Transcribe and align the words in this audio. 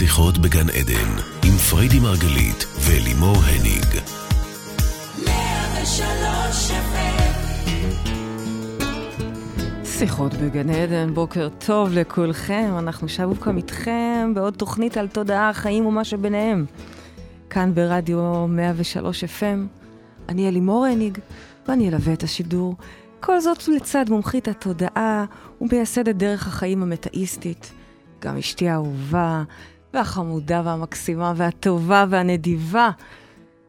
שיחות 0.00 0.38
בגן 0.38 0.70
עדן, 0.70 1.10
עם 1.44 1.56
פריידי 1.70 1.98
מרגלית 1.98 2.64
ולימור 2.80 3.36
הניג. 3.36 3.86
שיחות 9.84 10.34
בגן 10.34 10.70
עדן, 10.70 11.14
בוקר 11.14 11.48
טוב 11.66 11.88
לכולכם, 11.92 12.74
אנחנו 12.78 13.08
שוב 13.08 13.38
כאן 13.44 13.56
איתכם 13.56 14.32
בעוד 14.34 14.54
תוכנית 14.54 14.96
על 14.96 15.08
תודעה, 15.08 15.52
חיים 15.52 15.86
ומה 15.86 16.04
שביניהם. 16.04 16.64
כאן 17.50 17.74
ברדיו 17.74 18.46
103 18.48 19.24
FM, 19.24 19.80
אני 20.28 20.48
אלימור 20.48 20.86
הניג, 20.86 21.18
ואני 21.68 21.88
אלווה 21.88 22.12
את 22.12 22.22
השידור. 22.22 22.74
כל 23.20 23.40
זאת 23.40 23.68
לצד 23.68 24.04
מומחית 24.08 24.48
התודעה 24.48 25.24
ומייסדת 25.60 26.16
דרך 26.16 26.46
החיים 26.46 26.82
המטאיסטית. 26.82 27.72
גם 28.20 28.36
אשתי 28.36 28.68
האהובה, 28.68 29.42
והחמודה 29.94 30.62
והמקסימה 30.64 31.32
והטובה 31.36 32.04
והנדיבה. 32.08 32.90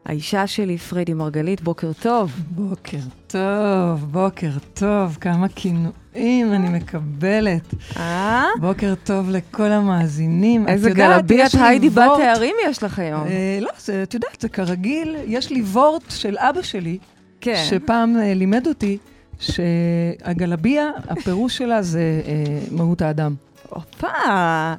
האישה 0.05 0.47
שלי, 0.47 0.77
פריידי 0.77 1.13
מרגלית, 1.13 1.61
בוקר 1.61 1.91
טוב. 2.01 2.31
בוקר 2.49 2.97
טוב, 3.27 4.05
בוקר 4.11 4.49
טוב, 4.73 5.17
כמה 5.21 5.47
כינויים 5.47 6.53
אני 6.53 6.69
מקבלת. 6.69 7.73
אה? 7.97 8.45
בוקר 8.59 8.93
טוב 9.03 9.29
לכל 9.29 9.71
המאזינים. 9.71 10.67
איזה 10.67 10.89
את 10.89 10.95
גלביית 10.95 11.47
יש 11.47 11.55
לי 11.55 11.61
היידי 11.61 11.89
בת 11.89 12.11
תארים 12.17 12.55
יש 12.69 12.83
לך 12.83 12.99
היום. 12.99 13.27
אה, 13.27 13.57
לא, 13.61 13.69
זה, 13.79 14.03
את 14.03 14.13
יודעת, 14.13 14.41
זה 14.41 14.49
כרגיל, 14.49 15.15
יש 15.25 15.49
לי 15.49 15.61
וורט 15.61 16.03
של 16.09 16.37
אבא 16.37 16.61
שלי, 16.61 16.97
כן. 17.41 17.63
שפעם 17.69 18.17
אה, 18.17 18.33
לימד 18.33 18.67
אותי 18.67 18.97
שהגלביה, 19.39 20.89
הפירוש 21.09 21.57
שלה 21.57 21.81
זה 21.81 22.21
אה, 22.25 22.59
מהות 22.71 23.01
האדם. 23.01 23.35
הופה. 23.73 24.07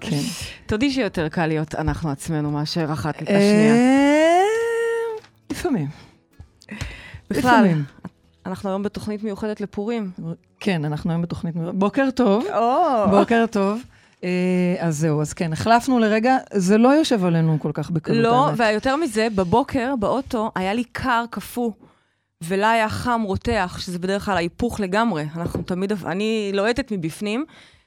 כן. 0.01 0.16
תודי 0.66 0.91
שיותר 0.91 1.28
קל 1.28 1.46
להיות 1.46 1.74
אנחנו 1.74 2.10
עצמנו 2.10 2.51
מאשר 2.51 2.93
אחת 2.93 3.23
השנייה. 3.23 3.74
אה, 3.74 4.43
לפעמים. 5.51 5.88
בכלל. 7.30 7.68
אנחנו 8.46 8.68
היום 8.68 8.82
בתוכנית 8.82 9.23
מיוחדת 9.23 9.60
לפורים. 9.60 10.10
כן, 10.60 10.84
אנחנו 10.84 11.10
היום 11.10 11.23
בתוכנית... 11.23 11.54
בוקר 11.57 12.09
טוב. 12.15 12.45
בוקר 13.10 13.45
טוב. 13.51 13.82
אה, 14.24 14.76
אז 14.79 14.99
זהו, 14.99 15.21
אז 15.21 15.32
כן, 15.32 15.52
החלפנו 15.52 15.99
לרגע, 15.99 16.37
זה 16.52 16.79
לא 16.79 16.88
יושב 16.88 17.24
עלינו 17.24 17.56
כל 17.60 17.71
כך 17.74 17.90
בקלות. 17.90 18.18
לא, 18.18 18.46
האמת. 18.46 18.60
ויותר 18.60 18.96
מזה, 18.96 19.29
בבוקר, 19.34 19.95
באוטו, 19.99 20.51
היה 20.54 20.74
לי 20.74 20.84
קר, 20.84 21.24
קפוא, 21.30 21.71
ולה 22.45 22.71
היה 22.71 22.88
חם 22.88 23.23
רותח, 23.24 23.77
שזה 23.80 23.99
בדרך 23.99 24.24
כלל 24.24 24.37
ההיפוך 24.37 24.80
לגמרי. 24.80 25.27
אנחנו 25.37 25.62
תמיד, 25.62 25.93
אני 26.06 26.51
לוהטת 26.54 26.93
מבפנים, 26.93 27.45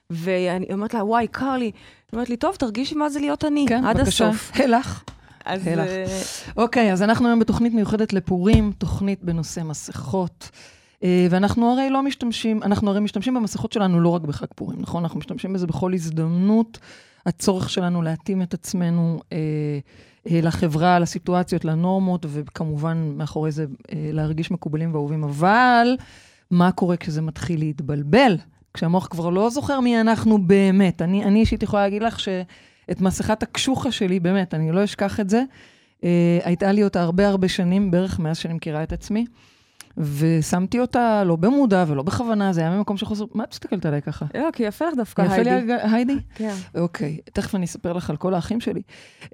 ואני 0.10 0.66
אומרת 0.74 0.94
לה, 0.94 1.04
וואי, 1.04 1.28
קר 1.28 1.58
לי. 1.58 1.66
היא 1.66 1.74
אומרת 2.14 2.30
לי, 2.30 2.38
טוב, 2.38 2.56
תרגישי 2.56 2.96
מה 2.96 3.10
זה 3.10 3.20
להיות 3.20 3.46
אני, 3.46 3.66
כן, 3.70 3.86
עד 3.86 3.98
בבקשה. 3.98 4.30
הסוף. 4.30 4.52
הלך. 4.64 5.04
אז 5.46 5.68
הלך. 5.68 5.88
אה, 5.88 6.22
אוקיי, 6.58 6.94
אז 6.94 7.02
אנחנו 7.02 7.28
היום 7.28 7.40
בתוכנית 7.40 7.74
מיוחדת 7.74 8.14
לפורים, 8.14 8.72
תוכנית 8.78 9.24
בנושא 9.24 9.62
מסכות. 9.64 10.50
אה, 11.04 11.28
ואנחנו 11.30 11.72
הרי 11.72 11.90
לא 11.90 12.04
משתמשים, 12.04 12.64
אנחנו 12.64 12.90
הרי 12.90 13.00
משתמשים 13.00 13.34
במסכות 13.34 13.72
שלנו 13.72 14.02
לא 14.02 14.10
רק 14.10 14.22
בחג 14.22 14.48
פורים, 14.56 14.82
נכון? 14.82 15.04
אנחנו 15.04 15.20
משתמשים 15.20 15.54
בזה 15.54 15.68
בכל 15.68 15.94
הזדמנות. 15.94 16.80
הצורך 17.26 17.70
שלנו 17.70 18.02
להתאים 18.02 18.42
את 18.42 18.54
עצמנו 18.54 19.20
אה, 19.34 19.38
אה, 20.32 20.42
לחברה, 20.42 21.00
לסיטואציות, 21.00 21.66
לנורמות, 21.66 22.26
וכמובן 22.30 23.14
מאחורי 23.18 23.52
זה 23.52 23.66
אה, 23.94 24.10
להרגיש 24.14 24.52
מקובלים 24.52 24.94
ואהובים. 24.94 25.24
אבל 25.24 25.88
מה 26.52 26.72
קורה 26.72 26.98
כשזה 26.98 27.22
מתחיל 27.22 27.60
להתבלבל? 27.60 28.38
כשהמוח 28.76 29.08
כבר 29.08 29.30
לא 29.30 29.50
זוכר 29.50 29.80
מי 29.80 30.02
אנחנו 30.02 30.38
באמת. 30.48 31.02
אני, 31.02 31.40
אישית 31.40 31.64
יכולה 31.64 31.84
להגיד 31.84 32.02
לך 32.04 32.20
שאת 32.20 33.02
מסכת 33.02 33.44
הקשוחה 33.44 33.92
שלי, 33.92 34.20
באמת, 34.20 34.54
אני 34.54 34.72
לא 34.72 34.84
אשכח 34.84 35.20
את 35.20 35.30
זה. 35.30 35.44
אה, 36.04 36.40
הייתה 36.44 36.72
לי 36.72 36.84
אותה 36.84 37.02
הרבה 37.02 37.28
הרבה 37.28 37.48
שנים, 37.48 37.92
בערך 37.92 38.20
מאז 38.20 38.38
שאני 38.38 38.54
מכירה 38.54 38.84
את 38.84 38.94
עצמי, 38.94 39.26
ושמתי 39.98 40.80
אותה 40.80 41.24
לא 41.24 41.36
במודע 41.36 41.86
ולא 41.88 42.04
בכוונה, 42.04 42.54
זה 42.54 42.62
היה 42.62 42.70
ממקום 42.70 42.98
של 42.98 43.06
חוסר... 43.06 43.26
מה 43.34 43.44
את 43.44 43.50
מסתכלת 43.52 43.86
עליי 43.86 44.02
ככה? 44.02 44.26
לא, 44.36 44.50
כי 44.54 44.64
יפה 44.64 44.86
לך 44.86 44.94
דווקא, 44.98 45.22
יפה 45.22 45.38
לי 45.38 45.50
היידי. 45.52 45.74
הג- 45.74 45.94
היידי? 45.94 46.16
כן. 46.36 46.54
אוקיי, 46.78 47.18
תכף 47.34 47.56
אני 47.56 47.66
אספר 47.66 47.94
לך 47.94 48.10
על 48.10 48.18
כל 48.18 48.34
האחים 48.34 48.62
שלי. 48.62 48.82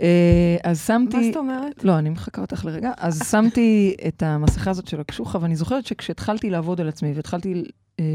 אה, 0.01 0.57
אז 0.63 0.81
שמתי... 0.87 1.17
מה 1.17 1.23
זאת 1.23 1.37
אומרת? 1.37 1.83
לא, 1.83 1.97
אני 1.97 2.09
מחכה 2.09 2.41
אותך 2.41 2.65
לרגע. 2.65 2.91
אז 2.97 3.21
שמתי 3.31 3.95
את 4.07 4.23
המסכה 4.23 4.69
הזאת 4.69 4.87
של 4.87 4.99
הקשוחה, 5.01 5.37
ואני 5.41 5.55
זוכרת 5.55 5.85
שכשהתחלתי 5.85 6.49
לעבוד 6.49 6.81
על 6.81 6.87
עצמי 6.89 7.11
והתחלתי 7.15 7.63
אה, 7.99 8.05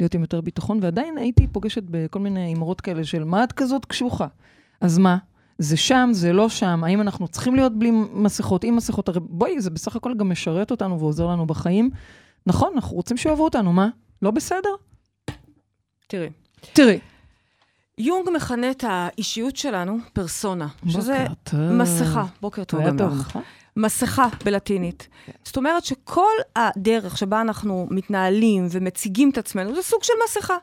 להיות 0.00 0.14
עם 0.14 0.20
יותר 0.20 0.40
ביטחון, 0.40 0.78
ועדיין 0.82 1.18
הייתי 1.18 1.46
פוגשת 1.46 1.82
בכל 1.90 2.18
מיני 2.18 2.54
אמרות 2.54 2.80
כאלה 2.80 3.04
של 3.04 3.24
מה 3.24 3.44
את 3.44 3.52
כזאת 3.52 3.84
קשוחה? 3.84 4.26
אז 4.80 4.98
מה? 4.98 5.16
זה 5.58 5.76
שם, 5.76 6.08
זה 6.12 6.32
לא 6.32 6.48
שם, 6.48 6.84
האם 6.84 7.00
אנחנו 7.00 7.28
צריכים 7.28 7.54
להיות 7.54 7.78
בלי 7.78 7.90
מסכות, 8.12 8.64
עם 8.64 8.76
מסכות? 8.76 9.08
הרי 9.08 9.20
בואי, 9.22 9.60
זה 9.60 9.70
בסך 9.70 9.96
הכל 9.96 10.14
גם 10.14 10.28
משרת 10.28 10.70
אותנו 10.70 11.00
ועוזר 11.00 11.26
לנו 11.26 11.46
בחיים. 11.46 11.90
נכון, 12.46 12.72
אנחנו 12.74 12.96
רוצים 12.96 13.16
שאוהבו 13.16 13.44
אותנו, 13.44 13.72
מה? 13.72 13.88
לא 14.22 14.30
בסדר? 14.30 14.70
תראי, 16.06 16.28
תראי. 16.72 16.98
יונג 17.98 18.28
מכנה 18.36 18.70
את 18.70 18.84
האישיות 18.88 19.56
שלנו 19.56 19.98
פרסונה, 20.12 20.68
שזה 20.88 21.26
טוב. 21.44 21.60
מסכה. 21.60 22.24
בוקר 22.40 22.64
טוב 22.64 22.80
גם 22.80 22.96
לך. 22.96 23.28
נכון? 23.28 23.42
מסכה 23.76 24.28
בלטינית. 24.44 25.08
זאת 25.44 25.56
אומרת 25.56 25.84
שכל 25.84 26.32
הדרך 26.56 27.18
שבה 27.18 27.40
אנחנו 27.40 27.86
מתנהלים 27.90 28.66
ומציגים 28.70 29.30
את 29.30 29.38
עצמנו, 29.38 29.74
זה 29.74 29.82
סוג 29.82 30.02
של 30.02 30.12
מסכה. 30.24 30.56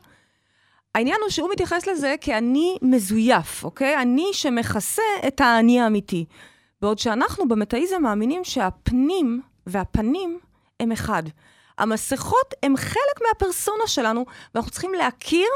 העניין 0.95 1.17
הוא 1.21 1.29
שהוא 1.29 1.49
מתייחס 1.51 1.87
לזה 1.87 2.15
כאני 2.21 2.77
מזויף, 2.81 3.63
אוקיי? 3.63 3.97
אני 3.97 4.25
שמכסה 4.33 5.01
את 5.27 5.41
האני 5.41 5.81
האמיתי. 5.81 6.25
בעוד 6.81 6.99
שאנחנו 6.99 7.47
במטאיזם 7.47 8.01
מאמינים 8.01 8.43
שהפנים 8.43 9.41
והפנים 9.67 10.39
הם 10.79 10.91
אחד. 10.91 11.23
המסכות 11.77 12.53
הם 12.63 12.77
חלק 12.77 13.21
מהפרסונה 13.27 13.87
שלנו, 13.87 14.25
ואנחנו 14.55 14.71
צריכים 14.71 14.93
להכיר 14.93 15.47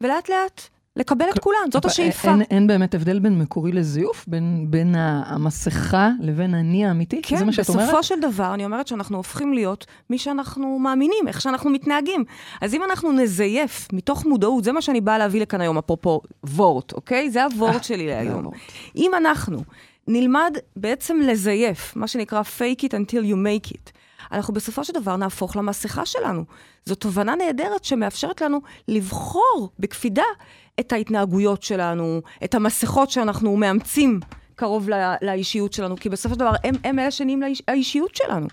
ולאט 0.00 0.28
לאט 0.28 0.60
לקבל 0.96 1.26
את 1.34 1.38
כולן. 1.38 1.70
זאת 1.72 1.84
השאיפה. 1.84 2.30
אין, 2.30 2.42
אין 2.42 2.66
באמת 2.66 2.94
הבדל 2.94 3.18
בין 3.18 3.38
מקורי 3.38 3.72
לזיוף? 3.72 4.24
בין, 4.28 4.66
בין 4.70 4.94
המסכה 4.98 6.10
לבין 6.20 6.54
האני 6.54 6.86
האמיתי? 6.86 7.22
כן, 7.22 7.36
זה 7.36 7.44
מה 7.44 7.52
שאת 7.52 7.68
אומרת? 7.68 7.88
בסופו 7.88 8.02
של 8.02 8.20
דבר, 8.20 8.54
אני 8.54 8.64
אומרת 8.64 8.86
שאנחנו 8.86 9.16
הופכים 9.16 9.52
להיות 9.52 9.86
מי 10.10 10.18
שאנחנו 10.18 10.78
מאמינים, 10.78 11.28
איך 11.28 11.40
שאנחנו 11.40 11.70
מתנהגים. 11.70 12.24
אז 12.60 12.74
אם 12.74 12.82
אנחנו 12.82 13.12
נזייף 13.12 13.88
מתוך 13.92 14.26
מודעות, 14.26 14.64
זה 14.64 14.72
מה 14.72 14.82
שאני 14.82 15.00
באה 15.00 15.18
להביא 15.18 15.40
לכאן 15.40 15.60
היום, 15.60 15.78
אפרופו 15.78 16.20
וורט, 16.44 16.92
אוקיי? 16.92 17.30
זה 17.30 17.44
הוורט 17.44 17.84
שלי 17.84 18.06
להיום. 18.06 18.50
אם 18.96 19.10
אנחנו 19.16 19.58
נלמד 20.08 20.58
בעצם 20.76 21.20
לזייף, 21.22 21.96
מה 21.96 22.06
שנקרא 22.08 22.42
fake 22.58 22.80
it 22.80 22.90
until 22.90 23.24
you 23.24 23.36
make 23.46 23.70
it, 23.70 23.90
אנחנו 24.32 24.54
בסופו 24.54 24.84
של 24.84 24.92
דבר 24.92 25.16
נהפוך 25.16 25.56
למסכה 25.56 26.06
שלנו. 26.06 26.44
זו 26.84 26.94
תובנה 26.94 27.36
נהדרת 27.36 27.84
שמאפשרת 27.84 28.40
לנו 28.40 28.60
לבחור 28.88 29.70
בקפידה 29.78 30.22
את 30.80 30.92
ההתנהגויות 30.92 31.62
שלנו, 31.62 32.22
את 32.44 32.54
המסכות 32.54 33.10
שאנחנו 33.10 33.56
מאמצים 33.56 34.20
קרוב 34.54 34.88
לא, 34.88 34.96
לאישיות 35.22 35.72
שלנו, 35.72 35.96
כי 35.96 36.08
בסופו 36.08 36.34
של 36.34 36.40
דבר 36.40 36.52
הם, 36.64 36.74
הם 36.84 36.98
אלה 36.98 37.10
שנהיים 37.10 37.40
לאיש, 37.42 37.62
האישיות 37.68 38.14
שלנו. 38.14 38.46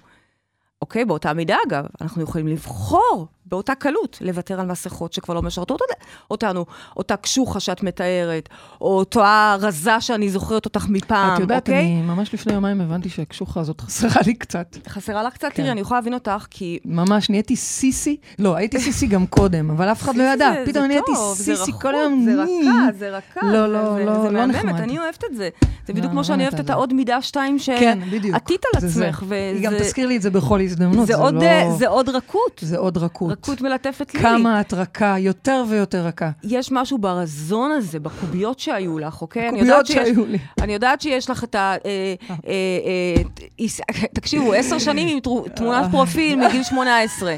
אוקיי? 0.82 1.06
באותה 1.06 1.34
מידה, 1.34 1.58
אגב, 1.68 1.86
אנחנו 2.02 2.24
יכולים 2.24 2.48
לבחור 2.48 3.28
באותה 3.52 3.76
קלות 3.76 4.18
לוותר 4.22 4.60
על 4.60 4.66
מסכות 4.66 5.14
שכבר 5.14 5.34
לא 5.34 5.42
משרתות 5.42 5.82
אות- 5.82 5.90
אותנו. 6.32 6.66
אותה 6.98 7.16
קשוחה 7.18 7.60
שאת 7.60 7.84
מתארת, 7.84 8.50
או 8.82 8.98
אותה 8.98 9.56
רזה 9.60 10.02
שאני 10.02 10.30
זוכרת 10.30 10.66
אותך 10.66 10.86
מפעם, 10.90 11.34
את 11.36 11.40
יודעת, 11.40 11.70
אוקיי? 11.70 11.80
אני 11.80 12.02
ממש 12.02 12.34
לפני 12.34 12.54
יומיים 12.54 12.82
הבנתי 12.82 13.10
שהקשוחה 13.10 13.60
הזאת 13.60 13.82
חסרה 13.82 14.22
לי 14.26 14.34
קצת. 14.34 14.78
חסרה 14.88 15.24
לך 15.24 15.34
קצת? 15.34 15.48
כן. 15.48 15.56
תראי, 15.56 15.72
אני 15.72 15.82
יכולה 15.82 16.00
להבין 16.00 16.14
אותך, 16.14 16.46
כי 16.50 16.80
ממש, 16.86 17.30
נהייתי 17.30 17.56
סיסי. 17.56 18.18
לא, 18.40 18.56
הייתי 18.56 18.80
סיסי 18.80 19.08
גם 19.08 19.28
קודם, 19.28 19.70
אבל 19.70 19.92
אף 19.92 20.02
אחד 20.02 20.16
לא 20.16 20.24
ידע. 20.24 20.52
פתאום 20.66 20.86
נהייתי 20.86 21.12
סיסי 21.34 21.72
כל 21.82 21.96
היום. 21.96 22.26
זה. 22.26 22.44
רכה, 22.44 22.98
זה 23.00 23.10
רכה. 23.18 23.40
לא, 23.48 23.74
לא, 23.74 24.06
לא, 24.06 24.22
זה 24.22 24.30
לא 24.30 24.40
מהממת, 24.40 24.56
נחמד. 24.56 24.80
אני 24.82 25.00
אוהבת 25.00 25.24
את 25.32 25.36
זה. 25.36 25.50
זה 25.88 25.94
בדיוק 25.94 26.06
לא, 26.06 26.12
כמו 26.12 26.24
שאני 26.24 26.44
לא 26.44 26.48
אוהבת 26.50 26.60
את. 26.60 26.70
העוד 26.70 26.94
מידה 26.94 27.22
שתיים 27.22 27.58
כן, 27.66 28.00
בדיוק. 28.12 28.36
שעטית 28.36 28.62
על. 28.76 28.86
עצמך, 28.86 29.24
היא 29.32 29.64
גם 29.66 29.74
תזכיר 29.80 30.08
לי 30.08 30.18
את 30.18 30.22
זה 30.22 30.30
בכל 30.30 30.62
הזדמנות, 30.62 31.10
לא... 31.10 31.76
זה 31.78 31.88
עוד 31.88 32.10
רכות. 32.10 32.60
זה 32.62 32.78
עוד 32.78 32.98
רכות. 32.98 33.32
רכות 33.44 33.62
מלטפת 33.62 34.14
לי. 34.14 34.20
כמה 34.20 34.62
את 34.62 34.74
רכה, 34.74 35.16
יותר 35.20 35.64
ויותר 35.70 36.06
רכה. 36.06 36.30
יש 36.44 36.72
משהו 36.72 36.98
ברזון 36.98 37.72
הזה, 37.72 38.00
בקוביות 38.00 38.60
שהיו 38.60 39.00
לך, 39.00 39.22
אוקיי? 39.22 39.50
אני 39.50 39.60
קוביות 39.60 39.68
יודעת 39.70 39.86
שיש- 39.86 39.96
שהיו 39.96 40.26
לי. 40.26 40.38
אני 40.62 40.74
יודעת 40.74 41.02
שיש 41.02 41.30
לך 41.30 41.44
את 41.44 41.56
ה... 41.56 41.76
אה, 41.86 42.14
אה, 42.48 43.24
אה, 43.60 44.04
תקשיבו, 44.16 44.54
עשר 44.54 44.80
שנים 44.80 45.08
עם 45.08 45.20
תמונת 45.56 45.92
פרופיל 45.92 46.48
מגיל 46.48 46.64
18. 46.64 47.36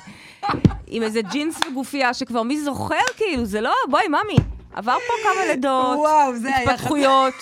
עם 0.87 1.03
איזה 1.03 1.21
ג'ינס 1.21 1.59
וגופייה 1.71 2.13
שכבר 2.13 2.43
מי 2.43 2.61
זוכר, 2.61 2.95
כאילו, 3.17 3.45
זה 3.45 3.61
לא, 3.61 3.73
בואי, 3.89 4.03
ממי, 4.07 4.35
עבר 4.73 4.97
פה 5.07 5.13
כמה 5.23 5.45
לידות, 5.53 5.97
וואו, 5.97 6.35
זה 6.39 6.55
היה 6.55 6.71
התפתחויות, 6.71 7.33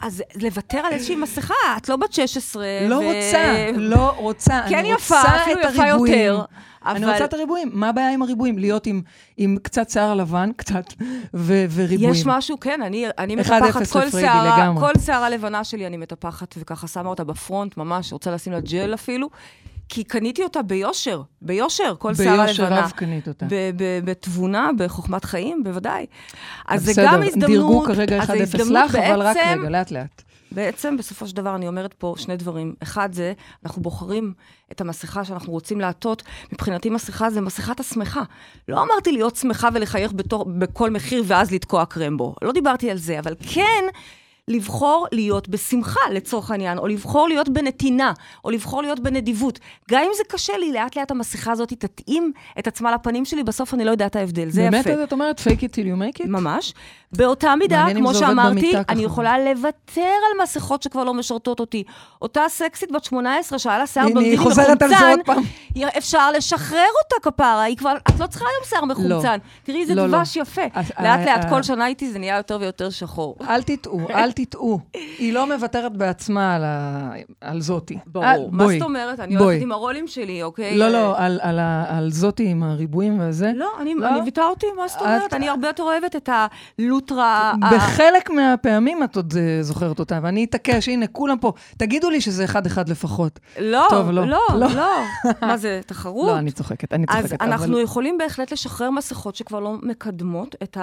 אז 0.00 0.22
לוותר 0.42 0.78
על 0.78 0.92
איזושהי 0.92 1.16
מסכה, 1.16 1.54
את 1.76 1.88
לא 1.88 1.96
בת 1.96 2.12
16. 2.12 2.64
לא 2.88 2.94
ו- 2.94 2.98
רוצה, 2.98 3.70
לא 3.76 4.10
רוצה. 4.16 4.60
כן 4.68 4.78
אני 4.78 4.92
יפה, 4.92 5.16
רוצה 5.16 5.36
אפילו 5.42 5.60
את 5.60 5.72
יפה 5.72 5.82
הריבועים. 5.82 6.14
יותר. 6.14 6.44
אני 6.86 7.04
אבל 7.04 7.12
רוצה 7.12 7.24
את 7.24 7.34
הריבועים. 7.34 7.70
מה 7.72 7.88
הבעיה 7.88 8.10
עם 8.14 8.22
הריבועים? 8.22 8.58
להיות 8.58 8.86
עם, 8.86 9.02
עם 9.36 9.56
קצת 9.62 9.90
שיער 9.90 10.14
לבן, 10.14 10.50
קצת, 10.56 10.84
ו- 11.34 11.64
וריבועים. 11.74 12.12
יש 12.12 12.22
משהו, 12.26 12.60
כן, 12.60 12.82
אני, 12.82 13.06
אני 13.18 13.34
1-0 13.34 13.38
מטפחת 13.40 13.86
כל 13.86 14.10
שערה. 14.10 14.74
כל 14.80 14.92
שערה 15.06 15.30
לבנה 15.30 15.64
שלי 15.64 15.86
אני 15.86 15.96
מטפחת, 15.96 16.54
וככה 16.58 16.86
שמה 16.86 17.08
אותה 17.08 17.24
בפרונט, 17.24 17.76
ממש, 17.76 18.12
רוצה 18.12 18.30
לשים 18.30 18.52
לה 18.52 18.60
ג'ל 18.60 18.94
אפילו, 18.94 19.28
כי 19.88 20.04
קניתי 20.04 20.42
אותה 20.42 20.62
ביושר, 20.62 21.22
ביושר, 21.42 21.94
כל 21.98 22.14
שערה 22.14 22.46
ביושר 22.46 22.64
לבנה. 22.64 22.84
רב 22.84 22.90
קנית 22.90 23.28
אותה. 23.28 23.46
בתבונה, 24.04 24.70
בחוכמת 24.78 25.24
חיים, 25.24 25.64
בוודאי. 25.64 26.06
אז 26.66 26.84
זה 26.84 26.92
גם 26.96 27.22
הזדמנות, 27.22 27.50
דירגו 27.50 27.84
כרגע 27.84 28.18
1-0 28.18 28.22
אז 28.22 28.26
זה 28.26 28.42
הזדמנות 28.42 28.90
לך, 28.90 28.94
אבל 28.94 29.22
רק 29.22 29.36
רגע, 29.36 29.68
לאט-לאט. 29.68 30.22
בעצם, 30.52 30.96
בסופו 30.96 31.26
של 31.26 31.36
דבר, 31.36 31.54
אני 31.54 31.68
אומרת 31.68 31.94
פה 31.94 32.14
שני 32.18 32.36
דברים. 32.36 32.74
אחד 32.82 33.12
זה, 33.12 33.32
אנחנו 33.64 33.82
בוחרים 33.82 34.32
את 34.72 34.80
המסכה 34.80 35.24
שאנחנו 35.24 35.52
רוצים 35.52 35.80
לעטות. 35.80 36.22
מבחינתי 36.52 36.90
מסכה 36.90 37.30
זה 37.30 37.40
מסכת 37.40 37.80
השמחה. 37.80 38.22
לא 38.68 38.82
אמרתי 38.82 39.12
להיות 39.12 39.36
שמחה 39.36 39.68
ולחייך 39.74 40.12
בתור, 40.12 40.44
בכל 40.44 40.90
מחיר 40.90 41.24
ואז 41.26 41.50
לתקוע 41.50 41.86
קרמבו. 41.86 42.34
לא 42.42 42.52
דיברתי 42.52 42.90
על 42.90 42.98
זה, 42.98 43.18
אבל 43.18 43.34
כן... 43.54 43.84
לבחור 44.48 45.06
להיות 45.12 45.48
בשמחה, 45.48 46.00
לצורך 46.12 46.50
העניין, 46.50 46.78
או 46.78 46.86
לבחור 46.86 47.28
להיות 47.28 47.48
בנתינה, 47.48 48.12
או 48.44 48.50
לבחור 48.50 48.82
להיות 48.82 49.00
בנדיבות. 49.00 49.58
גם 49.90 50.02
אם 50.02 50.10
זה 50.16 50.22
קשה 50.28 50.56
לי, 50.56 50.72
לאט 50.72 50.96
לאט 50.96 51.10
המסכה 51.10 51.52
הזאת 51.52 51.68
תתאים 51.68 52.32
את 52.58 52.66
עצמה 52.66 52.92
לפנים 52.94 53.24
שלי, 53.24 53.44
בסוף 53.44 53.74
אני 53.74 53.84
לא 53.84 53.90
יודעת 53.90 54.16
ההבדל. 54.16 54.50
זה 54.50 54.62
באמת 54.62 54.86
יפה. 54.86 55.04
את 55.04 55.12
אומרת 55.12 55.40
fake 55.40 55.62
it 55.62 55.72
till 55.72 55.86
you 55.86 56.16
make 56.16 56.22
it? 56.22 56.28
ממש. 56.28 56.74
באותה 57.12 57.54
מידה, 57.56 57.86
כמו 57.94 58.12
זה 58.12 58.18
שאמרתי. 58.18 58.72
אני 58.88 59.02
יכולה 59.02 59.38
לוותר 59.38 60.02
על 60.02 60.42
מסכות 60.42 60.82
שכבר 60.82 61.04
לא 61.04 61.14
משרתות 61.14 61.60
אותי. 61.60 61.84
אותה 62.22 62.42
סקסית 62.48 62.92
בת 62.92 63.04
18 63.04 63.58
שהיה 63.58 63.78
לה 63.78 63.86
שיער 63.86 64.08
זה 64.08 64.14
מחומצן, 64.32 65.16
אפשר 65.98 66.30
לשחרר 66.32 66.86
אותה 67.04 67.30
כפרה, 67.30 67.62
היא 67.62 67.76
כבר, 67.76 67.96
את 68.08 68.20
לא 68.20 68.26
צריכה 68.26 68.44
היום 68.44 68.64
שיער 68.68 68.84
מחומצן. 68.84 69.38
תראי 69.62 69.80
איזה 69.80 69.94
לא, 69.94 70.06
לא. 70.06 70.18
דבש 70.18 70.36
יפה. 70.36 70.62
אז, 70.74 70.92
לאט 71.00 71.18
אה, 71.20 71.24
לאט, 71.24 71.44
אה, 71.44 71.50
כל 71.50 71.62
שנה 71.62 71.86
איתי 71.86 72.10
זה 72.12 72.18
נהיה 72.18 72.36
יותר 72.36 72.58
ויותר 72.60 72.90
שחור. 72.90 73.36
אל 73.48 73.62
תטעו, 73.62 74.00
אל 74.10 74.32
תטעו. 74.44 74.80
היא 75.18 75.32
לא 75.32 75.54
מוותרת 75.56 75.96
בעצמה 75.96 76.54
על, 76.54 76.62
ה... 76.64 77.10
על 77.40 77.60
זאתי. 77.60 77.98
ברור. 78.06 78.48
מה 78.52 78.64
בואי. 78.64 78.78
זאת 78.78 78.86
אומרת? 78.86 79.20
אני. 79.20 79.36
הולכת 79.36 79.62
עם 79.62 79.72
הרולים 79.72 80.06
שלי, 80.08 80.42
אוקיי? 80.42 80.76
לא, 80.78 80.84
אה, 80.84 80.90
לא, 80.90 81.14
על, 81.18 81.38
על, 81.42 81.58
ה- 81.58 81.84
על 81.98 82.10
זאתי 82.12 82.48
עם 82.48 82.62
הריבועים 82.62 83.20
וזה. 83.20 83.52
לא, 83.54 83.68
אני 83.80 83.94
לא? 83.94 84.08
אני 84.08 84.20
ויתרתי, 84.20 84.66
מה 84.76 84.88
זאת 84.88 85.00
אומרת? 85.00 85.22
את- 85.28 85.34
אני 85.34 85.48
הרבה 85.48 85.66
יותר 85.66 85.82
אוהבת 85.82 86.16
את 86.16 86.28
הלוטרה... 86.78 87.52
ה- 87.62 87.74
בחלק 87.76 88.30
מהפעמים 88.30 89.02
את 89.02 89.16
עוד 89.16 89.34
אה, 89.36 89.62
זוכרת 89.62 89.98
אותה, 89.98 90.18
ואני 90.22 90.44
אתעקש, 90.44 90.88
הנה, 90.88 91.06
כולם 91.06 91.38
פה. 91.38 91.52
תגידו 91.76 92.10
לי 92.10 92.20
שזה 92.20 92.44
אחד-אחד 92.44 92.88
לפחות. 92.88 93.38
לא, 93.60 93.86
טוב, 93.90 94.10
לא. 94.10 94.26
לא, 94.26 94.40
לא. 94.54 94.66
לא. 94.74 95.02
מה 95.42 95.56
זה, 95.56 95.80
תחרות? 95.86 96.28
לא, 96.28 96.38
אני 96.38 96.50
צוחקת, 96.50 96.92
אני 96.92 97.06
צוחקת. 97.06 97.24
אז 97.24 97.32
אבל- 97.40 97.52
אנחנו 97.52 97.78
יכולים 97.80 98.18
בהחלט 98.18 98.52
לשחרר 98.52 98.90
מסכות 98.90 99.36
שכבר 99.36 99.60
לא 99.60 99.74
מקדמות 99.82 100.54
את 100.62 100.76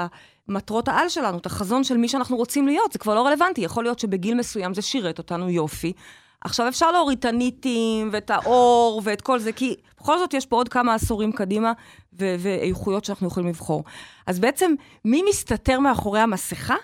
המטרות 0.49 0.87
העל 0.87 1.09
שלנו, 1.09 1.37
את 1.37 1.45
החזון 1.45 1.83
של 1.83 1.97
מי 1.97 2.07
שאנחנו 2.07 2.37
רוצים 2.37 2.67
להיות, 2.67 2.91
זה 2.93 2.99
כבר 2.99 3.15
לא 3.15 3.25
רלוונטי. 3.27 3.44
יכול 3.57 3.83
להיות 3.83 3.99
שבגיל 3.99 4.35
מסוים 4.35 4.73
זה 4.73 4.81
שירת 4.81 5.17
אותנו 5.17 5.49
יופי. 5.49 5.93
עכשיו 6.41 6.67
אפשר 6.67 6.91
להוריד 6.91 7.17
את 7.19 7.25
הניטים 7.25 8.09
ואת 8.11 8.29
האור 8.29 9.01
ואת 9.03 9.21
כל 9.21 9.39
זה, 9.39 9.51
כי 9.51 9.75
בכל 9.99 10.17
זאת 10.17 10.33
יש 10.33 10.45
פה 10.45 10.55
עוד 10.55 10.69
כמה 10.69 10.93
עשורים 10.93 11.31
קדימה 11.31 11.71
ו- 12.19 12.35
ואיכויות 12.39 13.05
שאנחנו 13.05 13.27
יכולים 13.27 13.49
לבחור. 13.49 13.83
אז 14.27 14.39
בעצם, 14.39 14.73
מי 15.05 15.23
מסתתר 15.29 15.79
מאחורי 15.79 16.19
המסכה? 16.19 16.75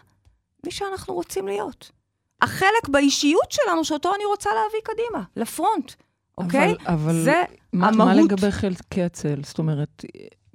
מי 0.66 0.72
שאנחנו 0.72 1.13
רוצים 1.13 1.48
להיות. 1.48 1.92
החלק 2.42 2.90
באישיות 2.90 3.52
שלנו 3.52 3.86
שאותו 3.86 4.16
אני 4.16 4.25
רוצה 4.25 4.50
להביא 4.50 4.80
קדימה, 4.84 5.24
לפרונט, 5.36 5.92
אוקיי? 6.38 6.75
אבל, 6.88 6.94
אבל 6.94 7.24
זה 7.24 7.44
מה, 7.74 7.92
מה 7.92 8.04
המהות. 8.04 8.25
לגבי 8.25 8.52
חלקי 8.52 9.04
הצל? 9.04 9.40
זאת 9.44 9.60
אומרת, 9.60 10.06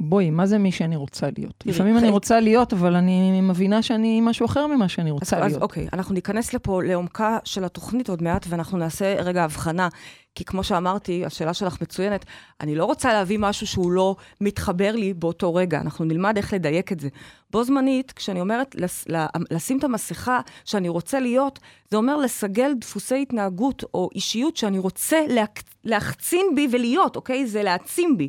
בואי, 0.00 0.30
מה 0.30 0.46
זה 0.46 0.58
מי 0.58 0.72
שאני 0.72 0.96
רוצה 0.96 1.26
להיות? 1.38 1.64
לפעמים 1.66 1.98
אני 1.98 2.08
רוצה 2.08 2.40
להיות, 2.40 2.72
אבל 2.72 2.94
אני 2.96 3.40
מבינה 3.40 3.82
שאני 3.82 4.20
משהו 4.20 4.46
אחר 4.46 4.66
ממה 4.66 4.88
שאני 4.88 5.10
אז, 5.10 5.12
רוצה 5.12 5.36
אז 5.38 5.50
להיות. 5.52 5.62
אוקיי, 5.62 5.88
אנחנו 5.92 6.14
ניכנס 6.14 6.54
לפה 6.54 6.82
לעומקה 6.82 7.38
של 7.44 7.64
התוכנית 7.64 8.08
עוד 8.08 8.22
מעט, 8.22 8.46
ואנחנו 8.48 8.78
נעשה 8.78 9.14
רגע 9.22 9.44
הבחנה. 9.44 9.88
כי 10.34 10.44
כמו 10.44 10.64
שאמרתי, 10.64 11.24
השאלה 11.24 11.54
שלך 11.54 11.82
מצוינת, 11.82 12.24
אני 12.60 12.74
לא 12.74 12.84
רוצה 12.84 13.12
להביא 13.12 13.38
משהו 13.38 13.66
שהוא 13.66 13.92
לא 13.92 14.16
מתחבר 14.40 14.92
לי 14.96 15.14
באותו 15.14 15.54
רגע, 15.54 15.80
אנחנו 15.80 16.04
נלמד 16.04 16.36
איך 16.36 16.52
לדייק 16.52 16.92
את 16.92 17.00
זה. 17.00 17.08
בו 17.50 17.64
זמנית, 17.64 18.12
כשאני 18.12 18.40
אומרת 18.40 18.74
לס, 18.74 19.04
ל- 19.08 19.26
לשים 19.50 19.78
את 19.78 19.84
המסכה 19.84 20.40
שאני 20.64 20.88
רוצה 20.88 21.20
להיות, 21.20 21.58
זה 21.90 21.96
אומר 21.96 22.16
לסגל 22.16 22.72
דפוסי 22.80 23.22
התנהגות 23.22 23.84
או 23.94 24.08
אישיות 24.14 24.56
שאני 24.56 24.78
רוצה 24.78 25.16
להק, 25.28 25.62
להחצין 25.84 26.46
בי 26.54 26.68
ולהיות, 26.72 27.16
אוקיי? 27.16 27.46
זה 27.46 27.62
להעצים 27.62 28.16
בי. 28.18 28.28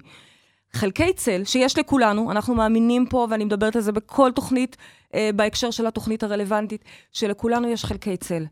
חלקי 0.73 1.13
צל 1.13 1.41
שיש 1.45 1.77
לכולנו, 1.77 2.31
אנחנו 2.31 2.55
מאמינים 2.55 3.05
פה, 3.05 3.27
ואני 3.29 3.45
מדברת 3.45 3.75
על 3.75 3.81
זה 3.81 3.91
בכל 3.91 4.31
תוכנית, 4.35 4.77
אה, 5.13 5.29
בהקשר 5.35 5.71
של 5.71 5.87
התוכנית 5.87 6.23
הרלוונטית, 6.23 6.83
שלכולנו 7.11 7.67
יש 7.67 7.85
חלקי 7.85 8.17
צל. 8.17 8.45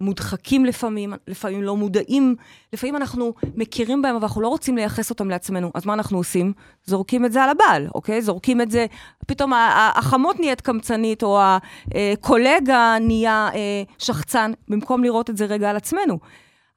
מודחקים 0.00 0.64
לפעמים, 0.64 1.12
לפעמים 1.26 1.62
לא 1.62 1.76
מודעים, 1.76 2.36
לפעמים 2.72 2.96
אנחנו 2.96 3.34
מכירים 3.54 4.02
בהם, 4.02 4.14
אבל 4.14 4.24
אנחנו 4.24 4.40
לא 4.40 4.48
רוצים 4.48 4.76
לייחס 4.76 5.10
אותם 5.10 5.30
לעצמנו. 5.30 5.70
אז 5.74 5.86
מה 5.86 5.94
אנחנו 5.94 6.18
עושים? 6.18 6.52
זורקים 6.84 7.24
את 7.24 7.32
זה 7.32 7.42
על 7.42 7.50
הבעל, 7.50 7.88
אוקיי? 7.94 8.22
זורקים 8.22 8.60
את 8.60 8.70
זה, 8.70 8.86
פתאום 9.26 9.52
החמות 9.94 10.40
נהיית 10.40 10.60
קמצנית, 10.60 11.22
או 11.22 11.40
הקולגה 11.94 12.96
נהיה 13.00 13.48
אה, 13.54 13.82
שחצן, 13.98 14.52
במקום 14.68 15.04
לראות 15.04 15.30
את 15.30 15.36
זה 15.36 15.44
רגע 15.44 15.70
על 15.70 15.76
עצמנו. 15.76 16.18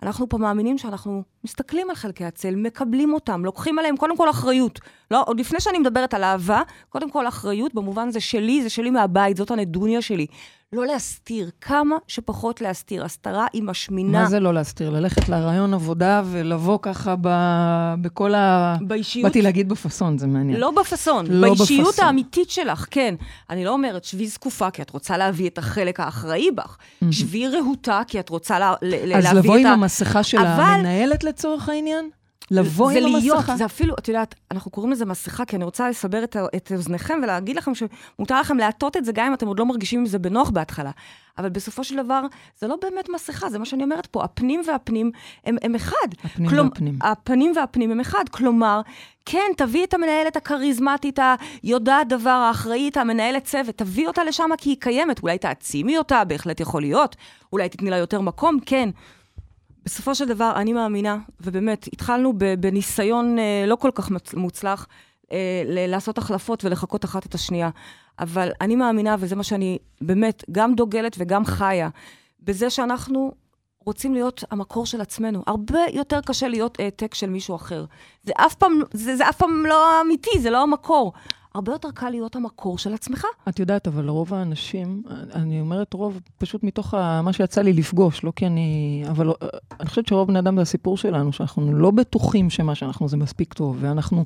אנחנו 0.04 0.30
פה 0.30 0.38
מאמינים 0.38 0.78
שאנחנו 0.78 1.24
מסתכלים 1.44 1.90
על 1.90 1.96
חלקי 1.96 2.26
הצל, 2.26 2.56
מקבלים 2.56 3.14
אותם, 3.14 3.46
לוקחים 3.46 3.80
עליהם 3.80 3.98
קודם 3.98 4.18
כל 4.18 4.30
אחריות. 4.30 4.80
לא, 5.12 5.24
עוד 5.26 5.40
לפני 5.40 5.60
שאני 5.60 5.80
מדברת 5.80 6.14
על 6.14 6.24
אהבה, 6.24 6.62
קודם 6.90 7.10
כל 7.12 7.28
אחריות, 7.28 7.74
במובן 7.74 8.12
זה 8.12 8.20
שלי, 8.20 8.64
זה 8.64 8.70
שלי 8.70 8.90
מהבית, 8.90 9.38
זאת 9.38 9.52
הנדוניה 9.52 10.02
שלי. 10.02 10.26
לא 10.74 10.86
להסתיר, 10.86 11.50
כמה 11.62 11.96
שפחות 12.08 12.62
להסתיר. 12.62 13.06
הסתרה 13.06 13.46
היא 13.54 13.64
משמינה. 13.64 14.22
מה 14.22 14.30
זה 14.30 14.40
לא 14.40 14.54
להסתיר? 14.54 14.90
ללכת 14.90 15.30
לרעיון 15.30 15.74
עבודה 15.74 16.22
ולבוא 16.26 16.80
ככה 16.82 17.16
ב... 17.22 17.28
בכל 18.02 18.34
ה... 18.36 18.76
באישיות 18.82 19.24
באתי 19.24 19.42
להגיד 19.42 19.70
בפאסון, 19.70 20.18
זה 20.18 20.28
מעניין. 20.28 20.60
לא 20.60 20.72
בפאסון, 20.72 21.26
לא 21.30 21.48
באישיות 21.48 21.88
בפאסון. 21.88 22.06
האמיתית 22.06 22.50
שלך, 22.50 22.86
כן. 22.92 23.16
אני 23.50 23.66
לא 23.66 23.72
אומרת 23.72 24.04
שבי 24.04 24.28
זקופה 24.28 24.72
כי 24.72 24.82
את 24.82 24.90
רוצה 24.90 25.18
להביא 25.18 25.50
את 25.50 25.58
החלק 25.58 26.00
האחראי 26.00 26.52
בך. 26.52 26.78
שבי 27.12 27.48
רהוטה 27.48 28.02
כי 28.08 28.20
את 28.20 28.30
רוצה 28.30 28.60
לה, 28.60 28.74
ל- 28.82 29.14
אז 29.14 29.24
להביא 29.24 29.40
לבוא 29.40 29.56
את 29.56 29.60
עם 29.62 29.68
ה... 29.68 29.74
המסכה 29.74 30.24
של 30.24 30.38
אבל- 30.38 30.48
המנהלת 30.64 31.24
לצורך 31.24 31.70
העניין? 31.70 32.10
לבוא 32.52 32.94
זה 32.94 33.00
עם 33.00 33.06
להיות, 33.06 33.38
המסכה? 33.38 33.56
זה 33.56 33.66
אפילו, 33.66 33.96
את 34.00 34.08
יודעת, 34.08 34.36
אנחנו 34.52 34.72
קוראים 34.72 34.92
לזה 34.92 35.06
מסכה, 35.06 35.46
כי 35.46 35.56
אני 35.56 35.64
רוצה 35.66 35.90
לסבר 35.90 36.24
את, 36.24 36.36
את 36.56 36.72
אוזניכם 36.76 37.20
ולהגיד 37.24 37.56
לכם 37.56 37.72
שמותר 37.76 38.40
לכם 38.40 38.58
להטות 38.58 38.98
את 38.98 39.06
זה 39.06 39.12
גם 39.12 39.26
אם 39.28 39.34
אתם 39.34 39.48
עוד 39.48 39.60
לא 39.60 39.66
מרגישים 39.66 40.00
עם 40.00 40.06
זה 40.06 40.20
בנוח 40.20 40.50
בהתחלה. 40.50 40.92
אבל 41.38 41.50
בסופו 41.50 41.84
של 41.84 42.04
דבר, 42.04 42.22
זה 42.60 42.68
לא 42.68 42.76
באמת 42.82 43.10
מסכה, 43.10 43.50
זה 43.50 43.60
מה 43.60 43.66
שאני 43.66 43.84
אומרת 43.84 44.06
פה. 44.06 44.24
הפנים 44.24 44.62
והפנים 44.68 45.12
הם, 45.46 45.56
הם 45.62 45.76
אחד. 45.76 45.96
הפנים 46.24 46.50
כלומ- 46.50 46.68
והפנים. 46.70 47.00
הפנים 47.02 47.52
והפנים 47.56 47.92
הם 47.92 48.00
אחד. 48.00 48.24
כלומר, 48.32 48.82
כן, 49.26 49.52
תביא 49.58 49.84
את 49.84 49.94
המנהלת 49.94 50.36
הכריזמטית, 50.36 51.20
היודעת 51.64 52.08
דבר, 52.08 52.30
האחראית, 52.30 52.98
המנהלת 52.98 53.44
צוות, 53.44 53.78
תביא 53.78 54.08
אותה 54.08 54.24
לשם 54.24 54.50
כי 54.58 54.70
היא 54.70 54.78
קיימת. 54.80 55.24
אולי 55.24 55.38
תעצימי 55.38 55.98
אותה, 55.98 56.24
בהחלט 56.24 56.60
יכול 56.60 56.82
להיות. 56.82 57.16
אולי 57.54 57.70
תתני 57.70 57.90
לה 57.90 57.98
יותר 57.98 58.22
מקום, 58.22 58.58
כן. 58.66 58.90
בסופו 59.86 60.16
של 60.16 60.26
דבר, 60.26 60.54
אני 60.56 60.74
מאמינה, 60.74 61.18
ובאמת, 61.42 61.88
התחלנו 61.94 62.34
בניסיון 62.60 63.40
אה, 63.40 63.66
לא 63.68 63.76
כל 63.76 63.90
כך 63.96 64.12
מוצלח, 64.34 64.88
אה, 65.32 65.64
לעשות 65.66 66.18
החלפות 66.18 66.66
ולחקות 66.66 67.06
אחת 67.06 67.26
את 67.26 67.36
השנייה. 67.36 67.70
אבל 68.20 68.52
אני 68.62 68.76
מאמינה, 68.76 69.16
וזה 69.20 69.36
מה 69.36 69.44
שאני 69.44 69.78
באמת 70.02 70.44
גם 70.52 70.76
דוגלת 70.76 71.16
וגם 71.20 71.46
חיה, 71.46 71.90
בזה 72.40 72.70
שאנחנו 72.70 73.32
רוצים 73.86 74.14
להיות 74.14 74.44
המקור 74.52 74.86
של 74.86 75.02
עצמנו. 75.02 75.44
הרבה 75.48 75.80
יותר 75.94 76.22
קשה 76.22 76.48
להיות 76.48 76.80
העתק 76.80 77.14
של 77.14 77.30
מישהו 77.30 77.56
אחר. 77.56 77.86
זה 78.24 78.34
אף 78.36 78.56
פעם, 78.56 78.82
זה, 78.94 79.16
זה 79.16 79.30
אף 79.30 79.38
פעם 79.38 79.66
לא 79.66 80.02
אמיתי, 80.02 80.40
זה 80.40 80.50
לא 80.50 80.64
המקור. 80.64 81.14
הרבה 81.56 81.72
יותר 81.72 81.92
קל 81.92 82.10
להיות 82.10 82.36
המקור 82.36 82.78
של 82.78 82.94
עצמך. 82.94 83.26
את 83.50 83.60
יודעת, 83.60 83.88
אבל 83.88 84.10
רוב 84.10 84.34
האנשים, 84.34 85.04
אני 85.36 85.60
אומרת 85.62 85.94
רוב, 85.94 86.20
פשוט 86.38 86.64
מתוך 86.64 86.94
ה- 86.94 87.22
מה 87.22 87.34
שיצא 87.34 87.62
לי 87.62 87.74
לפגוש, 87.74 88.24
לא 88.24 88.34
כי 88.36 88.46
אני... 88.48 89.04
אבל 89.10 89.30
אה, 89.30 89.48
אני 89.80 89.90
חושבת 89.90 90.08
שרוב 90.08 90.28
בני 90.28 90.40
אדם 90.40 90.56
זה 90.56 90.62
הסיפור 90.62 90.98
שלנו, 90.98 91.34
שאנחנו 91.34 91.74
לא 91.74 91.92
בטוחים 91.92 92.50
שמה 92.50 92.76
שאנחנו 92.76 93.08
זה 93.08 93.18
מספיק 93.18 93.54
טוב, 93.54 93.78
ואנחנו 93.80 94.26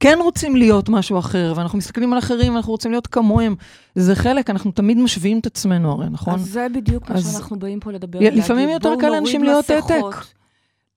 כן 0.00 0.18
רוצים 0.22 0.56
להיות 0.56 0.88
משהו 0.88 1.18
אחר, 1.18 1.52
ואנחנו 1.56 1.78
מסתכלים 1.78 2.12
על 2.12 2.18
אחרים, 2.18 2.52
ואנחנו 2.54 2.72
רוצים 2.72 2.90
להיות 2.90 3.06
כמוהם. 3.06 3.54
זה 3.94 4.14
חלק, 4.14 4.50
אנחנו 4.50 4.70
תמיד 4.72 4.98
משווים 4.98 5.38
את 5.38 5.46
עצמנו 5.46 5.92
הרי, 5.92 6.06
נכון? 6.10 6.34
אז 6.34 6.40
זה 6.40 6.66
בדיוק 6.74 7.10
מה 7.10 7.16
אז- 7.16 7.32
שאנחנו 7.32 7.58
באים 7.58 7.80
פה 7.80 7.92
לדבר. 7.92 8.18
לפעמים 8.22 8.68
יותר 8.68 8.94
קל 9.00 9.08
לאנשים 9.08 9.44
להיות 9.44 9.70
העתק. 9.70 9.94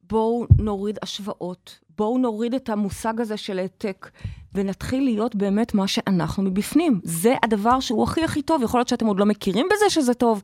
בואו 0.09 0.45
נוריד 0.59 0.97
השוואות, 1.01 1.79
בואו 1.97 2.17
נוריד 2.17 2.53
את 2.53 2.69
המושג 2.69 3.21
הזה 3.21 3.37
של 3.37 3.59
העתק, 3.59 4.09
ונתחיל 4.55 5.03
להיות 5.03 5.35
באמת 5.35 5.73
מה 5.73 5.87
שאנחנו 5.87 6.43
מבפנים. 6.43 6.99
זה 7.03 7.35
הדבר 7.43 7.79
שהוא 7.79 8.03
הכי 8.03 8.23
הכי 8.23 8.41
טוב. 8.41 8.63
יכול 8.63 8.79
להיות 8.79 8.87
שאתם 8.87 9.05
עוד 9.05 9.19
לא 9.19 9.25
מכירים 9.25 9.67
בזה 9.73 9.89
שזה 9.89 10.13
טוב. 10.13 10.41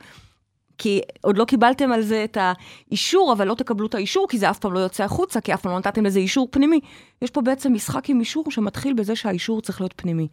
כי 0.78 1.02
עוד 1.22 1.38
לא 1.38 1.46
קיבלתם 1.46 1.92
על 1.92 2.02
זה 2.02 2.24
את 2.24 2.38
האישור, 2.40 3.34
אבל 3.34 3.48
לא 3.48 3.54
תקבלו 3.54 3.88
את 3.88 3.96
האישור, 3.96 4.28
כי 4.30 4.38
זה 4.38 4.50
אף 4.50 4.60
פעם 4.60 4.74
לא 4.74 4.80
יוצא 4.80 5.04
החוצה, 5.04 5.42
כי 5.42 5.54
אף 5.54 5.62
פעם 5.62 5.72
לא 5.72 5.80
נתתם 5.80 6.06
לזה 6.06 6.20
אישור 6.20 6.48
פנימי. 6.52 6.80
יש 7.22 7.32
פה 7.32 7.42
בעצם 7.42 7.74
משחק 7.74 8.10
עם 8.10 8.20
אישור 8.20 8.44
שמתחיל 8.50 8.94
בזה 8.94 9.16
שהאישור 9.16 9.62
צריך 9.62 9.82
להיות 9.82 9.94
פנימי. 9.96 10.28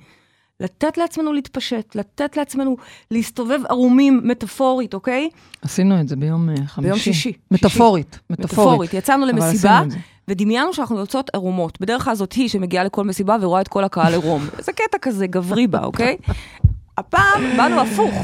לתת 0.60 0.98
לעצמנו 0.98 1.32
להתפשט, 1.32 1.94
לתת 1.94 2.36
לעצמנו 2.36 2.76
להסתובב 3.10 3.60
ערומים 3.68 4.20
מטאפורית, 4.24 4.94
אוקיי? 4.94 5.28
עשינו 5.62 6.00
את 6.00 6.08
זה 6.08 6.16
ביום 6.16 6.50
אה, 6.50 6.54
חמישי. 6.66 6.88
ביום 6.88 6.98
שישי. 6.98 7.32
מטאפורית, 7.50 8.12
שישי. 8.12 8.22
מטאפורית. 8.30 8.66
מטאפורית. 8.66 8.94
יצאנו 8.94 9.26
למסיבה. 9.26 9.82
ודמיינו 10.28 10.72
שאנחנו 10.74 10.98
יוצאות 10.98 11.30
ערומות. 11.34 11.80
בדרך 11.80 12.04
כלל 12.04 12.14
זאת 12.14 12.32
היא 12.32 12.48
שמגיעה 12.48 12.84
לכל 12.84 13.04
מסיבה 13.04 13.36
ורואה 13.40 13.60
את 13.60 13.68
כל 13.68 13.84
הקהל 13.84 14.12
עירום. 14.12 14.46
זה 14.66 14.72
קטע 14.72 14.98
כזה 15.02 15.26
גברי 15.26 15.66
בה, 15.66 15.78
אוקיי? 15.84 16.16
הפעם 16.98 17.56
באנו 17.56 17.80
הפוך. 17.80 18.14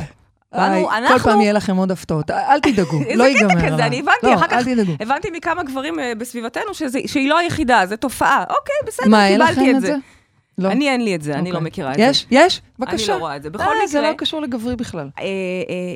איי, 0.55 0.85
אנחנו... 0.99 1.19
כל 1.19 1.31
פעם 1.31 1.41
יהיה 1.41 1.53
לכם 1.53 1.77
עוד 1.77 1.91
הפתעות. 1.91 2.31
אל 2.31 2.61
תדאגו, 2.61 3.01
איזה 3.07 3.15
לא 3.17 3.25
ייגמר. 3.25 3.55
קטע 3.55 3.69
כזה. 3.73 3.87
אני 3.87 3.99
הבנתי, 4.01 4.27
לא, 4.27 4.35
אחר 4.35 4.47
כך. 4.49 4.63
הבנתי 5.01 5.29
מכמה 5.33 5.63
גברים 5.63 6.01
אה, 6.01 6.13
בסביבתנו 6.19 6.75
שזה- 6.75 6.99
שהיא 7.07 7.29
לא 7.29 7.39
היחידה, 7.39 7.83
זו 7.87 7.97
תופעה. 7.97 8.41
אוקיי, 8.51 8.75
בסדר, 8.87 9.09
מה, 9.09 9.29
אין 9.29 9.41
לכם 9.41 9.55
קיבלתי 9.55 9.71
את 9.77 9.81
זה? 9.81 9.87
זה. 9.87 9.95
לא. 10.59 10.69
אני 10.73 10.89
אין 10.91 11.05
לי 11.05 11.15
את 11.15 11.23
זה, 11.23 11.35
אני 11.35 11.53
לא 11.53 11.57
אוקיי. 11.57 11.67
מכירה 11.69 11.91
את 11.93 11.97
זה. 11.97 12.03
יש? 12.03 12.27
יש? 12.31 12.63
בבקשה. 12.79 13.13
אני 13.13 13.21
לא 13.21 13.25
רואה 13.25 13.37
את 13.37 13.43
זה. 13.43 13.51
בכל 13.51 13.65
אה, 13.83 13.87
זה 13.87 13.99
מקרה- 13.99 14.11
לא 14.11 14.17
קשור 14.17 14.41
לגברי 14.43 14.77
בכלל. 14.77 15.09
אה, 15.19 15.25
אה, 15.25 15.27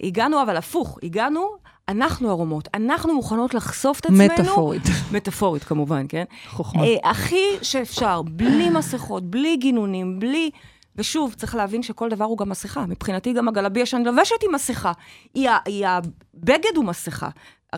הגענו, 0.02 0.42
אבל 0.42 0.56
הפוך, 0.56 0.98
הגענו, 1.02 1.48
אנחנו 1.88 2.30
ערומות, 2.30 2.68
אנחנו 2.74 3.14
מוכנות 3.14 3.54
לחשוף 3.54 4.00
את 4.00 4.06
עצמנו. 4.06 4.24
מטאפורית. 4.34 4.82
מטאפורית 5.12 5.64
כמובן, 5.64 6.06
כן? 6.08 6.24
חוכמה. 6.48 6.84
אה, 6.84 7.10
הכי 7.10 7.44
שאפשר, 7.62 8.22
בלי 8.22 8.70
מסכות, 8.70 9.30
בלי 9.30 9.56
גינונים, 9.56 10.18
בלי... 10.20 10.50
ושוב, 10.96 11.34
צריך 11.34 11.54
להבין 11.54 11.82
שכל 11.82 12.08
דבר 12.08 12.24
הוא 12.24 12.38
גם 12.38 12.48
מסכה. 12.48 12.86
מבחינתי 12.86 13.32
גם 13.32 13.48
הגלביה 13.48 13.86
שאני 13.86 14.04
לובשת 14.04 14.42
היא 14.42 14.50
מסכה. 14.50 14.92
היא, 15.34 15.50
היא 15.64 15.86
הבגד 15.86 16.76
הוא 16.76 16.84
מסכה. 16.84 17.28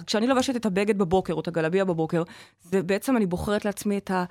כשאני 0.06 0.26
לובשת 0.26 0.56
את 0.56 0.66
הבגד 0.66 0.98
בבוקר, 0.98 1.32
או 1.32 1.40
את 1.40 1.48
הגלביה 1.48 1.84
בבוקר, 1.84 2.22
זה 2.62 2.82
בעצם 2.82 3.16
אני 3.16 3.26
בוחרת 3.26 3.64
לעצמי 3.64 3.98
את, 3.98 4.10
ה, 4.10 4.25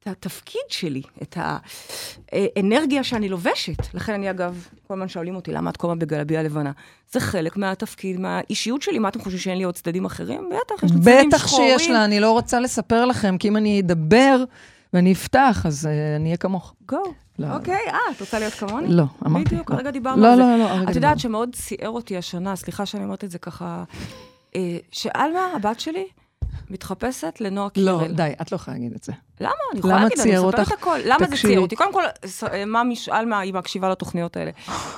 את 0.00 0.06
התפקיד 0.06 0.62
שלי, 0.68 1.02
את 1.22 1.36
האנרגיה 2.32 3.04
שאני 3.04 3.28
לובשת. 3.28 3.94
לכן 3.94 4.12
אני, 4.12 4.30
אגב, 4.30 4.68
כל 4.86 4.94
הזמן 4.94 5.08
שואלים 5.08 5.36
אותי, 5.36 5.52
למה 5.52 5.70
את 5.70 5.76
כל 5.76 5.86
הזמן 5.86 5.98
בגלביה 5.98 6.42
לבנה? 6.42 6.72
זה 7.12 7.20
חלק 7.20 7.56
מהתפקיד, 7.56 8.20
מהאישיות 8.20 8.82
שלי. 8.82 8.98
מה 8.98 9.08
אתם 9.08 9.20
חושבים, 9.20 9.38
שאין 9.38 9.58
לי 9.58 9.64
עוד 9.64 9.74
צדדים 9.74 10.04
אחרים? 10.04 10.48
בטח, 10.48 10.84
יש 10.84 10.90
לי 10.90 11.00
צדדים 11.00 11.28
בטח 11.28 11.46
שחורים. 11.46 11.78
שיש 11.78 11.90
לה, 11.90 12.04
אני 12.04 12.20
לא 12.20 12.30
רוצה 12.30 12.60
לספר 12.60 13.04
לכם, 13.04 13.38
כי 13.38 13.48
אם 13.48 13.56
אני 13.56 13.80
אדבר 13.80 14.44
ואני 14.92 15.12
אפתח, 15.12 15.62
אז 15.66 15.86
אה, 15.86 16.16
אני 16.16 16.24
אהיה 16.24 16.36
כמוך. 16.36 16.74
גו. 16.88 17.02
לא. 17.38 17.54
אוקיי, 17.54 17.74
אה, 17.88 17.98
את 18.16 18.20
רוצה 18.20 18.38
להיות 18.38 18.52
כמוני? 18.52 18.88
לא, 18.88 19.04
אמרתי. 19.26 19.44
בדיוק, 19.44 19.70
לא. 19.70 19.76
הרגע 19.76 19.90
דיברנו 19.90 20.22
לא, 20.22 20.28
על 20.28 20.36
זה. 20.36 20.42
לא, 20.42 20.58
לא, 20.58 20.64
הרגע 20.68 20.90
את. 20.90 20.96
יודעת 20.96 21.18
שמאוד 21.18 21.54
ציער 21.54 21.90
אותי 21.90 22.16
השנה, 22.16 22.56
סליחה 22.56 22.86
שאני 22.86 23.04
אומרת 23.04 23.24
את 23.24 23.30
זה 23.30 23.38
ככה, 23.38 23.84
אה, 24.56 24.76
שעלמה, 24.90 25.46
הבת 25.56 25.80
שלי, 25.80 26.06
מתחפשת 26.70 27.40
לנועה 27.40 27.68
לא, 27.76 27.98
קירל. 28.00 28.12
די, 28.12 28.32
את 28.42 28.52
לא 28.52 28.56
יכולה 28.56 28.76
להגיד 28.76 28.92
את 28.92 29.02
זה. 29.02 29.12
למה? 29.40 29.52
אני 29.72 29.78
יכולה 29.78 30.02
להגיד, 30.02 30.20
אני 30.20 30.32
מספרת 30.32 30.58
אותך? 30.58 30.72
הכל. 30.72 30.98
למה 31.04 31.26
זה. 31.30 31.36
ציער 31.36 31.60
אותי? 31.60 31.76
קודם 31.76 31.92
כל, 31.92 32.02
אה, 32.52 32.64
ממי 32.64 32.94
עלמה, 33.10 33.38
היא 33.38 33.54
מקשיבה 33.54 33.88
לתוכניות 33.88 34.36
האלה. 34.36 34.50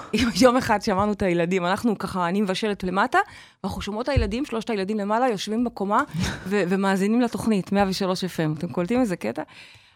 יום 0.42 0.56
אחד 0.56 0.82
שמענו 0.82 1.12
את 1.12 1.22
הילדים, 1.22 1.66
אנחנו 1.66 1.98
ככה, 1.98 2.28
אני 2.28 2.40
מבשלת 2.40 2.84
למטה, 2.84 3.18
ואנחנו 3.64 3.80
שומעות 3.82 4.04
את 4.04 4.08
הילדים, 4.08 4.44
שלושת 4.44 4.70
הילדים 4.70 4.98
למעלה, 4.98 5.28
יושבים 5.28 5.64
בקומה 5.64 6.02
ו- 6.48 6.62
ומאזינים 6.68 7.20
לתוכנית, 7.20 7.72
103 7.72 8.24
FM. 8.24 8.58
אתם 8.58 8.68
קולטים 8.68 9.00
איזה 9.00 9.16
קטע? 9.16 9.42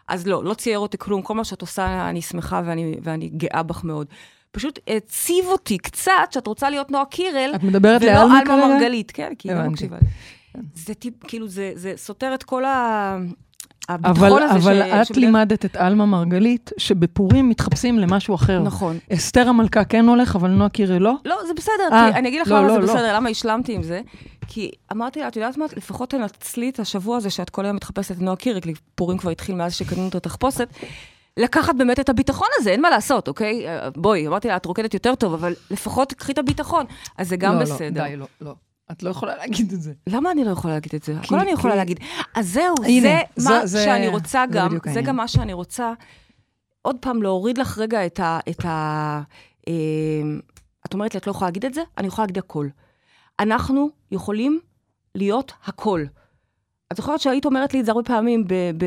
אז 0.07 0.27
לא, 0.27 0.43
לא 0.43 0.53
צייר 0.53 0.79
אותי 0.79 0.97
כלום. 0.97 1.21
כל 1.21 1.33
מה 1.33 1.43
שאת 1.43 1.61
עושה, 1.61 2.09
אני 2.09 2.21
שמחה 2.21 2.61
ואני, 2.65 2.95
ואני 3.03 3.29
גאה 3.29 3.63
בך 3.63 3.83
מאוד. 3.83 4.07
פשוט 4.51 4.79
הציב 4.87 5.45
אותי 5.45 5.77
קצת 5.77 6.11
שאת 6.31 6.47
רוצה 6.47 6.69
להיות 6.69 6.91
נועה 6.91 7.05
קירל, 7.05 7.51
את 7.55 7.63
מדברת 7.63 8.01
ולא 8.01 8.27
כרגע? 8.43 8.55
מרגלית, 8.55 9.11
כן, 9.11 9.33
כי 9.39 9.49
היא 9.49 9.57
לא. 9.57 9.63
מקשיבה 9.63 9.97
לי. 10.01 10.07
זה 10.75 10.93
טיפ, 10.93 11.13
כאילו, 11.27 11.47
זה, 11.47 11.71
זה 11.75 11.93
סותר 11.95 12.31
את 12.33 12.43
כל 12.43 12.65
ה... 12.65 13.17
אבל, 13.89 14.43
הזה 14.43 14.53
אבל 14.55 14.83
ש... 14.83 14.85
את 15.01 15.05
שבדרך- 15.05 15.17
לימדת 15.17 15.65
את 15.65 15.75
עלמה 15.75 16.05
מרגלית, 16.05 16.71
שבפורים 16.77 17.49
מתחפשים 17.49 17.99
למשהו 17.99 18.35
אחר. 18.35 18.59
נכון. 18.59 18.97
אסתר 19.13 19.49
המלכה 19.49 19.83
כן 19.83 20.05
הולך, 20.07 20.35
אבל 20.35 20.49
נועה 20.49 20.69
קירל 20.69 20.97
לא? 21.01 21.13
לא, 21.25 21.35
זה 21.47 21.53
בסדר, 21.53 21.73
אה, 21.91 22.09
כי 22.13 22.19
אני 22.19 22.29
אגיד 22.29 22.41
לך 22.41 22.47
לא, 22.47 22.57
למה 22.57 22.67
לא, 22.67 22.73
זה 22.73 22.79
לא. 22.79 22.85
בסדר, 22.93 23.15
למה 23.15 23.29
השלמתי 23.29 23.73
עם 23.75 23.83
זה. 23.83 24.01
כי 24.47 24.71
אמרתי 24.91 25.19
לה, 25.19 25.27
את 25.27 25.35
יודעת 25.35 25.57
מה, 25.57 25.65
לפחות 25.77 26.09
תנצלי 26.09 26.69
את 26.69 26.79
השבוע 26.79 27.17
הזה 27.17 27.29
שאת 27.29 27.49
כל 27.49 27.65
היום 27.65 27.75
מתחפשת 27.75 28.11
את 28.11 28.21
נועה 28.21 28.35
קירל, 28.35 28.59
כי 28.59 28.73
פורים 28.95 29.17
כבר 29.17 29.31
התחיל 29.31 29.55
מאז 29.55 29.73
שקנינו 29.75 30.07
את 30.07 30.15
התחפושת, 30.15 30.67
לקחת 31.37 31.75
באמת 31.75 31.99
את 31.99 32.09
הביטחון 32.09 32.47
הזה, 32.59 32.69
אין 32.69 32.81
מה 32.81 32.89
לעשות, 32.89 33.27
אוקיי? 33.27 33.67
אה, 33.67 33.89
בואי, 33.95 34.27
אמרתי 34.27 34.47
לה, 34.47 34.55
את 34.55 34.65
רוקדת 34.65 34.93
יותר 34.93 35.15
טוב, 35.15 35.33
אבל 35.33 35.53
לפחות 35.71 36.13
קחי 36.13 36.31
את 36.31 36.37
הביטחון. 36.37 36.85
אז 37.17 37.29
זה 37.29 37.37
גם 37.37 37.55
לא, 37.55 37.61
בסדר. 37.61 38.03
לא, 38.03 38.07
די, 38.09 38.15
לא, 38.17 38.25
לא. 38.41 38.53
את 38.91 39.03
לא 39.03 39.09
יכולה 39.09 39.35
להגיד 39.37 39.73
את 39.73 39.81
זה. 39.81 39.93
למה 40.07 40.31
אני 40.31 40.43
לא 40.43 40.51
יכולה 40.51 40.73
להגיד 40.73 40.95
את 40.95 41.03
זה? 41.03 41.13
כי- 41.21 41.25
הכל 41.27 41.39
אני 41.39 41.51
יכולה 41.51 41.73
כי- 41.73 41.77
להגיד. 41.77 41.99
אז 42.35 42.47
זהו, 42.53 42.75
הנה, 42.85 43.01
זה 43.09 43.19
זו- 43.35 43.49
מה 43.49 43.65
זה- 43.65 43.83
שאני 43.83 44.07
רוצה 44.07 44.45
זה 44.49 44.53
גם, 44.57 44.69
זה 44.71 44.79
העניין. 44.85 45.05
גם 45.05 45.15
מה 45.15 45.27
שאני 45.27 45.53
רוצה. 45.53 45.93
עוד 46.81 46.95
פעם, 47.01 47.21
להוריד 47.23 47.57
לך 47.57 47.77
רגע 47.77 48.05
את 48.05 48.19
ה... 48.19 48.39
את 48.49 48.65
ה 48.65 49.21
אה, 49.67 49.73
את 50.85 50.93
אומרת 50.93 51.13
לי, 51.13 51.17
את 51.19 51.27
לא 51.27 51.31
יכולה 51.31 51.47
להגיד 51.47 51.65
את 51.65 51.73
זה? 51.73 51.81
אני 51.97 52.07
יכולה 52.07 52.23
להגיד 52.25 52.37
הכל. 52.37 52.67
אנחנו 53.39 53.89
יכולים 54.11 54.59
להיות 55.15 55.51
הכל. 55.65 56.03
את 56.91 56.97
זוכרת 56.97 57.19
שהיית 57.19 57.45
אומרת 57.45 57.73
לי 57.73 57.79
את 57.79 57.85
זה 57.85 57.91
הרבה 57.91 58.03
פעמים 58.03 58.43
ב- 58.47 58.53
ב- 58.77 58.85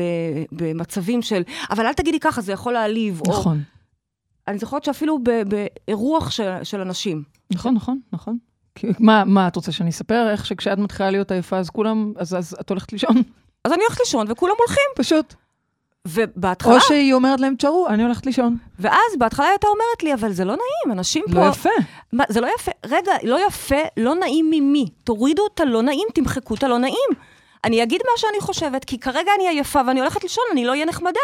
במצבים 0.51 1.21
של, 1.21 1.41
אבל 1.69 1.85
אל 1.85 1.93
תגידי 1.93 2.19
ככה, 2.19 2.41
זה 2.41 2.51
יכול 2.51 2.73
להעליב. 2.73 3.21
או, 3.27 3.31
נכון, 3.31 3.61
אני 4.47 4.57
זוכרת 4.57 4.83
שאפילו 4.83 5.19
באירוח 5.47 6.31
של, 6.31 6.63
של 6.63 6.81
אנשים. 6.81 7.23
נכון, 7.51 7.73
נכון, 7.73 7.99
נכון. 8.13 8.37
מה, 8.99 9.23
מה, 9.25 9.47
את 9.47 9.55
רוצה 9.55 9.71
שאני 9.71 9.89
אספר 9.89 10.29
איך 10.31 10.45
שכשאת 10.45 10.77
מתחילה 10.77 11.11
להיות 11.11 11.31
עייפה, 11.31 11.57
אז 11.57 11.69
כולם, 11.69 12.13
אז, 12.17 12.35
אז 12.35 12.55
את 12.61 12.69
הולכת 12.69 12.91
לישון? 12.93 13.15
אז 13.65 13.73
אני 13.73 13.83
הולכת 13.83 13.99
לישון 13.99 14.25
וכולם 14.29 14.55
הולכים. 14.59 14.83
פשוט. 14.95 15.33
ובהתחלה, 16.07 16.75
או 16.75 16.81
שהיא 16.81 17.13
אומרת 17.13 17.39
להם, 17.39 17.55
תשארו, 17.55 17.87
אני 17.87 18.03
הולכת 18.03 18.25
לישון. 18.25 18.57
ואז 18.79 19.17
בהתחלה 19.17 19.45
הייתה 19.45 19.67
אומרת 19.67 20.03
לי, 20.03 20.13
אבל 20.13 20.31
זה 20.31 20.45
לא 20.45 20.53
נעים, 20.53 20.97
אנשים 20.97 21.25
פה... 21.33 21.39
לא 21.39 21.49
יפה. 21.49 21.69
מה, 22.13 22.23
זה 22.29 22.41
לא 22.41 22.47
יפה. 22.55 22.71
רגע, 22.85 23.11
לא 23.23 23.47
יפה, 23.47 23.81
לא 23.97 24.15
נעים 24.15 24.49
ממי. 24.51 24.85
תורידו 25.03 25.47
את 25.53 25.59
הלא 25.59 25.81
נעים, 25.81 26.07
תמחקו 26.13 26.53
את 26.53 26.63
הלא 26.63 26.77
נעים. 26.77 27.09
אני 27.63 27.83
אגיד 27.83 28.01
מה 28.05 28.17
שאני 28.17 28.39
חושבת, 28.39 28.85
כי 28.85 28.99
כרגע 28.99 29.31
אני 29.35 29.47
עייפה 29.47 29.81
ואני 29.87 29.99
הולכת 29.99 30.23
לישון, 30.23 30.43
אני 30.51 30.65
לא 30.65 30.71
אהיה 30.71 30.85
נחמדה. 30.85 31.19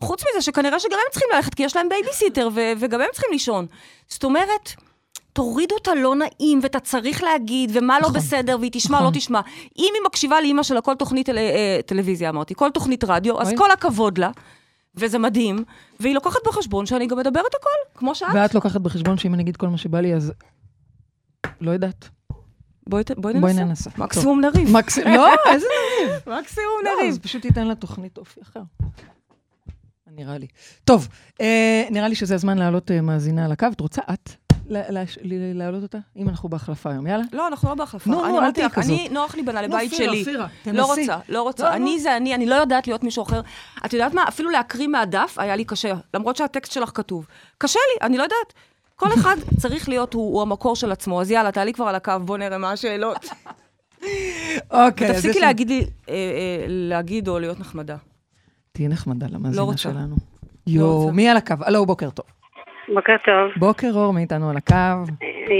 חוץ 0.00 0.22
מזה 0.30 0.42
שכנראה 0.42 0.80
שגם 0.80 0.98
הם 1.04 1.10
צריכים 1.10 1.28
ללכת, 1.34 1.54
כי 1.54 1.62
יש 1.62 1.76
להם 1.76 1.88
בייביסיטר, 1.88 2.48
ו- 2.54 2.72
וגם 2.78 3.00
הם 3.00 3.08
צריכים 3.12 3.30
לישון. 3.32 3.66
זאת 4.08 4.24
אומרת, 4.24 4.72
תורידו 5.38 5.74
את 5.82 5.88
הלא 5.88 6.14
נעים, 6.16 6.60
ואת 6.62 6.74
הצריך 6.74 7.22
להגיד, 7.22 7.70
ומה 7.74 7.94
לא 7.94 8.00
נכון. 8.00 8.14
בסדר, 8.14 8.56
והיא 8.60 8.70
תשמע, 8.74 8.96
נכון. 8.96 9.06
לא 9.12 9.18
תשמע. 9.18 9.40
אם 9.78 9.92
היא 9.94 10.02
מקשיבה 10.06 10.40
לאימא 10.40 10.62
שלה 10.62 10.80
כל 10.80 10.94
תוכנית 10.94 11.26
טל- 11.26 11.38
אה, 11.38 11.80
טלוויזיה, 11.86 12.28
אמרתי, 12.28 12.54
כל 12.56 12.70
תוכנית 12.74 13.04
רדיו, 13.04 13.40
אז. 13.40 13.52
כל 13.58 13.70
הכבוד 13.70 14.18
לה, 14.18 14.30
וזה 14.94 15.18
מדהים, 15.18 15.64
והיא 16.00 16.14
לוקחת 16.14 16.38
בחשבון 16.46 16.86
שאני 16.86 17.06
גם 17.06 17.18
מדברת 17.18 17.54
הכל, 17.60 17.98
כמו 17.98 18.14
שאת. 18.14 18.28
ואת 18.34 18.54
לוקחת 18.54 18.80
בחשבון 18.80 19.18
שאם 19.18 19.34
אני 19.34 19.42
אגיד 19.42 19.56
כל 19.56 19.68
מה 19.68 19.78
שבא 19.78 20.00
לי, 20.00 20.14
אז... 20.14 20.32
לא 21.60 21.70
יודעת. 21.70 22.08
בואי 22.88 23.02
בואי 23.16 23.34
בואי 23.40 23.52
ננסה. 23.52 23.64
ננסה. 23.64 23.90
מקסימום 23.98 24.40
נריב. 24.40 24.70
מקסימום, 24.76 25.12
לא, 25.14 25.26
איזה 25.52 25.66
מקסימום 26.40 26.80
לא, 26.84 26.90
נריב. 26.98 27.12
אז 27.12 27.18
פשוט 27.18 27.42
תיתן 27.42 27.66
לה 27.66 27.74
תוכנית 27.74 28.18
אופי 28.18 28.40
אחר. 28.42 28.60
נראה 30.06 30.38
לי. 30.38 30.46
טוב, 30.84 31.08
אה, 31.40 31.84
נראה 31.90 32.08
לי 32.08 32.14
שזה 32.14 32.34
הזמן 32.34 32.58
להעלות 32.58 32.90
אה, 32.90 33.00
מאזינה 33.00 33.44
על 33.44 33.52
הקו. 33.52 33.66
את 33.72 33.80
רוצה 33.80 34.02
את 34.12 34.30
להעלות 35.54 35.82
אותה? 35.82 35.98
אם 36.16 36.28
אנחנו 36.28 36.48
בהחלפה 36.48 36.90
היום, 36.90 37.06
יאללה. 37.06 37.24
לא, 37.32 37.48
אנחנו 37.48 37.68
לא 37.68 37.74
בהחלפה. 37.74 38.10
נו, 38.10 38.26
נו, 38.26 38.40
אל 38.40 38.50
תהיי 38.52 38.66
לך, 38.66 38.72
כזאת. 38.74 38.90
אני, 38.90 39.08
נוח 39.08 39.34
לי 39.34 39.42
בנה 39.42 39.62
לבית 39.62 39.94
שלי. 39.94 40.24
לא 40.34 40.44
תנסי. 40.62 40.80
רוצה, 40.80 41.18
לא 41.28 41.42
רוצה. 41.42 41.64
לא, 41.64 41.74
אני 41.74 41.92
לא. 41.96 42.02
זה 42.02 42.16
אני, 42.16 42.34
אני 42.34 42.46
לא 42.46 42.54
יודעת 42.54 42.86
להיות 42.86 43.04
מישהו 43.04 43.22
אחר. 43.22 43.40
את 43.86 43.92
יודעת 43.92 44.14
מה? 44.14 44.24
אפילו 44.28 44.50
להקריא 44.50 44.88
מהדף 44.88 45.34
היה 45.38 45.56
לי 45.56 45.64
קשה, 45.64 45.94
למרות 46.14 46.36
שהטקסט 46.36 46.72
שלך 46.72 46.90
כתוב. 46.94 47.26
קשה 47.58 47.78
לי, 47.92 48.06
אני 48.06 48.16
לא 48.18 48.22
יודעת. 48.22 48.54
כל 48.96 49.08
אחד 49.14 49.36
צריך 49.60 49.88
להיות, 49.88 50.14
הוא, 50.14 50.42
המקור 50.42 50.76
של 50.76 50.92
עצמו. 50.92 51.20
אז 51.20 51.30
יאללה, 51.30 51.52
תעלי 51.52 51.72
כבר 51.72 51.84
על 51.84 51.94
הקו, 51.94 52.12
בוא 52.24 52.38
נראה 52.38 52.58
מה 52.58 52.72
השאלות. 52.72 53.26
אוקיי, 54.70 55.08
לנו- 55.08 55.40
להגיד 55.40 55.68
לי, 55.68 55.80
אה, 56.08 56.14
אה, 56.14 56.64
להגיד 56.68 57.28
או 57.28 57.38
להיות 57.38 57.60
נחמדה. 57.60 57.96
תהיי 58.72 58.88
נחמדה 58.88 59.26
לא 59.26 59.32
למאזינה 59.32 59.62
רוצה. 59.62 59.78
שלנו. 59.78 60.16
לא 60.66 60.72
יואו. 60.72 61.12
מי 61.12 61.28
על 61.28 61.36
הקו? 61.36 61.54
הלו, 61.60 61.86
בוקר 61.86 62.10
טוב. 62.10 62.26
בוקר 62.94 63.16
טוב. 63.24 63.52
בוקר 63.56 63.90
אור, 63.94 64.12
מי 64.12 64.20
איתנו 64.20 64.50
על 64.50 64.56
הקו? 64.56 64.74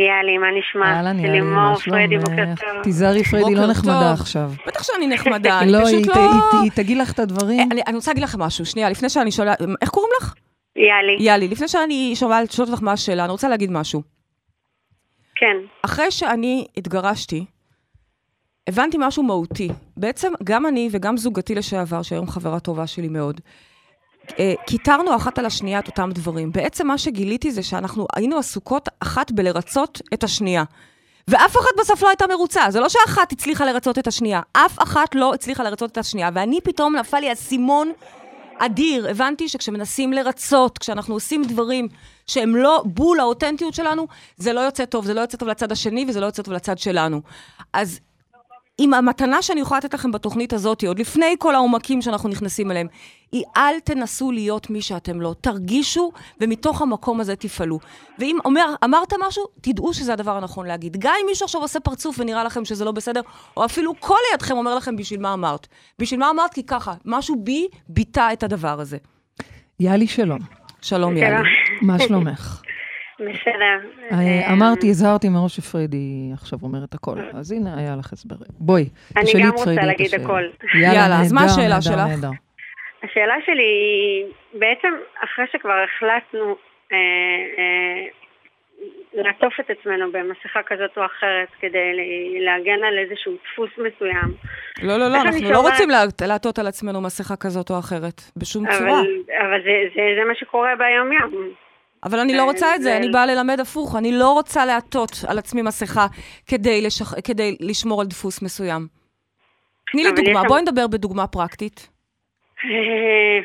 יאלי, 0.08 0.38
מה 0.38 0.46
נשמע? 0.58 0.86
אהלן, 0.86 1.18
יאללה, 1.18 1.40
מה 1.40 1.74
שלומך? 1.78 2.60
תיזהרי, 2.82 3.24
פריידי 3.24 3.54
לא 3.54 3.66
נחמדה. 3.66 4.12
עכשיו. 4.12 4.50
בטח 4.66 4.82
שאני 4.82 5.06
נחמדה, 5.06 5.58
אני 5.60 5.72
לא, 5.72 5.78
פשוט 5.78 5.94
היא 5.94 6.04
ת- 6.04 6.16
לא... 6.16 6.60
היא- 6.62 6.70
תגיד 6.74 6.98
לך 6.98 7.12
את 7.12 7.18
אה, 7.18 7.24
הדברים. 7.24 7.68
אני, 7.72 7.80
אני 7.86 7.96
רוצה 7.96 8.10
להגיד 8.10 8.22
לכם 8.24 8.38
משהו, 8.42 8.66
שנייה, 8.66 8.90
לפני 8.90 9.08
שאני 9.08 9.32
שואלה, 9.32 9.54
איך 9.82 9.90
קוראים 9.90 10.12
לך? 10.20 10.34
יאלי, 10.76 11.16
יאלי, 11.20 11.48
לפני 11.48 11.68
שאני 11.68 12.12
שואלת 12.16 12.52
שואלת 12.52 12.70
אותך 12.70 12.82
מה 12.82 12.92
השאלה, 12.92 13.24
אני 13.24 13.32
רוצה 13.32 13.48
להגיד 13.48 13.70
משהו. 13.70 14.02
כן. 15.36 15.56
אחרי 15.82 16.10
שאני 16.10 16.66
התגרשתי, 16.76 17.44
הבנתי 18.68 18.96
משהו 19.00 19.22
מהותי. 19.22 19.68
בעצם 19.96 20.32
גם 20.44 20.66
אני 20.66 20.88
וגם 20.92 21.16
זוגתי 21.16 21.54
לשעבר, 21.54 22.02
שהיום 22.02 22.26
חברה 22.26 22.60
טובה 22.60 22.86
שלי 22.86 23.08
מאוד, 23.08 23.40
אה, 24.38 24.54
קיטרנו 24.66 25.16
אחת 25.16 25.38
על 25.38 25.46
השנייה 25.46 25.78
את 25.78 25.86
אותם 25.86 26.10
דברים. 26.12 26.52
בעצם 26.52 26.86
מה 26.86 26.98
שגיליתי 26.98 27.52
זה 27.52 27.62
שאנחנו 27.62 28.06
היינו 28.16 28.38
עסוקות 28.38 28.88
אחת 29.00 29.32
בלרצות 29.32 30.02
את 30.14 30.24
השנייה. 30.24 30.64
ואף 31.28 31.56
אחת 31.56 31.80
בסוף 31.80 32.02
לא 32.02 32.08
הייתה 32.08 32.26
מרוצה. 32.26 32.62
זה 32.70 32.80
לא 32.80 32.88
שאחת 32.88 33.32
הצליחה 33.32 33.64
לרצות 33.64 33.98
את 33.98 34.06
השנייה, 34.06 34.40
אף 34.52 34.82
אחת 34.82 35.14
לא 35.14 35.34
הצליחה 35.34 35.62
לרצות 35.62 35.92
את 35.92 35.98
השנייה. 35.98 36.30
ואני 36.34 36.60
פתאום 36.60 36.96
נפל 36.96 37.20
לי 37.20 37.32
אסימון 37.32 37.92
אדיר. 38.58 39.08
הבנתי 39.10 39.48
שכשמנסים 39.48 40.12
לרצות, 40.12 40.78
כשאנחנו 40.78 41.14
עושים 41.14 41.44
דברים 41.44 41.88
שהם 42.26 42.56
לא 42.56 42.82
בול 42.86 43.20
האותנטיות 43.20 43.74
שלנו, 43.74 44.06
זה 44.36 44.52
לא 44.52 44.60
יוצא 44.60 44.84
טוב, 44.84 45.04
זה 45.04 45.14
לא 45.14 45.20
יוצא 45.20 45.36
טוב 45.36 45.48
לצד 45.48 45.72
השני 45.72 46.04
וזה 46.08 46.20
לא 46.20 46.26
יוצא 46.26 46.42
טוב 46.42 46.54
לצד 46.54 46.78
שלנו. 46.78 47.20
אז 47.72 48.00
אם 48.78 48.94
המתנה 48.94 49.42
שאני 49.42 49.60
יכולה 49.60 49.78
לתת 49.78 49.94
לכם 49.94 50.12
בתוכנית 50.12 50.52
הזאת, 50.52 50.84
עוד 50.84 50.98
לפני 50.98 51.36
כל 51.38 51.54
העומקים 51.54 52.02
שאנחנו 52.02 52.28
נכנסים 52.28 52.70
אליהם, 52.70 52.86
היא 53.32 53.44
אל 53.56 53.80
תנסו 53.80 54.32
להיות 54.32 54.70
מי 54.70 54.82
שאתם 54.82 55.20
לא. 55.20 55.34
תרגישו, 55.40 56.12
ומתוך 56.40 56.82
המקום 56.82 57.20
הזה 57.20 57.36
תפעלו. 57.36 57.78
ואם 58.18 58.36
אומר, 58.44 58.74
אמרת 58.84 59.12
משהו, 59.28 59.44
תדעו 59.60 59.94
שזה 59.94 60.12
הדבר 60.12 60.36
הנכון 60.36 60.66
להגיד. 60.66 60.96
גם 60.98 61.14
אם 61.20 61.26
מישהו 61.26 61.44
עכשיו 61.44 61.60
עושה 61.60 61.80
פרצוף 61.80 62.16
ונראה 62.18 62.44
לכם 62.44 62.64
שזה 62.64 62.84
לא 62.84 62.92
בסדר, 62.92 63.20
או 63.56 63.64
אפילו 63.64 63.92
כל 64.00 64.16
לידכם 64.32 64.56
אומר 64.56 64.74
לכם 64.74 64.96
בשביל 64.96 65.20
מה 65.20 65.32
אמרת. 65.32 65.66
בשביל 65.98 66.20
מה 66.20 66.30
אמרת? 66.30 66.54
כי 66.54 66.62
ככה, 66.62 66.94
משהו 67.04 67.36
בי 67.44 67.68
ביטא 67.88 68.32
את 68.32 68.42
הדבר 68.42 68.80
הזה. 68.80 68.96
יאלי 69.80 70.06
שלום. 70.06 70.38
שלום, 70.82 71.16
יאלי. 71.16 71.48
מה 71.82 71.98
שלומך? 71.98 72.62
בסדר. 73.20 73.88
אה, 74.12 74.52
אמרתי, 74.52 74.86
הזהרתי 74.90 75.28
מראש 75.28 75.56
שפריידי 75.56 76.30
עכשיו 76.32 76.58
אומרת 76.62 76.94
הכל, 76.94 77.18
אז 77.34 77.52
הנה, 77.52 77.78
היה 77.78 77.96
לך 77.98 78.12
הסבר. 78.12 78.36
בואי, 78.50 78.84
אני 79.16 79.24
תשאלי 79.24 79.42
גם 79.42 79.48
את 79.48 79.52
רוצה 79.52 79.64
פריידי 79.64 79.82
את 79.82 79.86
להגיד 79.86 80.06
השאלה. 80.06 80.24
הכל. 80.24 80.42
יאללה, 80.82 81.20
אז 81.20 81.32
מה 81.32 81.44
השאלה 81.44 81.82
שלך? 81.82 82.34
השאלה 83.02 83.34
שלי 83.46 83.62
היא, 83.62 84.24
בעצם 84.54 84.88
אחרי 85.24 85.44
שכבר 85.52 85.84
החלטנו 85.84 86.56
אה, 86.92 86.96
אה, 87.58 88.04
לעטוף 89.14 89.54
את 89.60 89.70
עצמנו 89.70 90.12
במסכה 90.12 90.60
כזאת 90.66 90.90
או 90.96 91.06
אחרת 91.06 91.48
כדי 91.60 91.92
להגן 92.44 92.84
על 92.84 92.98
איזשהו 92.98 93.32
דפוס 93.32 93.70
מסוים, 93.70 94.34
לא, 94.82 94.96
לא, 94.96 95.08
לא, 95.08 95.16
אנחנו 95.22 95.40
אני 95.40 95.52
לא? 95.52 95.58
רוצים 95.58 95.88
לעטות 96.28 96.58
על 96.58 96.66
עצמנו 96.66 97.00
מסכה 97.00 97.36
כזאת 97.36 97.70
או 97.70 97.78
אחרת, 97.78 98.20
בשום 98.36 98.64
צורה. 98.78 99.00
אבל 99.40 99.62
זה, 99.64 99.74
זה, 99.94 100.02
זה 100.18 100.24
מה 100.28 100.34
שקורה 100.34 100.76
ביום-יום. 100.76 101.50
אבל 102.04 102.18
אני 102.18 102.36
לא 102.36 102.44
רוצה 102.44 102.74
את 102.74 102.82
זה, 102.82 102.90
זה- 102.90 102.96
אני 102.96 103.08
באה 103.08 103.26
ללמד 103.26 103.60
הפוך. 103.60 103.96
אני 103.98 104.12
לא 104.12 104.32
רוצה 104.32 104.66
לעטות 104.66 105.10
על 105.28 105.38
עצמי 105.38 105.62
מסכה 105.62 106.06
כדי, 106.46 106.82
לשח... 106.82 107.20
כדי 107.20 107.56
לשמור 107.60 108.00
על 108.00 108.06
דפוס 108.06 108.42
מסוים. 108.42 108.86
תני 109.92 110.04
לי 110.04 110.10
דוגמה, 110.12 110.42
בואי 110.48 110.62
נדבר 110.62 110.86
בדוגמה 110.86 111.26
פרקטית. 111.26 111.88
אה, 112.64 113.38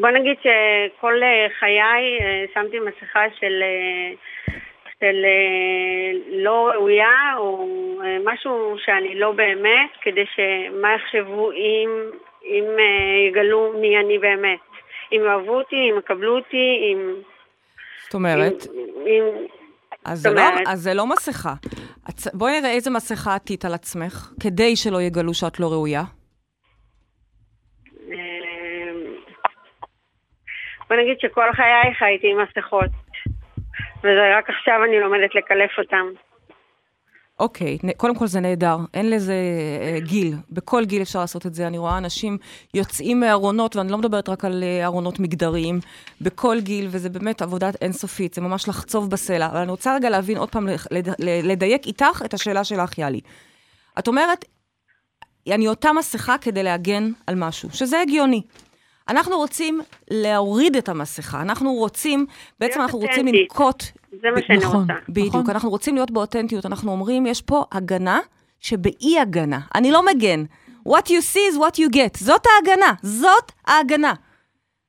בוא 0.00 0.08
נגיד 0.10 0.36
שכל 0.40 1.22
אה, 1.22 1.46
חיי 1.58 1.80
אה, 2.20 2.44
שמתי 2.54 2.76
מסכה 2.80 3.24
של, 3.40 3.62
של 5.00 5.16
לא 6.28 6.70
ראויה 6.74 7.34
או 7.36 7.68
משהו 8.24 8.76
שאני 8.84 9.14
לא 9.14 9.32
באמת, 9.32 9.90
כדי 10.02 10.24
שמה 10.34 10.88
יחשבו 10.94 11.52
אם, 11.52 11.90
אם 12.44 12.64
יגלו 13.28 13.72
מי 13.80 13.98
אני 13.98 14.18
באמת. 14.18 14.73
אם 15.12 15.20
יאהבו 15.26 15.58
אותי, 15.58 15.76
אם 15.76 15.98
יקבלו 15.98 16.36
אותי, 16.36 16.92
אם... 16.92 17.14
זאת 18.04 18.14
אומרת, 18.14 18.66
אם, 19.06 19.46
אז 20.04 20.20
זה, 20.20 20.30
לא, 20.30 20.42
אז 20.66 20.80
זה 20.80 20.94
לא 20.94 21.06
מסכה. 21.06 21.54
בואי 22.34 22.60
נראה 22.60 22.70
איזה 22.70 22.90
מסכה 22.90 23.34
עטית 23.34 23.64
על 23.64 23.74
עצמך, 23.74 24.32
כדי 24.42 24.76
שלא 24.76 25.02
יגלו 25.02 25.34
שאת 25.34 25.60
לא 25.60 25.66
ראויה. 25.72 26.02
אה, 28.12 28.16
בוא 30.88 30.96
נגיד 30.96 31.20
שכל 31.20 31.52
חיי 31.52 31.94
חייתי 31.98 32.26
עם 32.30 32.38
מסכות, 32.40 32.90
ורק 34.02 34.50
עכשיו 34.50 34.84
אני 34.84 35.00
לומדת 35.00 35.34
לקלף 35.34 35.78
אותם. 35.78 36.06
אוקיי, 37.38 37.78
נ- 37.84 37.92
קודם 37.92 38.14
כל 38.14 38.26
זה 38.26 38.40
נהדר, 38.40 38.76
אין 38.94 39.10
לזה 39.10 39.34
אה, 39.82 40.00
גיל. 40.00 40.34
בכל 40.50 40.84
גיל 40.84 41.02
אפשר 41.02 41.18
לעשות 41.20 41.46
את 41.46 41.54
זה. 41.54 41.66
אני 41.66 41.78
רואה 41.78 41.98
אנשים 41.98 42.38
יוצאים 42.74 43.20
מארונות, 43.20 43.76
ואני 43.76 43.92
לא 43.92 43.98
מדברת 43.98 44.28
רק 44.28 44.44
על 44.44 44.62
אה, 44.62 44.84
ארונות 44.84 45.20
מגדריים, 45.20 45.80
בכל 46.20 46.60
גיל, 46.60 46.88
וזה 46.90 47.08
באמת 47.08 47.42
עבודה 47.42 47.70
אינסופית, 47.80 48.34
זה 48.34 48.40
ממש 48.40 48.68
לחצוב 48.68 49.10
בסלע. 49.10 49.46
אבל 49.46 49.56
אני 49.60 49.70
רוצה 49.70 49.94
רגע 49.94 50.10
להבין 50.10 50.36
עוד 50.38 50.50
פעם, 50.50 50.68
לדייק 51.20 51.86
איתך 51.86 52.22
את 52.24 52.34
השאלה 52.34 52.64
שלך, 52.64 52.98
יאלי. 52.98 53.20
את 53.98 54.08
אומרת, 54.08 54.44
אני 55.48 55.68
אותה 55.68 55.92
מסכה 55.92 56.38
כדי 56.38 56.62
להגן 56.62 57.10
על 57.26 57.34
משהו, 57.34 57.68
שזה 57.72 58.00
הגיוני. 58.00 58.42
אנחנו 59.08 59.36
רוצים 59.36 59.80
להוריד 60.10 60.76
את 60.76 60.88
המסכה, 60.88 61.42
אנחנו 61.42 61.72
רוצים, 61.72 62.26
בעצם 62.60 62.80
אנחנו 62.80 62.98
רוצים 62.98 63.26
אותנטית. 63.26 63.50
לנקוט 63.50 63.82
זה 64.10 64.28
מה 64.34 64.40
שאני 64.46 64.58
נכון. 64.58 64.80
רוצה. 64.80 64.92
בדיוק, 65.08 65.34
נכון. 65.34 65.50
אנחנו 65.50 65.70
רוצים 65.70 65.94
להיות 65.94 66.10
באותנטיות, 66.10 66.66
אנחנו 66.66 66.92
אומרים, 66.92 67.26
יש 67.26 67.42
פה 67.42 67.64
הגנה 67.72 68.20
שבאי 68.60 69.18
הגנה. 69.18 69.60
אני 69.74 69.90
לא 69.90 70.06
מגן. 70.06 70.44
What 70.88 71.06
you 71.06 71.34
see 71.34 71.54
is 71.54 71.58
what 71.58 71.76
you 71.78 71.94
get. 71.94 72.18
זאת 72.18 72.46
ההגנה, 72.46 72.94
זאת 73.02 73.52
ההגנה. 73.66 74.14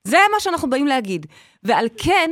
זה 0.04 0.18
מה 0.34 0.40
שאנחנו 0.40 0.70
באים 0.70 0.88
להגיד. 0.88 1.26
ועל 1.64 1.88
כן, 1.98 2.32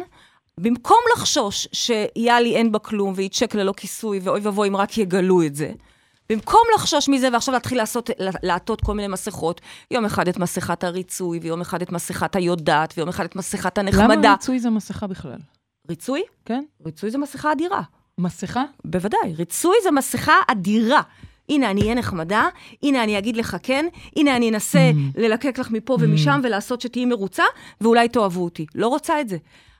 במקום 0.57 0.97
לחשוש 1.15 1.67
שיאלי 1.71 2.55
אין 2.55 2.71
בה 2.71 2.79
כלום 2.79 3.13
והיא 3.15 3.29
צ'ק 3.29 3.55
ללא 3.55 3.73
כיסוי, 3.77 4.19
ואוי 4.23 4.39
ואבוי 4.43 4.67
אם 4.67 4.75
רק 4.75 4.97
יגלו 4.97 5.43
את 5.43 5.55
זה, 5.55 5.71
במקום 6.33 6.61
לחשוש 6.75 7.09
מזה 7.09 7.29
ועכשיו 7.33 7.53
להתחיל 7.53 7.77
לעשות, 7.77 8.09
לעטות 8.43 8.81
כל 8.81 8.93
מיני 8.93 9.07
מסכות, 9.07 9.61
יום 9.91 10.05
אחד 10.05 10.27
את 10.27 10.37
מסכת 10.37 10.83
הריצוי, 10.83 11.39
ויום 11.41 11.61
אחד 11.61 11.81
את 11.81 11.91
מסכת 11.91 12.35
היודעת, 12.35 12.93
ויום 12.97 13.09
אחד 13.09 13.23
את 13.23 13.35
מסכת 13.35 13.77
הנחמדה. 13.77 14.03
למה 14.05 14.31
ריצוי 14.31 14.59
זה 14.59 14.69
מסכה 14.69 15.07
בכלל? 15.07 15.37
ריצוי? 15.89 16.23
כן? 16.45 16.63
ריצוי 16.85 17.11
זה 17.11 17.17
מסכה 17.17 17.51
אדירה. 17.51 17.81
מסכה? 18.17 18.63
בוודאי, 18.85 19.33
ריצוי 19.37 19.75
זה 19.83 19.91
מסכה 19.91 20.33
אדירה. 20.47 21.01
הנה, 21.49 21.71
אני 21.71 21.81
אהיה 21.81 21.95
נחמדה, 21.95 22.47
הנה, 22.83 23.03
אני 23.03 23.17
אגיד 23.17 23.37
לך 23.37 23.57
כן, 23.63 23.85
הנה, 24.15 24.35
אני 24.35 24.49
אנסה 24.49 24.91
Mm. 24.93 25.21
ללקק 25.21 25.59
לך 25.59 25.71
מפה 25.71 25.97
ומשם 25.99 26.41
ולעשות 26.43 26.81
שתהיי 26.81 27.05
מרוצה, 27.05 27.43
ואולי 27.81 28.09
תאהבו 28.09 28.43
אותי. 28.43 28.65
לא 28.75 28.87
רוצה 28.87 29.21
את 29.21 29.29
זה. 29.29 29.37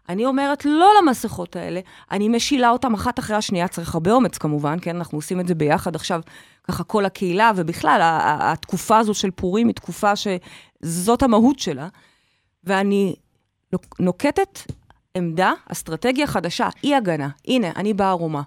אני 0.10 0.26
אומרת 0.26 0.66
לא 0.66 0.90
למסכות 1.02 1.56
האלה, 1.56 1.80
אני 2.12 2.30
משילה 2.30 2.70
אותן 2.70 2.94
אחת 2.94 3.20
אחרי 3.20 3.36
השנייה, 3.36 3.68
צריך 3.68 3.94
הרבה 3.94 4.12
אומץ 4.12 4.38
כמובן, 4.38 4.78
כן? 4.82 4.96
אנחנו 4.96 5.18
עושים 5.18 5.40
את 5.40 5.48
זה 5.48 5.56
ביחד 5.56 5.96
עכשיו, 5.96 6.22
ככה 6.64 6.84
כל 6.84 7.06
הקהילה, 7.06 7.52
ובכלל, 7.56 8.00
התקופה 8.24 8.98
הזו 8.98 9.14
של 9.14 9.32
פורים 9.32 9.68
היא 9.68 9.76
תקופה 9.76 10.12
שזאת 10.16 11.24
המהות 11.24 11.60
שלה, 11.60 11.88
ואני 12.64 13.16
נוק- 13.74 13.96
נוקטת 14.00 14.60
עמדה, 15.18 15.54
אסטרטגיה 15.72 16.28
חדשה, 16.28 16.70
אי 16.84 16.96
הגנה. 16.96 17.30
הנה, 17.48 17.72
אני 17.76 17.94
באה 17.94 18.10
ערומה. 18.10 18.42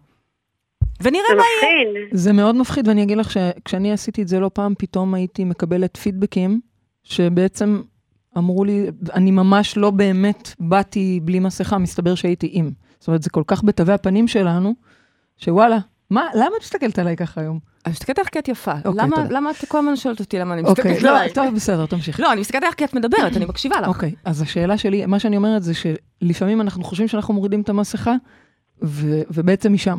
ונראה 1.03 1.25
זה 1.31 1.35
מה 1.35 1.42
יהיה. 1.62 2.09
זה 2.12 2.33
מאוד 2.33 2.55
מפחיד, 2.57 2.88
ואני 2.88 3.03
אגיד 3.03 3.19
לך 3.19 3.31
שכשאני 3.31 3.92
עשיתי 3.92 4.23
את 4.23 4.29
זה 4.29 4.40
לא 4.40 4.51
פעם, 4.55 4.75
פתאום 4.79 5.14
הייתי 5.14 5.45
מקבלת 5.45 5.97
פידבקים, 5.97 6.61
שבעצם 7.05 7.83
אמרו 8.37 8.64
לי, 8.64 8.87
אני 9.14 9.31
ממש 9.31 9.77
לא 9.77 9.90
באמת 9.90 10.55
באתי 10.61 11.20
בלי 11.25 11.38
מסכה, 11.38 11.79
מסתבר 11.79 12.14
שהייתי 12.14 12.49
עם. 12.53 12.70
זאת 12.99 13.09
אומרת, 13.09 13.22
זה 13.22 13.31
כל 13.31 13.42
כך 13.46 13.64
בתווי 13.64 13.94
הפנים 13.94 14.29
שלנו, 14.29 14.75
שוואלה, 15.38 15.79
מה, 16.11 16.22
למה 16.35 16.51
את 16.57 16.62
מסתכלת 16.62 16.99
עליי 16.99 17.16
ככה 17.16 17.40
היום? 17.40 17.59
אני 17.87 17.92
מסתכלת 17.92 18.18
עליך 18.18 18.31
כי 18.31 18.38
את 18.38 18.49
יפה. 18.49 18.72
אוקיי, 18.85 19.03
למה, 19.03 19.16
תודה. 19.16 19.29
למה 19.31 19.51
את 19.51 19.57
כל 19.68 19.79
הזמן 19.79 19.96
שואלת 19.96 20.20
אותי 20.20 20.38
למה 20.38 20.55
אני 20.55 20.62
אוקיי, 20.62 20.92
מסתכלת 20.92 21.11
לא, 21.11 21.16
עלייך? 21.18 21.35
טוב, 21.35 21.55
בסדר, 21.55 21.87
תמשיך. 21.87 22.20
לא, 22.20 22.33
אני 22.33 22.40
מסתכלת 22.40 22.62
עליך 22.62 22.75
כי 22.75 22.85
את 22.85 22.94
מדברת, 22.94 23.37
אני 23.37 23.44
מקשיבה 23.44 23.81
לך. 23.81 23.88
אוקיי, 23.88 24.14
אז 24.25 24.42
השאלה 24.42 24.79
שלי, 24.79 25.07
מה 25.07 25.18
שאני 25.18 25.37
אומרת 25.37 25.62
זה 25.62 25.72
שלפעמים 25.75 26.61
אנחנו 26.61 26.85
חושבים 26.85 27.09
שאנחנו 27.09 27.35
מורידים 27.35 27.61
את 27.61 27.68
המסכה, 27.68 28.14
ו- 28.85 29.22
ובעצם 29.31 29.72
היא 29.72 29.79
שם. 29.79 29.99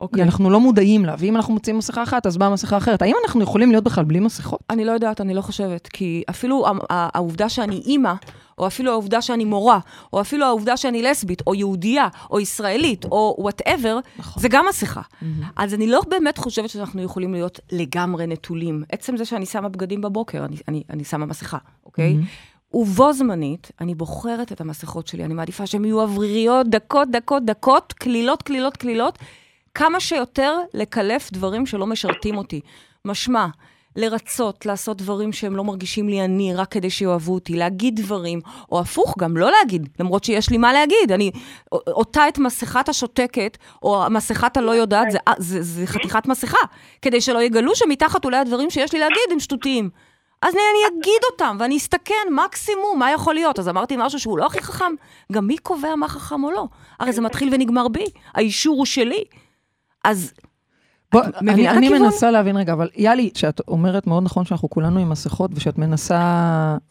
אוקיי. 0.00 0.22
אנחנו 0.22 0.50
לא 0.50 0.60
מודעים 0.60 1.04
לה, 1.04 1.14
ואם 1.18 1.36
אנחנו 1.36 1.54
מוצאים 1.54 1.78
מסכה 1.78 2.02
אחת, 2.02 2.26
אז 2.26 2.36
באה 2.36 2.50
מסכה 2.50 2.76
אחרת. 2.76 3.02
האם 3.02 3.14
אנחנו 3.24 3.42
יכולים 3.42 3.70
להיות 3.70 3.84
בכלל 3.84 4.04
בלי 4.04 4.20
מסכות? 4.20 4.60
אני 4.70 4.84
לא 4.84 4.92
יודעת, 4.92 5.20
אני 5.20 5.34
לא 5.34 5.40
חושבת, 5.40 5.88
כי 5.88 6.22
אפילו 6.30 6.66
העובדה 6.90 7.48
שאני 7.48 7.82
אימא, 7.86 8.12
או 8.58 8.66
אפילו 8.66 8.90
העובדה 8.90 9.22
שאני 9.22 9.44
מורה, 9.44 9.78
או 10.12 10.20
אפילו 10.20 10.46
העובדה 10.46 10.76
שאני 10.76 11.02
לסבית, 11.02 11.42
או 11.46 11.54
יהודייה, 11.54 12.08
או 12.30 12.40
ישראלית, 12.40 13.04
או 13.04 13.36
וואטאבר, 13.38 13.98
נכון. 14.18 14.42
זה 14.42 14.48
גם 14.48 14.64
מסכה. 14.68 15.00
אז 15.56 15.74
אני 15.74 15.86
לא 15.86 16.00
באמת 16.08 16.38
חושבת 16.38 16.70
שאנחנו 16.70 17.02
יכולים 17.02 17.32
להיות 17.32 17.60
לגמרי 17.72 18.26
נטולים. 18.26 18.82
עצם 18.92 19.16
זה 19.16 19.24
שאני 19.24 19.46
שמה 19.46 19.68
בגדים 19.68 20.00
בבוקר, 20.00 20.44
אני, 20.44 20.56
אני, 20.68 20.82
אני 20.90 21.04
שמה 21.04 21.26
מסכה, 21.26 21.58
אוקיי? 21.86 22.16
ובו 22.74 23.12
זמנית, 23.12 23.70
אני 23.80 23.94
בוחרת 23.94 24.52
את 24.52 24.60
המסכות 24.60 25.06
שלי, 25.06 25.24
אני 25.24 25.34
מעדיפה 25.34 25.66
שהן 25.66 25.84
יהיו 25.84 26.00
אווריריות, 26.00 26.68
דקות, 26.68 27.08
דקות, 27.10 27.44
דקות, 27.44 27.92
קלילות, 27.92 28.42
קלילות, 28.42 28.76
קלילות, 28.76 29.18
כמה 29.78 30.00
שיותר 30.00 30.58
לקלף 30.74 31.32
דברים 31.32 31.66
שלא 31.66 31.86
משרתים 31.86 32.36
אותי. 32.36 32.60
משמע, 33.04 33.46
לרצות, 33.96 34.66
לעשות 34.66 34.96
דברים 34.96 35.32
שהם 35.32 35.56
לא 35.56 35.64
מרגישים 35.64 36.08
לי 36.08 36.24
אני, 36.24 36.54
רק 36.54 36.72
כדי 36.72 36.90
שיאהבו 36.90 37.34
אותי, 37.34 37.56
להגיד 37.56 38.00
דברים, 38.00 38.40
או 38.72 38.80
הפוך, 38.80 39.14
גם 39.18 39.36
לא 39.36 39.50
להגיד, 39.50 39.88
למרות 40.00 40.24
שיש 40.24 40.50
לי 40.50 40.58
מה 40.58 40.72
להגיד. 40.72 41.12
אני, 41.12 41.30
אותה 41.72 42.28
את 42.28 42.38
מסכת 42.38 42.88
השותקת, 42.88 43.58
או 43.82 44.04
מסכת 44.10 44.56
הלא 44.56 44.70
יודעת, 44.70 45.10
זה, 45.10 45.18
זה, 45.38 45.62
זה 45.62 45.86
חתיכת 45.86 46.26
מסכה, 46.26 46.58
כדי 47.02 47.20
שלא 47.20 47.42
יגלו 47.42 47.76
שמתחת 47.76 48.24
אולי 48.24 48.36
הדברים 48.36 48.70
שיש 48.70 48.92
לי 48.92 48.98
להגיד 48.98 49.32
הם 49.32 49.40
שטותיים. 49.40 49.90
אז 50.42 50.54
אני, 50.54 50.62
אני 50.70 50.98
אגיד 50.98 51.22
אותם, 51.32 51.56
ואני 51.60 51.76
אסתכן, 51.76 52.14
מקסימום, 52.30 52.98
מה 52.98 53.12
יכול 53.12 53.34
להיות? 53.34 53.58
אז 53.58 53.68
אמרתי 53.68 53.94
משהו 53.98 54.20
שהוא 54.20 54.38
לא 54.38 54.46
הכי 54.46 54.62
חכם. 54.62 54.92
גם 55.32 55.46
מי 55.46 55.58
קובע 55.58 55.94
מה 55.96 56.08
חכם 56.08 56.44
או 56.44 56.50
לא? 56.50 56.64
הרי 57.00 57.12
זה 57.12 57.20
מתחיל 57.20 57.48
ונגמר 57.52 57.88
בי, 57.88 58.04
האישור 58.34 58.76
הוא 58.76 58.86
שלי. 58.86 59.24
אז 60.10 60.34
בוא, 61.12 61.20
אני, 61.40 61.68
אני 61.68 61.86
הכיוון? 61.86 62.02
מנסה 62.02 62.30
להבין 62.30 62.56
רגע, 62.56 62.72
אבל 62.72 62.88
יאלי, 62.96 63.30
שאת 63.34 63.60
אומרת 63.68 64.06
מאוד 64.06 64.22
נכון 64.24 64.44
שאנחנו 64.44 64.70
כולנו 64.70 65.00
עם 65.00 65.10
מסכות, 65.10 65.50
ושאת 65.54 65.78
מנסה 65.78 66.14
אה, 66.14 66.18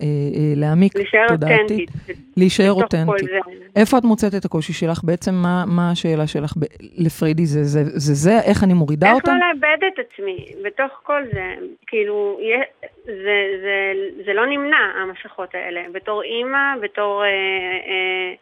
אה, 0.01 0.07
להעמיק 0.55 0.95
להישאר 0.95 1.27
תודעתית, 1.27 1.61
אותנטית. 1.89 1.89
להישאר 2.37 2.73
בתוך 2.75 2.91
כל 2.91 2.99
אותנטית. 3.13 3.29
זה. 3.29 3.63
איפה 3.75 3.97
את 3.97 4.03
מוצאת 4.03 4.35
את 4.35 4.45
הקושי 4.45 4.73
שלך? 4.73 4.99
בעצם 5.03 5.33
מה, 5.35 5.63
מה 5.67 5.91
השאלה 5.91 6.27
שלך 6.27 6.53
ב- 6.59 6.65
לפריידי? 6.97 7.45
זה 7.45 7.63
זה, 7.63 7.83
זה 7.83 8.13
זה? 8.13 8.39
איך 8.39 8.63
אני 8.63 8.73
מורידה 8.73 9.07
איך 9.07 9.15
אותם? 9.15 9.31
לא 9.31 9.37
לאבד 9.47 9.77
את 9.93 10.05
עצמי 10.05 10.45
בתוך 10.65 10.91
כל 11.03 11.21
זה? 11.33 11.53
כאילו, 11.87 12.39
יה- 12.41 12.89
זה, 13.05 13.13
זה, 13.61 13.93
זה 14.25 14.33
לא 14.33 14.45
נמנע, 14.45 14.77
המסכות 15.03 15.49
האלה. 15.55 15.81
בתור 15.93 16.21
אימא, 16.23 16.57
בתור, 16.83 17.23
אה, 17.23 17.27
אה, 17.27 18.33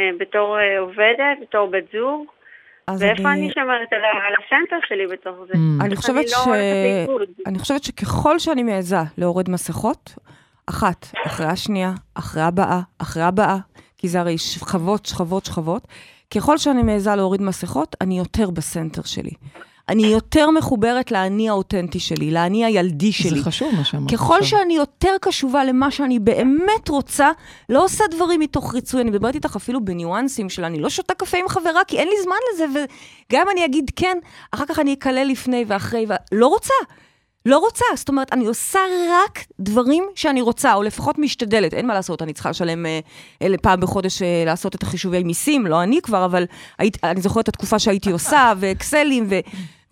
אה, 0.00 0.10
בתור 0.18 0.58
אה, 0.58 0.78
עובדת, 0.78 1.36
בתור 1.42 1.66
בת 1.70 1.84
זוג. 1.92 2.26
אז 2.90 3.02
ואיפה 3.02 3.32
אני, 3.32 3.40
אני 3.40 3.50
שומרת 3.54 3.92
על, 3.92 4.00
על 4.26 4.34
הסנטר 4.38 4.76
שלי 4.88 5.06
בתוך 5.06 5.36
זה? 5.48 5.52
Mm. 5.52 5.84
אני 5.84 5.96
חושבת 5.96 6.16
אני 6.16 6.24
לא 6.24 6.44
ש... 6.44 6.46
לאיבוד? 6.46 7.28
אני 7.46 7.58
חושבת 7.58 7.84
שככל 7.84 8.38
שאני 8.38 8.62
מעיזה 8.62 8.96
להוריד 9.18 9.50
מסכות, 9.50 10.14
אחת, 10.66 11.06
אחרי 11.26 11.46
השנייה, 11.46 11.92
אחרי 12.14 12.42
הבאה, 12.42 12.80
אחרי 12.98 13.22
הבאה, 13.22 13.56
כי 13.98 14.08
זה 14.08 14.20
הרי 14.20 14.38
שכבות, 14.38 15.06
שכבות, 15.06 15.44
שכבות, 15.44 15.86
ככל 16.34 16.58
שאני 16.58 16.82
מעיזה 16.82 17.14
להוריד 17.14 17.42
מסכות, 17.42 17.96
אני 18.00 18.18
יותר 18.18 18.50
בסנטר 18.50 19.02
שלי. 19.02 19.30
אני 19.90 20.06
יותר 20.06 20.50
מחוברת 20.50 21.10
לאני 21.10 21.48
האותנטי 21.48 22.00
שלי, 22.00 22.30
לאני 22.30 22.64
הילדי 22.64 23.12
שלי. 23.12 23.38
זה 23.38 23.44
חשוב 23.44 23.74
מה 23.74 23.84
שאמרת 23.84 24.10
ככל 24.10 24.38
עכשיו. 24.38 24.48
שאני 24.48 24.74
יותר 24.74 25.16
קשובה 25.20 25.64
למה 25.64 25.90
שאני 25.90 26.18
באמת 26.18 26.88
רוצה, 26.88 27.30
לא 27.68 27.84
עושה 27.84 28.04
דברים 28.10 28.40
מתוך 28.40 28.74
ריצוי, 28.74 29.00
אני 29.00 29.10
מדברת 29.10 29.34
איתך 29.34 29.56
אפילו 29.56 29.84
בניואנסים 29.84 30.50
של 30.50 30.64
אני 30.64 30.80
לא 30.80 30.90
שותה 30.90 31.14
קפה 31.14 31.38
עם 31.38 31.48
חברה, 31.48 31.84
כי 31.86 31.98
אין 31.98 32.08
לי 32.08 32.14
זמן 32.22 32.36
לזה, 32.52 32.66
וגם 33.30 33.46
אני 33.52 33.64
אגיד 33.64 33.90
כן, 33.96 34.18
אחר 34.50 34.64
כך 34.68 34.78
אני 34.78 34.94
אקלל 34.94 35.28
לפני 35.28 35.64
ואחרי, 35.68 36.06
ולא 36.32 36.46
רוצה. 36.46 36.74
לא 37.46 37.58
רוצה, 37.58 37.84
זאת 37.94 38.08
אומרת, 38.08 38.32
אני 38.32 38.46
עושה 38.46 38.80
רק 39.10 39.44
דברים 39.60 40.04
שאני 40.14 40.40
רוצה, 40.40 40.74
או 40.74 40.82
לפחות 40.82 41.18
משתדלת, 41.18 41.74
אין 41.74 41.86
מה 41.86 41.94
לעשות, 41.94 42.22
אני 42.22 42.32
צריכה 42.32 42.50
לשלם 42.50 42.86
אה, 42.86 43.00
אה, 43.42 43.48
פעם 43.62 43.80
בחודש 43.80 44.22
אה, 44.22 44.42
לעשות 44.46 44.74
את 44.74 44.82
החישובי 44.82 45.22
מיסים, 45.22 45.66
לא 45.66 45.82
אני 45.82 46.00
כבר, 46.02 46.24
אבל 46.24 46.44
היית, 46.78 47.04
אני 47.04 47.20
זוכרת 47.20 47.44
את 47.44 47.48
התקופה 47.48 47.78
שהייתי 47.78 48.10
עושה, 48.10 48.52
ואקסלים, 48.56 49.26
ו, 49.30 49.40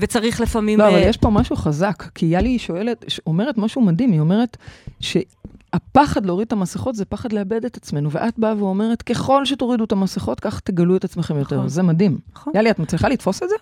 וצריך 0.03 0.41
לפעמים... 0.41 0.79
לא, 0.79 0.89
אבל 0.89 0.95
אה, 0.95 1.09
יש 1.09 1.17
פה 1.17 1.29
משהו 1.33 1.57
חזק, 1.57 2.03
כי 2.15 2.27
יאלי 2.27 2.49
היא 2.49 2.59
שואלת, 2.59 3.05
אומרת 3.27 3.55
משהו 3.59 3.83
מדהים, 3.83 4.13
היא 4.13 4.21
אומרת 4.21 4.57
שהפחד 5.01 6.27
להוריד 6.27 6.47
את 6.47 6.53
המסכות 6.53 6.95
זה 6.95 7.05
פחד 7.05 7.33
לאבד 7.33 7.65
את 7.65 7.77
עצמנו, 7.77 8.11
ואת 8.11 8.39
באה 8.39 8.55
ואומרת, 8.59 9.03
ככל 9.03 9.45
שתורידו 9.45 9.85
את 9.85 9.93
המסכות, 9.93 10.41
כך 10.41 10.61
תגלו 10.61 10.97
את 10.97 11.05
עצמכם 11.05 11.39
יותר, 11.39 11.57
נכון. 11.57 11.69
זה 11.69 11.83
מדהים. 11.83 12.13
נכון. 12.33 12.53
יאלי, 12.57 12.71
את 12.71 12.79
מצליחה 12.79 13.09
לתפוס 13.09 13.43
את 13.43 13.49
זה? 13.49 13.57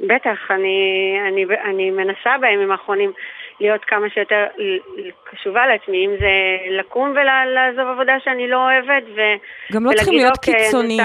בטח, 0.00 0.38
אני, 0.50 0.78
אני, 1.28 1.44
אני 1.70 1.90
מנסה 1.90 2.30
בימים 2.40 2.70
האחרונים 2.70 3.12
להיות 3.60 3.80
כמה 3.86 4.06
שיותר 4.14 4.44
קשובה 5.30 5.66
לעצמי, 5.66 6.06
אם 6.06 6.10
זה 6.20 6.34
לקום 6.78 7.10
ולעזוב 7.10 7.86
עבודה 7.92 8.12
שאני 8.24 8.48
לא 8.48 8.56
אוהבת, 8.56 9.04
ו... 9.16 9.20
גם 9.72 9.84
לא 9.84 9.90
צריכים 9.96 10.14
להיות 10.14 10.36
"אוקיי, 10.36 10.54
קיצוניים. 10.54 11.00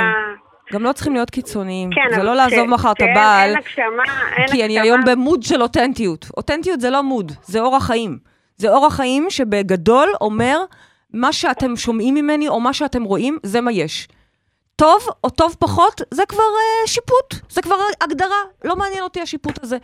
רוצה-" 0.70 0.78
גם 0.78 0.84
לא 0.84 0.94
צריכים 0.94 1.14
להיות 1.14 1.30
קיצוניים. 1.30 1.90
כן, 1.90 2.16
זה 2.16 2.24
לא 2.24 2.36
לעזוב 2.36 2.66
כש- 2.68 2.70
מחר 2.74 2.92
את 2.92 2.96
כשאין- 2.98 3.12
הבעל, 3.12 3.50
אין 3.50 3.58
הגשמה, 3.58 4.04
אין 4.38 4.48
כי 4.48 4.66
אני. 4.66 4.80
היום 4.80 5.02
במוד 5.06 5.44
של 5.44 5.62
אותנטיות. 5.62 6.26
אותנטיות 6.38 6.82
זה 6.82 6.90
לא 6.90 7.04
מוד, 7.04 7.32
זה 7.46 7.60
אורח 7.60 7.84
חיים. 7.86 8.18
זה 8.58 8.70
אורח 8.70 8.94
חיים 8.96 9.26
שבגדול 9.30 10.10
אומר, 10.22 10.60
מה 11.14 11.34
שאתם 11.34 11.76
שומעים 11.76 12.16
ממני 12.16 12.48
או 12.48 12.60
מה 12.60 12.74
שאתם 12.74 13.04
רואים, 13.04 13.38
זה 13.44 13.62
מה 13.62 13.72
יש. 13.72 14.08
טוב 14.76 15.02
או 15.24 15.30
טוב 15.30 15.56
פחות, 15.60 16.02
זה 16.12 16.24
כבר 16.28 16.44
uh, 16.86 16.90
שיפוט, 16.90 17.36
זה 17.50 17.62
כבר 17.62 17.76
הגדרה, 18.02 18.36
לא 18.64 18.76
מעניין 18.76 19.04
אותי 19.04 19.22
השיפוט 19.22 19.64
הזה. 19.64 19.78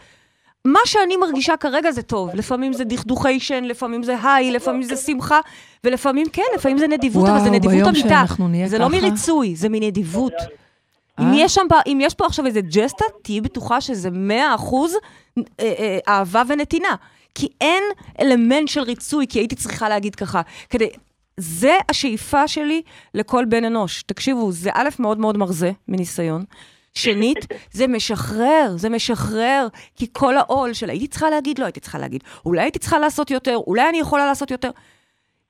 מה 0.65 0.79
שאני 0.85 1.17
מרגישה 1.17 1.57
כרגע 1.57 1.91
זה 1.91 2.01
טוב. 2.01 2.29
לפעמים 2.35 2.73
זה 2.73 2.83
דכדוכיישן, 2.83 3.63
לפעמים 3.63 4.03
זה 4.03 4.15
היי, 4.23 4.51
לפעמים 4.51 4.83
זה 4.83 4.95
שמחה, 4.95 5.39
ולפעמים 5.83 6.27
כן, 6.33 6.41
לפעמים 6.55 6.77
זה 6.77 6.87
נדיבות, 6.87 7.29
אבל 7.29 7.37
זה 7.39 7.43
וואו, 7.43 7.53
נדיבות 7.55 7.87
אמיתה. 7.87 8.23
זה 8.67 8.77
לא 8.77 8.87
ככה. 8.89 8.97
מריצוי, 9.01 9.55
זה 9.55 9.69
מנדיבות. 9.69 10.33
אם 11.19 11.25
אה? 11.25 11.35
יש, 11.37 11.53
שם, 11.53 11.67
אם 11.87 11.99
יש 12.01 12.13
פה 12.13 12.25
עכשיו 12.25 12.45
איזה 12.45 12.61
ג'סטה, 12.61 13.05
תהיי 13.23 13.41
בטוחה 13.41 13.81
שזה 13.81 14.09
100 14.11 14.55
אחוז 14.55 14.95
אה, 15.37 15.43
אה, 15.59 15.97
אהבה 16.07 16.41
ונתינה. 16.47 16.95
כי 17.35 17.47
אין 17.61 17.83
אלמנט 18.21 18.67
של 18.67 18.81
ריצוי, 18.81 19.27
כי 19.27 19.39
הייתי 19.39 19.55
צריכה 19.55 19.89
להגיד 19.89 20.15
ככה. 20.15 20.41
כדי... 20.69 20.89
זה 21.37 21.77
השאיפה 21.89 22.47
שלי 22.47 22.81
לכל 23.13 23.45
בן 23.45 23.65
אנוש. 23.65 24.03
תקשיבו, 24.03 24.51
זה 24.51 24.69
א', 24.73 24.89
מאוד 24.99 25.17
מאוד 25.17 25.37
מרזה, 25.37 25.71
מניסיון. 25.87 26.45
שנית, 26.93 27.37
זה 27.71 27.87
משחרר, 27.87 28.73
זה 28.77 28.89
משחרר, 28.89 29.67
כי 29.95 30.07
כל 30.13 30.37
העול 30.37 30.73
של 30.73 30.89
הייתי 30.89 31.07
צריכה 31.07 31.29
להגיד, 31.29 31.59
לא 31.59 31.65
הייתי 31.65 31.79
צריכה 31.79 31.99
להגיד, 31.99 32.23
אולי 32.45 32.61
הייתי 32.61 32.79
צריכה 32.79 32.99
לעשות 32.99 33.31
יותר, 33.31 33.55
אולי 33.67 33.89
אני 33.89 33.99
יכולה 33.99 34.25
לעשות 34.25 34.51
יותר. 34.51 34.69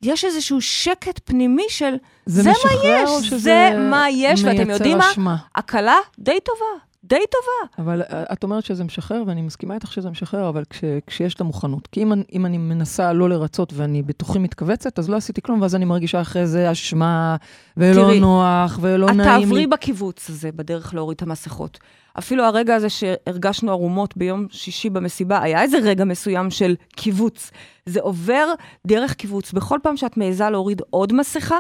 יש 0.02 0.26
איזשהו 0.26 0.62
שקט 0.62 1.20
פנימי 1.26 1.66
של, 1.70 1.96
זה 2.26 2.42
זה, 2.42 2.50
מה 2.50 2.56
יש, 2.86 3.28
שזה 3.28 3.38
זה 3.38 3.72
מה 3.92 4.10
יש, 4.10 4.44
ואתם 4.44 4.70
יודעים 4.70 4.98
מה? 4.98 5.12
אשמה? 5.12 5.38
הקלה 5.56 5.98
די 6.20 6.40
טובה, 6.44 6.86
די 7.04 7.16
טובה. 7.32 7.84
אבל 7.84 8.02
אה, 8.02 8.24
את 8.34 8.44
אומרת 8.44 8.66
שזה 8.66 8.84
משחרר, 8.84 9.24
ואני 9.28 9.42
מסכימה 9.42 9.74
איתך 9.74 9.94
שזה 9.94 10.10
משחרר, 10.10 10.50
אבל 10.50 10.64
כש, 10.70 10.84
כשיש 11.08 11.34
את 11.34 11.42
המוכנות. 11.42 11.88
כי 11.88 12.04
אם, 12.04 12.14
אם 12.34 12.46
אני 12.46 12.58
מנסה 12.58 13.14
לא 13.14 13.30
לרצות 13.30 13.74
ואני 13.76 14.04
בתוכי 14.04 14.40
מתכווצת, 14.40 15.00
אז 15.00 15.10
לא 15.10 15.16
עשיתי 15.16 15.42
כלום, 15.42 15.62
ואז 15.62 15.76
אני 15.76 15.86
מרגישה 15.86 16.22
אחרי 16.22 16.48
זה 16.48 16.72
אשמה, 16.72 17.36
ולא 17.78 18.04
תראי, 18.04 18.20
נוח, 18.20 18.80
ולא 18.82 19.06
את 19.06 19.10
לא 19.10 19.16
נעים 19.16 19.42
תעברי 19.42 19.62
לי. 19.62 19.68
בקיבוץ 19.68 20.30
הזה 20.30 20.52
בדרך 20.52 20.94
להוריד 20.94 21.16
את 21.16 21.22
המסכות. 21.22 21.80
אפילו 22.20 22.44
הרגע 22.44 22.76
הזה 22.76 22.90
שהרגשנו 22.90 23.72
ערומות 23.72 24.18
ביום 24.18 24.48
שישי 24.50 24.90
במסיבה, 24.90 25.42
היה 25.42 25.62
איזה 25.62 25.78
רגע 25.78 26.06
מסוים 26.06 26.52
של 26.52 26.76
קיבוץ. 26.96 27.52
זה 27.86 28.02
עובר 28.02 28.48
דרך 28.88 29.14
קיבוץ. 29.14 29.52
בכל 29.52 29.80
פעם 29.84 29.98
שאת 29.98 30.18
מעיזה 30.18 30.50
להוריד 30.50 30.82
עוד 30.90 31.14
מסכה, 31.14 31.58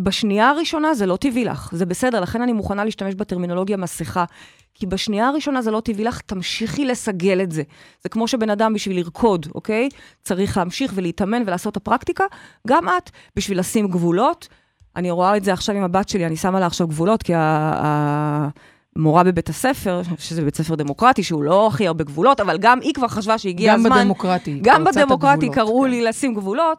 בשנייה 0.00 0.48
הראשונה 0.48 0.94
זה 0.94 1.06
לא 1.06 1.16
טבעי 1.16 1.44
לך, 1.44 1.70
זה 1.72 1.86
בסדר, 1.86 2.20
לכן 2.20 2.42
אני 2.42 2.52
מוכנה 2.52 2.84
להשתמש 2.84 3.14
בטרמינולוגיה 3.14 3.76
מסכה. 3.76 4.24
כי 4.74 4.86
בשנייה 4.86 5.28
הראשונה 5.28 5.62
זה 5.62 5.70
לא 5.70 5.80
טבעי 5.80 6.04
לך, 6.04 6.20
תמשיכי 6.20 6.84
לסגל 6.84 7.42
את 7.42 7.52
זה. 7.52 7.62
זה 8.02 8.08
כמו 8.08 8.28
שבן 8.28 8.50
אדם 8.50 8.74
בשביל 8.74 8.96
לרקוד, 8.96 9.46
אוקיי? 9.54 9.88
צריך 10.22 10.56
להמשיך 10.56 10.92
ולהתאמן 10.94 11.42
ולעשות 11.46 11.72
את 11.72 11.76
הפרקטיקה. 11.76 12.24
גם 12.66 12.88
את, 12.88 13.10
בשביל 13.36 13.58
לשים 13.58 13.88
גבולות. 13.88 14.48
אני 14.96 15.10
רואה 15.10 15.36
את 15.36 15.44
זה 15.44 15.52
עכשיו 15.52 15.76
עם 15.76 15.82
הבת 15.82 16.08
שלי, 16.08 16.26
אני 16.26 16.36
שמה 16.36 16.60
לה 16.60 16.66
עכשיו 16.66 16.88
גבולות, 16.88 17.22
כי 17.22 17.34
ה- 17.34 18.48
המורה 18.96 19.24
בבית 19.24 19.48
הספר, 19.48 20.02
שזה 20.18 20.42
בית 20.42 20.56
ספר 20.56 20.74
דמוקרטי, 20.74 21.22
שהוא 21.22 21.42
לא 21.42 21.66
הכי 21.66 21.86
הרבה 21.86 22.04
גבולות, 22.04 22.40
אבל 22.40 22.58
גם 22.58 22.80
היא 22.80 22.94
כבר 22.94 23.08
חשבה 23.08 23.38
שהגיע 23.38 23.72
גם 23.72 23.80
הזמן. 23.86 23.98
בדמוקרטי. 24.00 24.58
גם 24.62 24.84
בדמוקרטי 24.84 25.48
קראו 25.50 25.82
כן. 25.82 25.90
לי 25.90 26.04
לשים 26.04 26.34
גבולות, 26.34 26.78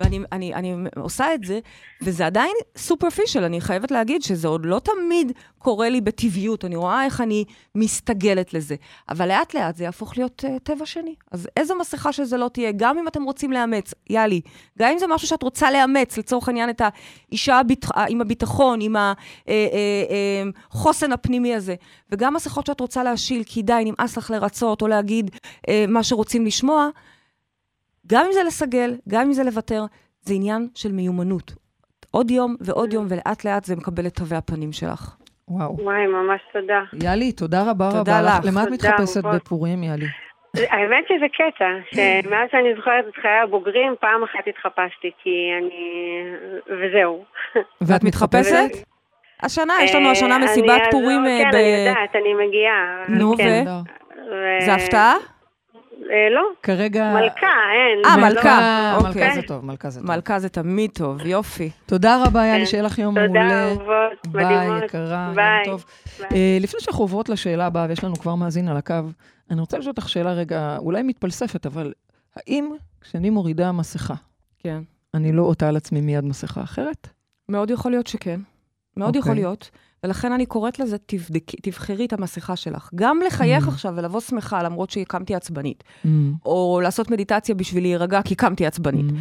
ואני 0.00 0.20
אני, 0.32 0.54
אני 0.54 0.74
עושה 0.96 1.34
את 1.34 1.44
זה, 1.44 1.58
וזה 2.02 2.26
עדיין 2.26 2.52
סופרפישל, 2.76 3.44
אני 3.44 3.60
חייבת 3.60 3.90
להגיד 3.90 4.22
שזה 4.22 4.48
עוד 4.48 4.66
לא 4.66 4.78
תמיד 4.78 5.32
קורה 5.58 5.88
לי 5.88 6.00
בטבעיות, 6.00 6.64
אני 6.64 6.76
רואה 6.76 7.04
איך 7.04 7.20
אני 7.20 7.44
מסתגלת 7.74 8.54
לזה. 8.54 8.76
אבל 9.08 9.28
לאט 9.28 9.54
לאט 9.54 9.76
זה 9.76 9.84
יהפוך 9.84 10.16
להיות 10.18 10.44
uh, 10.46 10.58
טבע 10.62 10.86
שני. 10.86 11.14
אז 11.30 11.48
איזו 11.56 11.74
מסכה 11.74 12.12
שזה 12.12 12.36
לא 12.36 12.48
תהיה, 12.48 12.72
גם 12.72 12.98
אם 12.98 13.08
אתם 13.08 13.22
רוצים 13.22 13.52
לאמץ, 13.52 13.94
יאלי, 14.10 14.40
גם 14.78 14.90
אם 14.92 14.98
זה 14.98 15.06
משהו 15.06 15.28
שאת 15.28 15.42
רוצה 15.42 15.70
לאמץ, 15.70 16.18
לצורך 16.18 16.48
העניין 16.48 16.70
את 16.70 16.82
האישה 17.28 17.58
הביט... 17.58 17.86
עם 18.08 18.20
הביטחון, 18.20 18.80
עם 18.80 18.96
החוסן 20.70 21.12
הפנימי 21.12 21.54
הזה, 21.54 21.74
וגם 22.10 22.34
מסכות 22.34 22.66
שאת 22.66 22.80
רוצה 22.80 23.02
להשיל, 23.02 23.42
כי 23.46 23.62
די, 23.62 23.82
נמאס 23.84 24.16
לך 24.16 24.30
לרצות, 24.30 24.82
או 24.82 24.88
להגיד 24.88 25.30
uh, 25.30 25.70
מה 25.88 26.02
שרוצים 26.02 26.46
לשמוע, 26.46 26.88
גם 28.06 28.24
אם 28.26 28.32
זה 28.32 28.42
לסגל, 28.46 28.94
גם 29.08 29.22
אם 29.22 29.32
זה 29.32 29.44
לוותר, 29.44 29.84
זה 30.20 30.34
עניין 30.34 30.68
של 30.74 30.92
מיומנות. 30.92 31.52
עוד 32.10 32.30
יום 32.30 32.56
ועוד 32.60 32.92
יום, 32.92 33.06
ולאט 33.08 33.44
לאט 33.44 33.64
זה 33.64 33.76
מקבל 33.76 34.06
את 34.06 34.14
תווי 34.14 34.36
הפנים 34.36 34.72
שלך. 34.72 35.16
וואו. 35.48 35.76
וואי, 35.80 36.06
ממש 36.06 36.40
תודה. 36.52 36.80
יאלי, 37.02 37.32
תודה 37.32 37.70
רבה 37.70 37.88
תודה 37.90 38.20
רבה 38.20 38.38
לך. 38.38 38.44
למה 38.44 38.62
את 38.62 38.68
מתחפשת 38.68 39.24
אהובות. 39.24 39.42
בפורים, 39.42 39.82
יאלי? 39.82 40.06
האמת 40.56 41.04
שזה 41.08 41.26
קטע, 41.32 41.64
שמאז 41.94 42.48
שאני 42.52 42.74
זוכרת 42.76 43.04
את 43.08 43.14
חיי 43.22 43.38
הבוגרים, 43.44 43.94
פעם 44.00 44.22
אחת 44.24 44.44
התחפשתי, 44.46 45.10
כי 45.22 45.30
אני... 45.58 46.22
וזהו. 46.66 47.24
ואת 47.80 48.04
מתחפשת? 48.04 48.70
השנה, 49.42 49.74
יש 49.82 49.94
לנו 49.94 50.10
השנה 50.10 50.34
אה, 50.34 50.38
מסיבת 50.38 50.82
פורים 50.90 51.26
אה, 51.26 51.40
כן, 51.42 51.50
ב... 51.50 51.54
אני 51.54 51.86
יודעת, 51.88 52.16
אני 52.16 52.34
מגיעה. 52.34 53.04
נו, 53.08 53.36
כן. 53.36 53.64
ו- 54.30 54.64
זה 54.64 54.74
הפתעה? 54.74 55.14
אה, 56.10 56.34
לא, 56.34 56.42
כרגע... 56.62 57.12
מלכה, 57.14 57.46
אין. 57.72 58.04
אה, 58.04 58.14
זה 58.14 58.20
מלכה, 58.20 58.92
לא- 59.00 59.08
אוקיי. 59.08 59.22
מלכה 59.24 59.34
זה 59.34 59.42
טוב, 59.46 59.64
מלכה 59.64 59.90
זה 59.90 60.00
טוב. 60.00 60.08
מלכה 60.10 60.38
זה 60.38 60.48
תמיד 60.48 60.90
טוב, 60.90 61.26
יופי. 61.26 61.70
תודה 61.86 62.22
רבה, 62.26 62.46
יאלי, 62.46 62.58
כן. 62.60 62.66
שיהיה 62.66 62.82
לך 62.82 62.98
יום 62.98 63.14
תודה, 63.14 63.28
מעולה. 63.28 63.68
אהובות, 63.68 64.26
ביי, 64.28 64.44
מדהימות. 64.44 64.82
יקרה, 64.82 65.24
יום 65.26 65.34
ביי. 65.34 65.64
טוב. 65.64 65.84
ביי. 66.18 66.28
אה, 66.32 66.58
לפני 66.60 66.80
שאנחנו 66.80 67.04
עוברות 67.04 67.28
לשאלה 67.28 67.66
הבאה, 67.66 67.86
ויש 67.88 68.04
לנו 68.04 68.16
כבר 68.16 68.34
מאזין 68.34 68.68
על 68.68 68.76
הקו, 68.76 68.94
אני 69.50 69.60
רוצה 69.60 69.78
לשאול 69.78 69.94
אותך 69.98 70.08
שאלה 70.08 70.32
רגע, 70.32 70.76
אולי 70.78 71.02
מתפלספת, 71.02 71.66
אבל 71.66 71.92
האם 72.36 72.70
כשאני 73.00 73.30
מורידה 73.30 73.72
מסכה, 73.72 74.14
כן. 74.58 74.78
אני 75.14 75.32
לא 75.32 75.42
עוטה 75.42 75.68
על 75.68 75.76
עצמי 75.76 76.00
מיד 76.00 76.24
מסכה 76.24 76.62
אחרת? 76.62 77.08
מאוד 77.48 77.70
יכול 77.70 77.90
להיות 77.90 78.06
שכן. 78.06 78.40
מאוד 78.96 79.06
אוקיי. 79.08 79.18
יכול 79.18 79.34
להיות. 79.34 79.70
ולכן 80.04 80.32
אני 80.32 80.46
קוראת 80.46 80.78
לזה, 80.78 80.96
תבדקי, 81.06 81.56
תבחרי 81.56 82.04
את 82.06 82.12
המסכה 82.12 82.56
שלך. 82.56 82.90
גם 82.94 83.20
לחייך 83.26 83.64
Mm. 83.66 83.68
עכשיו 83.68 83.92
ולבוא 83.96 84.20
שמחה 84.20 84.62
למרות 84.62 84.90
שקמתי 84.90 85.34
עצבנית. 85.34 85.84
Mm, 86.04 86.08
או 86.46 86.80
לעשות 86.82 87.10
מדיטציה 87.10 87.54
בשביל 87.54 87.82
להירגע 87.84 88.22
כי 88.22 88.34
קמתי 88.34 88.66
עצבנית. 88.66 89.06
mm. 89.10 89.14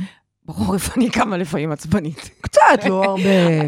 בחורף 0.45 0.97
אני 0.97 1.09
קמה 1.09 1.37
לפעמים 1.37 1.71
עצבנית. 1.71 2.29
קצת, 2.41 2.61
לא 2.89 3.03
הרבה, 3.09 3.23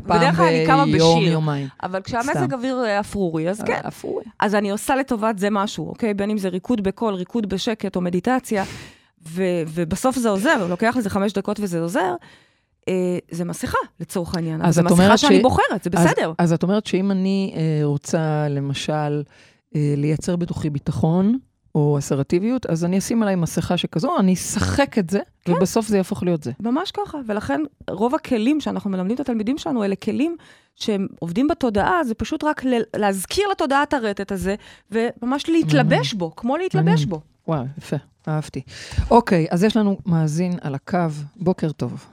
פעם 0.08 0.17
בדרך 0.20 0.36
כלל 0.36 0.46
אני 0.46 0.63
קמה 0.67 0.86
ביום, 0.86 1.20
בשיר. 1.20 1.32
יומיים. 1.34 1.67
אבל. 1.84 2.02
כשהמזג 2.02 2.54
אוויר 2.54 2.84
אה, 2.86 3.00
אפרורי, 3.00 3.50
אז 3.50 3.62
כן. 3.62 3.82
אפוי. 3.88 4.24
אז 4.39 4.56
אני 4.56 4.72
עושה 4.72 4.96
לטובת 4.96 5.39
זה 5.39 5.50
משהו, 5.50 5.89
אוקיי? 5.89 6.13
בין 6.13 6.30
אם 6.30 6.38
זה 6.38 6.50
ריקוד 6.50 6.84
בקול, 6.84 7.13
ריקוד 7.13 7.50
בשקט 7.50 7.96
או 7.96 8.02
מדיטציה, 8.02 8.63
ובסוף 9.74 10.15
זה 10.15 10.30
עוזר, 10.30 10.67
לוקח 10.70 10.96
לזה 10.98 11.10
חמש 11.10 11.34
דקות 11.34 11.60
וזה 11.60 11.80
עוזר. 11.80 12.15
אה, 12.88 12.93
זה 13.32 13.45
מסכה, 13.45 13.78
לצורך 14.00 14.36
העניין. 14.36 14.60
אבל 14.62 14.69
אז 14.69 14.76
זו 14.76 14.84
מסכה 14.84 15.17
שאני 15.17 15.39
ש- 15.39 15.41
בוחרת, 15.41 15.84
זה 15.84 15.89
אז- 15.93 16.06
בסדר. 16.08 16.34
אז 16.38 16.54
את 16.54 16.63
אומרת 16.63 16.86
שאם 16.86 17.12
אני 17.12 17.54
אה, 17.56 17.80
רוצה, 17.86 18.47
למשל, 18.50 19.23
אה, 19.76 19.93
לייצר 19.97 20.36
בתוכי 20.36 20.69
ביטחון, 20.69 21.38
או 21.76 21.95
אסרטיביות, 22.00 22.65
אז 22.65 22.86
אני 22.86 22.97
אשים 22.97 23.21
עליי 23.23 23.36
מסכה 23.36 23.78
שכזו, 23.78 24.19
אני 24.19 24.34
אשחק 24.34 24.97
את 24.97 25.10
זה, 25.10 25.19
כן. 25.45 25.54
ובסוף 25.54 25.88
זה 25.88 25.97
יהפוך 25.97 26.23
להיות 26.23 26.43
זה. 26.43 26.52
ממש 26.60 26.91
ככה, 26.91 27.17
ולכן 27.28 27.62
רוב 27.89 28.15
הכלים 28.15 28.62
שאנחנו 28.62 28.89
מלמדים 28.89 29.15
את 29.15 29.19
התלמידים 29.19 29.58
שלנו, 29.58 29.84
אלה 29.84 29.95
כלים 29.95 30.36
שהם 30.76 31.08
עובדים 31.19 31.47
בתודעה, 31.47 32.04
זה 32.04 32.13
פשוט 32.15 32.43
רק 32.43 32.62
להזכיר 32.95 33.43
לתודעה 33.52 33.84
את 33.84 33.93
הרטט 33.93 34.32
הזה, 34.32 34.56
וממש 34.91 35.50
להתלבש 35.50 36.13
בו, 36.13 36.36
כמו 36.36 36.58
להתלבש 36.58 36.86
מעניין. 36.88 37.10
בו. 37.10 37.21
וואו, 37.47 37.63
יפה, 37.78 37.95
אהבתי. 38.28 38.62
אוקיי, 39.12 39.47
אז 39.52 39.63
יש 39.63 39.78
לנו 39.78 39.97
מאזין 40.06 40.54
על 40.62 40.76
הקו, 40.76 40.97
בוקר 41.36 41.71
טוב. 41.71 42.06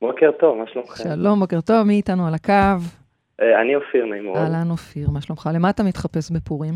בוקר 0.00 0.30
טוב, 0.40 0.58
מה 0.58 0.64
שלומכם? 0.72 1.04
שלום, 1.04 1.40
בוקר 1.40 1.60
טוב, 1.60 1.82
מי 1.82 1.94
איתנו 1.94 2.26
על 2.26 2.34
הקו? 2.34 2.52
אה, 3.42 3.62
אני 3.62 3.76
אופיר, 3.76 4.06
נעים 4.06 4.24
מאוד. 4.24 4.36
אהלן, 4.36 4.70
אופיר, 4.70 5.10
מה 5.10 5.20
שלומך? 5.20 5.50
למה 5.54 5.70
אתה 5.70 5.82
מתחפש 5.82 6.30
בפורים? 6.30 6.74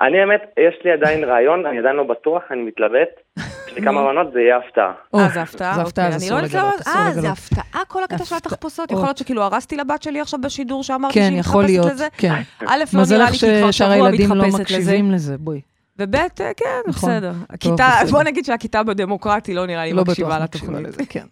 אני 0.00 0.20
האמת, 0.20 0.40
יש 0.58 0.84
לי 0.84 0.92
עדיין 0.92 1.24
רעיון, 1.24 1.66
אני 1.66 1.78
עדיין 1.78 1.96
לא 1.96 2.04
בטוח, 2.04 2.42
אני 2.50 2.62
מתלבט. 2.62 3.08
יש 3.68 3.74
לי 3.74 3.82
כמה 3.82 4.04
בנות, 4.04 4.32
זה 4.32 4.40
יהיה 4.40 4.56
הפתעה. 4.56 4.92
אה, 5.14 5.28
זה 5.28 5.42
הפתעה? 5.42 5.74
זה 5.74 5.82
הפתעה, 5.82 6.06
אוקיי, 6.06 6.18
זה 6.18 6.34
אני 6.34 6.40
לא 6.42 6.46
אסור 6.46 6.58
יודעת 6.58 6.80
לגלות, 6.80 6.96
אה, 6.96 7.12
זה. 7.12 7.28
הפתעה, 7.28 7.84
כל 7.88 8.04
הקטע 8.04 8.24
של. 8.24 8.34
התחפושות. 8.34 8.90
יכול 8.90 9.04
להיות 9.04 9.16
שכאילו 9.16 9.42
הרסתי 9.42 9.76
לבת 9.76 10.02
שלי 10.02 10.20
עכשיו 10.20 10.40
בשידור 10.40 10.82
שאמרתי 10.82 11.14
כן, 11.14 11.26
שהיא 11.28 11.40
יכול 11.40 11.64
מתחפשת 11.64 11.80
להיות, 11.80 11.92
לזה. 11.92 12.06
כן. 12.18 12.32
א', 12.66 12.84
לא 12.94 13.02
נראה 13.10 13.30
לי 13.30 13.36
כי 13.38 13.46
כבר 13.60 13.70
ששאר 13.70 13.86
שבוע 13.86 14.06
הילדים 14.06 14.28
לא 14.30 14.34
מתחפשת 14.36 14.54
לזה. 14.54 14.62
מקשיבים 14.62 15.10
לזה, 15.10 15.38
בואי. 15.38 15.60
וב', 15.98 16.14
אה, 16.14 16.28
כן, 16.56 16.80
נכון. 16.88 17.10
בסדר. 17.10 17.30
הכיתה, 17.50 17.74
בסדר. 18.02 18.10
בוא 18.10 18.22
נגיד 18.22 18.44
שהכיתה 18.44 18.82
בדמוקרטי 18.82 19.54
לא 19.54 19.66
נראה 19.66 19.84
לי 19.84 19.92
לא 19.92 20.02
מקשיבה 20.02 20.28
בטוח 20.28 20.42
מקשיבה 20.44 20.72
לתוכנית. 20.72 20.86
לזה, 20.88 21.02
כן. 21.10 21.24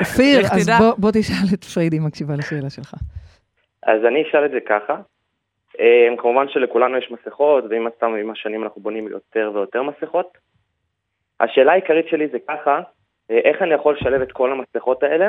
אופיר, 0.00 0.40
אז. 0.52 0.70
בוא- 0.78 0.94
בוא 0.98 1.10
תשאל 1.10 1.54
את 1.54 1.64
פריידי 1.64 1.98
אם 1.98 2.04
מקשיבה 2.06 2.34
לשאלה 2.34 2.70
שלך. 2.70 2.94
אז 3.82 4.04
אני 4.08 4.22
אשאל 4.28 4.44
את 4.46 4.50
זה 4.50 4.58
ככה. 4.68 4.96
אה, 5.80 6.08
כמובן 6.18 6.46
שלכולנו 6.48 6.96
יש 6.98 7.10
מסכות, 7.10 7.64
ועם 7.70 7.86
הסתם 7.86 8.14
עם 8.14 8.30
השנים 8.30 8.62
אנחנו 8.64 8.80
בונים 8.82 9.08
יותר 9.08 9.50
ויותר 9.54 9.82
מסכות. 9.82 10.38
השאלה 11.40 11.72
העיקרית 11.72 12.06
שלי 12.10 12.28
זה 12.32 12.38
ככה, 12.48 12.80
אה, 13.30 13.38
איך 13.44 13.62
אני 13.62 13.74
יכול 13.74 13.96
לשלב 14.00 14.20
את 14.20 14.32
כל 14.32 14.52
המסכות 14.52 15.02
האלה, 15.02 15.28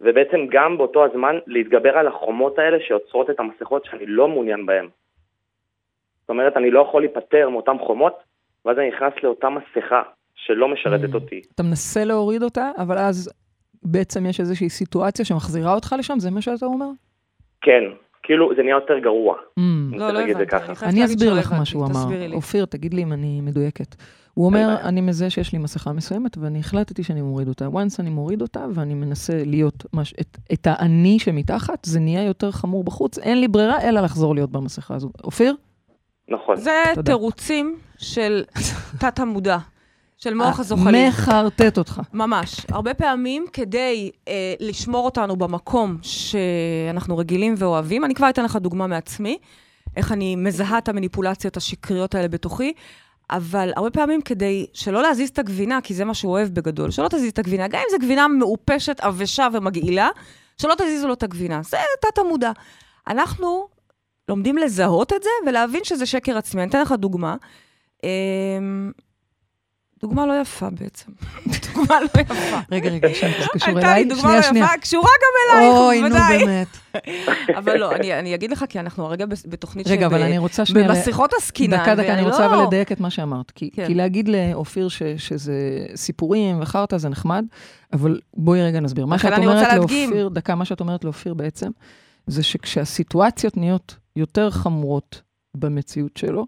ובעצם 0.00 0.46
גם 0.50 0.78
באותו 0.78 1.04
הזמן 1.04 1.38
להתגבר 1.46 1.98
על 1.98 2.06
החומות 2.06 2.58
האלה 2.58 2.76
שיוצרות 2.86 3.30
את 3.30 3.40
המסכות 3.40 3.84
שאני 3.84 4.06
לא 4.06 4.28
מעוניין 4.28 4.66
בהן. 4.66 4.88
זאת 6.24 6.30
אומרת, 6.30 6.56
אני 6.56 6.70
לא 6.70 6.80
יכול 6.88 7.02
להיפטר 7.02 7.48
מאותן 7.48 7.76
חומות, 7.86 8.12
ואז 8.64 8.76
אני 8.78 8.88
נכנס 8.88 9.12
לאותה 9.22 9.46
מסכה 9.48 10.02
שלא 10.34 10.68
משרתת 10.68 11.12
Mm. 11.12 11.14
אותי. 11.14 11.40
אתה 11.54 11.62
מנסה 11.62 12.04
להוריד 12.04 12.42
אותה, 12.42 12.70
אבל 12.78 12.98
אז 12.98 13.30
בעצם 13.82 14.26
יש 14.26 14.40
איזושהי 14.40 14.68
סיטואציה 14.68 15.24
שמחזירה 15.24 15.74
אותך 15.74 15.94
לשם? 15.98 16.18
זה 16.18 16.30
מה 16.30 16.40
שאתה 16.42 16.66
אומר? 16.66 16.86
כן, 17.60 17.82
כאילו 18.22 18.50
זה 18.56 18.62
נהיה 18.62 18.74
יותר 18.74 18.98
גרוע. 18.98 19.36
Mm. 19.36 19.62
לא, 19.96 20.10
לא 20.10 20.18
הבנתי. 20.20 20.56
אני 20.82 21.04
אסביר 21.04 21.34
לך 21.34 21.52
מה 21.52 21.64
שהוא 21.64 21.86
אמר. 21.86 22.18
לי. 22.28 22.34
אופיר, 22.34 22.64
תגיד 22.64 22.94
לי 22.94 23.02
אם 23.02 23.12
אני 23.12 23.40
מדויקת. 23.40 23.94
הוא 24.34 24.46
אומר. 24.46 24.76
אני 24.84 25.00
מזהה 25.00 25.30
שיש 25.30 25.52
לי 25.52 25.58
מסכה 25.58 25.92
מסוימת, 25.92 26.38
ואני 26.38 26.58
החלטתי 26.58 27.02
שאני 27.02 27.22
מוריד 27.22 27.48
אותה. 27.48 27.66
once 27.66 27.96
אני 28.00 28.10
מוריד 28.10 28.42
אותה, 28.42 28.66
ואני 28.74 28.94
מנסה 28.94 29.32
להיות, 29.46 29.84
מש... 29.92 30.14
את, 30.20 30.38
את 30.52 30.66
האני 30.70 31.18
שמתחת, 31.18 31.84
זה 31.84 32.00
נהיה 32.00 32.22
יותר 32.26 32.50
חמור 32.50 32.84
בחוץ, 32.84 33.18
אין 33.18 33.40
לי 33.40 33.48
ברירה 33.48 33.80
אלא 33.88 34.00
לחזור 34.00 34.34
להיות 34.34 34.50
במסכה 34.50 34.94
הזו. 34.94 35.10
אופיר? 35.24 35.54
נכון. 36.28 36.56
זה 36.56 36.82
תודה. 36.94 37.12
תירוצים 37.12 37.78
של 37.98 38.44
תת-המודע, 39.00 39.58
של 40.16 40.34
מוח 40.34 40.56
אה, 40.56 40.60
הזוחלים. 40.60 41.08
מחרטט 41.08 41.78
אותך. 41.78 42.00
ממש. 42.12 42.66
הרבה 42.68 42.94
פעמים 42.94 43.46
כדי 43.52 44.10
אה, 44.28 44.54
לשמור 44.60 45.04
אותנו 45.04 45.36
במקום 45.36 45.98
שאנחנו 46.02 47.16
רגילים 47.16 47.54
ואוהבים, 47.58 48.04
אני 48.04 48.14
כבר 48.14 48.30
אתן 48.30 48.44
לך 48.44 48.56
דוגמה 48.56 48.86
מעצמי, 48.86 49.38
איך 49.96 50.12
אני 50.12 50.36
מזהה 50.36 50.78
את 50.78 50.88
המניפולציות 50.88 51.56
השקריות 51.56 52.14
האלה 52.14 52.28
בתוכי, 52.28 52.72
אבל 53.30 53.72
הרבה 53.76 53.90
פעמים 53.90 54.20
כדי 54.22 54.66
שלא 54.72 55.02
להזיז 55.02 55.28
את 55.30 55.38
הגבינה, 55.38 55.80
כי 55.80 55.94
זה 55.94 56.04
מה 56.04 56.14
שהוא 56.14 56.32
אוהב 56.32 56.48
בגדול, 56.48 56.90
שלא 56.90 57.08
תזיז 57.08 57.30
את 57.30 57.38
הגבינה, 57.38 57.68
גם 57.68 57.78
אם 57.78 57.86
זו 57.90 57.96
גבינה 58.06 58.28
מעופשת, 58.28 59.00
עבשה 59.00 59.48
ומגעילה, 59.52 60.08
שלא 60.58 60.74
תזיזו 60.74 61.06
לו 61.08 61.12
את 61.12 61.22
הגבינה. 61.22 61.62
זה 61.62 61.76
תת-המודע. 62.00 62.52
אנחנו 63.08 63.68
לומדים 64.28 64.58
לזהות 64.58 65.12
את 65.12 65.22
זה 65.22 65.30
ולהבין 65.46 65.84
שזה 65.84 66.06
שקר 66.06 66.38
עצמי. 66.38 66.62
אני 66.62 66.70
אתן 66.70 66.82
לך 66.82 66.92
דוגמה. 66.92 67.36
אמ, 68.04 68.92
דוגמה 70.00 70.26
לא 70.26 70.40
יפה 70.40 70.70
בעצם. 70.70 71.12
דוגמה 71.74 72.00
לא 72.00 72.20
יפה. 72.20 72.58
רגע, 72.72 72.90
רגע, 72.90 73.08
שנייה, 73.14 73.34
זה 73.40 73.46
קשור 73.54 73.68
הייתה 73.68 73.80
לי 73.80 73.92
אליי? 73.92 74.04
דוגמה 74.04 74.34
לא. 74.34 74.38
יפה, 74.38 74.76
קשורה 74.80 75.10
גם 75.22 75.58
אלייך, 75.58 75.74
אוי, 75.74 76.00
נו 76.00 76.08
בוודאי. 76.08 76.38
באמת. 76.38 76.66
אבל 77.58 77.76
לא, 77.76 77.92
אני 77.94 78.34
אגיד 78.34 78.50
לך, 78.50 78.64
כי 78.68 78.80
אנחנו 78.80 79.04
הרגע 79.06 79.26
בתוכנית 79.46 79.86
רגע, 79.86 80.06
אבל 80.06 80.18
שב- 80.18 80.24
אני 80.24 80.38
רוצה 80.38 80.66
שנייה... 80.66 80.88
במסכות 80.88 81.30
עסקינן. 81.38 81.76
דקה, 81.82 81.94
דקה, 81.94 82.14
אני 82.14 82.22
רוצה 82.22 82.38
לא- 82.38 82.54
אבל 82.54 82.62
לדייק 82.66 82.92
את 82.92 83.00
מה 83.00 83.10
שאמרת. 83.10 83.50
כי, 83.50 83.70
כן. 83.74 83.86
להגיד 83.94 84.28
לאופיר 84.28 84.88
שזה 85.16 85.54
סיפורים 85.94 86.58
וחרטא 86.62 86.98
זה 86.98 87.08
נחמד, 87.08 87.44
אבל 87.92 88.20
בואי 88.34 88.62
רגע 88.62 88.80
נסביר. 88.80 89.06
מה 89.06 89.18
שאת 89.18 89.32
אומרת. 89.38 89.76
לאופיר, 89.76 90.28
דקה, 90.28 90.54
מה 90.54 90.64
שאת 90.64 90.80
אומרת 90.80 91.04
לאופיר 91.04 91.34
בעצם, 91.34 91.70
זה 92.26 92.42
שכשהסיטואציות 92.42 93.56
נהיות 93.56 93.96
יותר 94.16 94.50
חמורות 94.50 95.22
במציאות 95.56 96.16
שלו, 96.16 96.46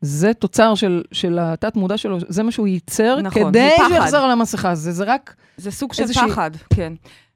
זה 0.00 0.34
תוצר 0.34 0.74
של, 0.74 1.02
של 1.12 1.38
התת-מודע 1.40 1.96
שלו, 1.98 2.18
זה 2.28 2.42
מה 2.42 2.50
שהוא 2.50 2.66
ייצר, 2.66 3.18
נכון, 3.22 3.48
כדי 3.50 3.70
יחזור 3.96 4.20
על 4.20 4.30
המסכה. 4.30 4.74
זה, 4.74 4.92
זה 4.92 5.04
רק, 5.04 5.34
זה 5.56 5.70
סוג 5.70 5.92
של 5.92 6.02
איזושהי- 6.02 6.30
פחד, 6.30 6.50
כן. 6.74 6.92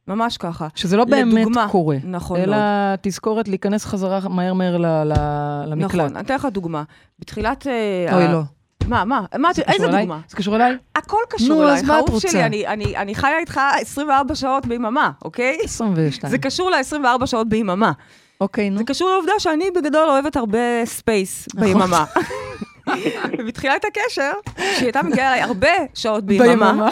ממש 0.09 0.37
ככה. 0.37 0.69
שזה 0.75 0.97
לא 0.97 1.05
באמת 1.05 1.35
לדוגמה, 1.35 1.69
קורה. 1.71 1.97
נכון 2.05 2.41
אלא 2.41 2.57
מאוד. 2.57 2.99
תזכורת 3.03 3.49
להיכנס 3.49 3.85
חזרה 3.85 4.29
מהר 4.29 4.53
מהר 4.55 4.77
ל, 4.77 4.87
ל, 4.87 5.13
למקלט. 5.67 5.95
נכון, 5.95 6.17
אני 6.17 6.25
אתן 6.27 6.35
לך 6.35 6.49
דוגמה. 6.53 6.83
בתחילת... 7.19 7.67
אה, 7.67 8.15
אוי, 8.17 8.25
ה- 8.25 8.33
לא. 8.33 8.41
מה, 8.87 9.05
מה? 9.05 9.21
מה, 9.39 9.53
זה 9.53 9.63
איזה 9.63 9.85
אליי? 9.87 10.01
דוגמה? 10.01 10.21
זה 10.29 10.37
קשור 10.37 10.57
אליי? 10.57 10.77
הכל 10.95 11.19
קשור 11.29 11.71
אהוב 11.91 12.11
רוצה? 12.11 12.29
שלי, 12.29 12.45
אני- 12.45 12.67
אני 12.67 12.97
אני 12.97 13.15
חיה 13.15 13.39
איתך 13.39 13.61
24 13.81 14.35
שעות 14.35 14.67
ביממה, 14.67 15.11
אוקיי? 15.25 15.59
22. 15.65 16.31
זה 16.31 16.39
קשור 16.39 16.71
ל-24 16.71 17.27
שעות 17.27 17.49
ביממה. 17.49 17.93
אוקיי, 18.41 18.71
נו. 18.71 18.79
זה 18.79 18.85
קשור 18.85 19.11
לעובדה 19.11 19.33
שאני 19.39 19.71
בגדול 19.71 20.09
אוהבת 20.09 20.37
הרבה 20.37 20.59
space 20.85 21.47
נכון. 21.55 21.69
ביממה. 21.69 22.05
ובתחילת 23.39 23.85
הקשר, 23.85 24.33
שהיא 24.59 24.87
הייתה 24.87 25.03
מגיעה 25.03 25.29
אליי 25.29 25.43
הרבה 25.43 25.69
שעות 25.95 26.25
ביממה, 26.25 26.89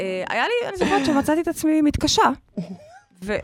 אה, 0.00 0.24
היה 0.28 0.44
לי, 0.44 0.68
אני 0.68 0.76
זוכרת 0.76 1.04
שמצאתי 1.06 1.40
את 1.40 1.48
עצמי 1.48 1.82
מתקשה. 1.82 2.22
וזה 3.22 3.38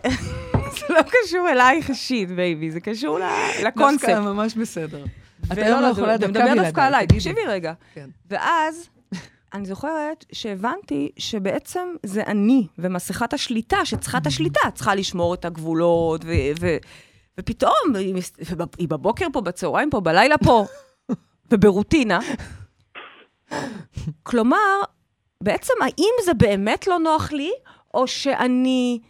לא 0.95 1.01
קשור 1.03 1.49
אלייך 1.53 1.89
אישית, 1.89 2.31
baby, 2.31 2.71
זה 2.71 2.81
קשור 2.81 3.19
לקונספט. 3.63 4.09
דווקא 4.09 4.21
ממש 4.21 4.55
בסדר. 4.55 5.05
את 5.53 5.57
ולא, 5.57 5.65
היום 5.65 5.81
לא 5.81 5.87
לא, 5.89 5.93
יכולה 5.93 6.19
זה 6.19 6.19
דקה 6.19 6.29
מדבר 6.29 6.43
בלעדיי, 6.43 6.65
דווקא 6.65 6.81
עליי. 6.81 7.07
תקשיבי 7.07 7.41
רגע. 7.49 7.73
כן. 7.95 8.11
ואז, 8.31 8.89
אני 9.55 9.67
זוכרת 9.67 10.25
שהבנתי 10.33 11.11
שבעצם 11.19 11.89
זה 12.03 12.23
אני 12.27 12.67
ומסכת 12.79 13.33
השליטה, 13.33 13.85
שצריכה 13.85 14.19
את 14.19 14.27
השליטה, 14.27 14.61
צריכה 14.75 14.95
לשמור 14.95 15.35
את 15.35 15.45
הגבולות, 15.45 16.25
ו... 16.25 16.29
ו 16.61 16.77
ופתאום, 17.41 17.73
היא 18.79 18.89
בבוקר 18.89 19.27
פה, 19.33 19.41
בצהריים 19.41 19.91
פה, 19.91 20.01
בלילה 20.01 20.39
פה, 20.39 20.65
וברוטינה. 21.51 22.19
כלומר, 24.23 24.81
בעצם 25.41 25.73
האם 25.83 26.13
זה 26.25 26.35
באמת 26.35 26.87
לא 26.87 26.99
נוח 26.99 27.33
לי, 27.33 27.53
או 27.95 28.07
שאני 28.07 29.01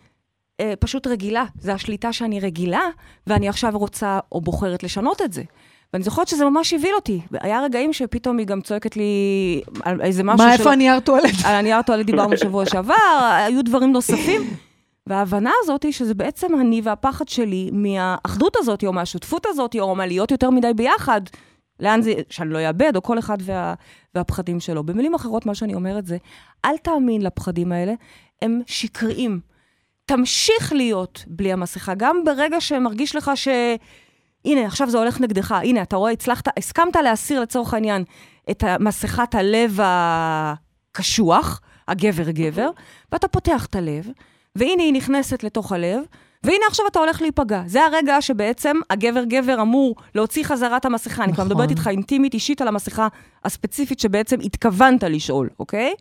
אה, 0.60 0.74
פשוט 0.80 1.06
רגילה? 1.06 1.44
זה 1.58 1.74
השליטה 1.74 2.12
שאני 2.12 2.40
רגילה, 2.40 2.88
ואני 3.26 3.48
עכשיו 3.48 3.78
רוצה 3.78 4.18
או 4.32 4.40
בוחרת 4.40 4.82
לשנות 4.82 5.22
את 5.22 5.32
זה. 5.32 5.42
ואני 5.94 6.04
זוכרת 6.04 6.28
שזה 6.28 6.44
ממש 6.44 6.72
הבהיל 6.72 6.94
אותי. 6.94 7.20
היה 7.40 7.60
רגעים 7.60 7.92
שפתאום 7.92 8.38
היא 8.38 8.46
גם 8.46 8.60
צועקת 8.60 8.96
לי 8.96 9.60
על 9.82 10.00
איזה 10.00 10.22
משהו 10.22 10.46
מה, 10.46 10.52
איפה 10.52 10.72
הנייר 10.72 11.00
טואלט? 11.00 11.34
על 11.44 11.54
הנייר 11.54 11.82
טואלט 11.82 12.06
דיברנו 12.06 12.36
שבוע 12.36 12.66
שעבר, 12.66 12.94
היו 13.46 13.64
דברים 13.64 13.92
נוספים. 13.92 14.42
וההבנה 15.06 15.50
הזאת 15.62 15.82
היא 15.82 15.92
שזה 15.92 16.14
בעצם 16.14 16.60
אני 16.60 16.80
והפחד 16.84 17.28
שלי 17.28 17.70
מהאחדות 17.72 18.56
הזאת, 18.56 18.84
או 18.84 18.92
מהשותפות 18.92 19.46
הזאת, 19.46 19.76
או 19.80 19.94
מהלהיות 19.94 20.30
יותר 20.30 20.50
מדי 20.50 20.74
ביחד, 20.76 21.20
לאן 21.80 22.02
זה, 22.02 22.14
שאני 22.30 22.50
לא 22.50 22.68
אאבד, 22.68 22.96
או 22.96 23.02
כל 23.02 23.18
אחד 23.18 23.38
וה, 23.40 23.74
והפחדים 24.14 24.60
שלו. 24.60 24.84
במילים 24.84 25.14
אחרות, 25.14 25.46
מה 25.46 25.54
שאני 25.54 25.74
אומרת 25.74 26.06
זה, 26.06 26.16
אל 26.64 26.76
תאמין 26.76 27.22
לפחדים 27.22 27.72
האלה, 27.72 27.92
הם 28.42 28.60
שקריים. 28.66 29.40
תמשיך 30.06 30.72
להיות 30.72 31.24
בלי 31.26 31.52
המסכה, 31.52 31.94
גם 31.94 32.24
ברגע 32.24 32.60
שמרגיש 32.60 33.16
לך 33.16 33.30
ש... 33.34 33.48
הנה, 34.44 34.66
עכשיו 34.66 34.90
זה 34.90 34.98
הולך 34.98 35.20
נגדך, 35.20 35.52
הנה, 35.52 35.82
אתה 35.82 35.96
רואה, 35.96 36.12
הצלחת, 36.12 36.58
הסכמת 36.58 36.96
להסיר 36.96 37.40
לצורך 37.40 37.74
העניין 37.74 38.04
את 38.50 38.64
מסכת 38.80 39.34
הלב 39.34 39.78
הקשוח, 39.82 41.60
הגבר-גבר, 41.88 42.70
ואתה 43.12 43.28
פותח 43.28 43.66
את 43.66 43.76
הלב, 43.76 44.08
והנה 44.56 44.82
היא 44.82 44.92
נכנסת 44.92 45.44
לתוך 45.44 45.72
הלב, 45.72 46.00
והנה 46.44 46.64
עכשיו 46.68 46.86
אתה 46.86 46.98
הולך 46.98 47.22
להיפגע. 47.22 47.62
זה 47.66 47.84
הרגע 47.84 48.22
שבעצם 48.22 48.76
הגבר-גבר 48.90 49.62
אמור 49.62 49.96
להוציא 50.14 50.44
חזרה 50.44 50.76
את 50.76 50.84
המסכה. 50.84 51.12
נכון. 51.12 51.24
אני 51.24 51.32
כבר 51.32 51.44
מדברת 51.44 51.70
איתך 51.70 51.88
אינטימית, 51.88 52.34
אישית, 52.34 52.60
על 52.62 52.68
המסכה 52.68 53.08
הספציפית 53.44 54.00
שבעצם 54.00 54.40
התכוונת 54.40 55.02
לשאול, 55.02 55.48
אוקיי? 55.58 55.94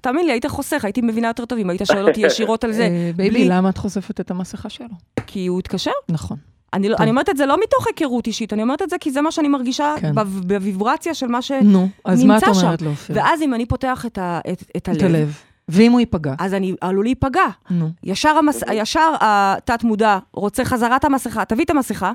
תאמין 0.00 0.26
לי, 0.26 0.32
היית 0.32 0.46
חוסך, 0.46 0.84
הייתי 0.84 1.00
מבינה 1.00 1.28
יותר 1.28 1.44
טוב 1.44 1.58
אם 1.58 1.70
היית 1.70 1.82
שואל 1.84 2.08
אותי 2.08 2.20
ישירות 2.26 2.64
על 2.64 2.72
זה. 2.72 2.82
אה, 2.82 3.10
baby, 3.16 3.44
למה 3.44 3.68
את 3.68 3.78
חושפת 3.78 4.20
את 4.20 4.30
המסכה 4.30 4.68
שלו? 4.68 4.86
כי 5.26 5.46
הוא 5.46 5.58
התקשר. 5.58 5.90
נכון. 6.08 6.36
אני, 6.72 6.88
לא, 6.88 6.96
אני 7.00 7.10
אומרת 7.10 7.28
את 7.28 7.36
זה 7.36 7.46
לא 7.46 7.56
מתוך 7.62 7.86
היכרות 7.86 8.26
אישית, 8.26 8.52
אני 8.52 8.62
אומרת 8.62 8.82
את 8.82 8.90
זה 8.90 8.96
כי 9.00 9.10
זה 9.10 9.20
מה 9.20 9.30
שאני 9.30 9.48
מרגישה 9.48 9.94
כן. 10.00 10.12
בוויברציה 10.46 11.14
של 11.14 11.26
מה 11.26 11.42
שנמצא 11.42 11.64
שם. 11.64 11.72
נו, 11.72 11.88
אז 12.04 12.24
מה 12.24 12.38
את 12.38 12.42
אומרת 12.44 12.82
לאופיר? 12.82 13.16
ואז 13.16 13.42
אם 13.42 13.54
אני 13.54 13.66
פותח 13.66 14.06
את, 14.06 14.18
ה, 14.18 14.40
את, 14.52 14.62
את 14.76 14.88
הלב... 14.88 14.96
את 14.96 15.02
הלב. 15.02 15.42
ואם 15.68 15.92
הוא 15.92 16.00
ייפגע? 16.00 16.34
אז 16.38 16.54
אני 16.54 16.74
עלול 16.80 17.04
להיפגע. 17.04 17.46
נו. 17.70 17.88
ישר, 18.04 18.28
המס... 18.28 18.62
ישר 18.72 19.14
התת-מודע 19.20 20.18
רוצה 20.32 20.64
חזרת 20.64 21.04
המסכה, 21.04 21.44
תביא 21.44 21.64
את 21.64 21.70
המסכה. 21.70 22.12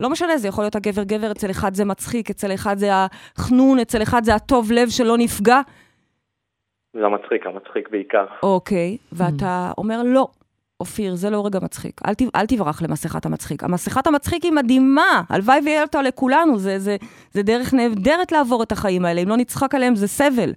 לא 0.00 0.10
משנה, 0.10 0.38
זה 0.38 0.48
יכול 0.48 0.64
להיות 0.64 0.76
הגבר-גבר, 0.76 1.32
אצל 1.32 1.50
אחד 1.50 1.74
זה 1.74 1.84
מצחיק, 1.84 2.30
אצל 2.30 2.54
אחד 2.54 2.78
זה 2.78 2.90
החנון, 2.92 3.78
אצל 3.78 4.02
אחד 4.02 4.24
זה 4.24 4.34
הטוב 4.34 4.72
לב 4.72 4.88
שלא 4.88 5.18
נפגע. 5.18 5.60
זה 6.94 7.06
המצחיק, 7.06 7.46
המצחיק 7.46 7.88
בעיקר. 7.90 8.26
אוקיי, 8.42 8.96
ואתה 9.12 9.72
אומר, 9.78 10.02
לא, 10.02 10.28
אופיר, 10.80 11.14
זה 11.14 11.30
לא 11.30 11.46
רגע 11.46 11.58
מצחיק. 11.62 12.00
אל, 12.06 12.14
ת, 12.14 12.22
אל 12.34 12.46
תברח 12.46 12.82
למסכת 12.82 13.26
המצחיק. 13.26 13.64
המסכת 13.64 14.06
המצחיק 14.06 14.44
היא 14.44 14.52
מדהימה, 14.52 15.22
הלוואי 15.28 15.60
ויהיה 15.64 15.82
אותה 15.82 16.02
לכולנו, 16.02 16.58
זה, 16.58 16.78
זה, 16.78 16.96
זה 17.32 17.42
דרך 17.42 17.74
נהדרת 17.74 18.32
לעבור 18.32 18.62
את 18.62 18.72
החיים 18.72 19.04
האלה, 19.04 19.20
אם 19.20 19.28
לא 19.28 19.36
נצחק 19.36 19.74
עליהם 19.74 19.96
זה 19.96 20.06
סבל. 20.06 20.52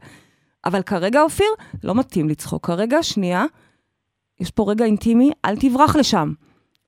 אבל 0.65 0.81
כרגע, 0.81 1.21
אופיר, 1.21 1.47
לא 1.83 1.95
מתאים 1.95 2.29
לצחוק. 2.29 2.65
כרגע, 2.65 3.03
שנייה, 3.03 3.45
יש 4.39 4.51
פה 4.51 4.71
רגע 4.71 4.85
אינטימי, 4.85 5.31
אל 5.45 5.55
תברח 5.55 5.95
לשם. 5.95 6.33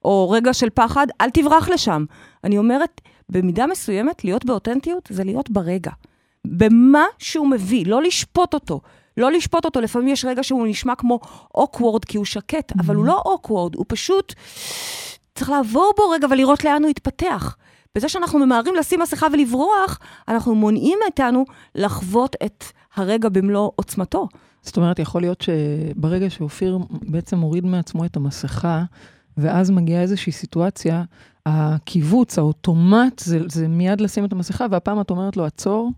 או 0.05 0.29
רגע 0.29 0.53
של 0.53 0.69
פחד, 0.69 1.07
אל 1.21 1.29
תברח 1.29 1.69
לשם. 1.69 2.05
אני 2.43 2.57
אומרת, 2.57 3.01
במידה 3.29 3.67
מסוימת, 3.67 4.23
להיות 4.23 4.45
באותנטיות 4.45 5.09
זה 5.11 5.23
להיות 5.23 5.49
ברגע. 5.49 5.91
במה 6.47 7.05
שהוא 7.19 7.47
מביא, 7.47 7.85
לא 7.87 8.01
לשפוט 8.01 8.53
אותו. 8.53 8.81
לא 9.19 9.31
לשפוט 9.31 9.65
אותו, 9.65 9.81
לפעמים 9.81 10.07
יש 10.07 10.25
רגע 10.25 10.43
שהוא 10.43 10.67
נשמע 10.67 10.95
כמו 10.95 11.19
אוקוורד, 11.55 12.05
כי 12.05 12.17
הוא 12.17 12.25
שקט, 12.25 12.71
mm-hmm. 12.71 12.75
אבל 12.79 12.95
הוא 12.95 13.05
לא 13.05 13.21
אוקוורד, 13.25 13.75
הוא 13.75 13.85
פשוט... 13.87 14.33
צריך 15.35 15.49
לעבור 15.49 15.91
בו 15.97 16.09
רגע 16.09 16.27
ולראות 16.31 16.63
לאן 16.63 16.83
הוא 16.83 16.89
יתפתח. 16.89 17.55
בזה 17.95 18.09
שאנחנו 18.09 18.39
ממהרים 18.39 18.75
לשים 18.75 18.99
מסכה 18.99 19.27
ולברוח, 19.33 19.99
אנחנו 20.27 20.55
מונעים 20.55 20.99
מאיתנו 21.03 21.45
לחוות 21.75 22.35
את 22.45 22.63
הרגע 22.95 23.29
במלוא 23.29 23.71
עוצמתו. 23.75 24.27
זאת 24.61 24.77
אומרת, 24.77 24.99
יכול 24.99 25.21
להיות 25.21 25.41
שברגע 25.41 26.29
שאופיר 26.29 26.79
בעצם 26.89 27.37
מוריד 27.37 27.65
מעצמו 27.65 28.05
את 28.05 28.15
המסכה, 28.15 28.83
ואז 29.37 29.71
מגיעה 29.71 30.01
איזושהי 30.01 30.31
סיטואציה, 30.31 31.03
הקיבוץ, 31.45 32.37
האוטומט, 32.37 33.19
זה, 33.19 33.39
זה 33.47 33.67
מיד 33.67 34.01
לשים 34.01 34.25
את 34.25 34.31
המסכה, 34.31 34.65
והפעם 34.71 35.01
את 35.01 35.09
אומרת 35.09 35.37
לו, 35.37 35.45
עצור, 35.45 35.91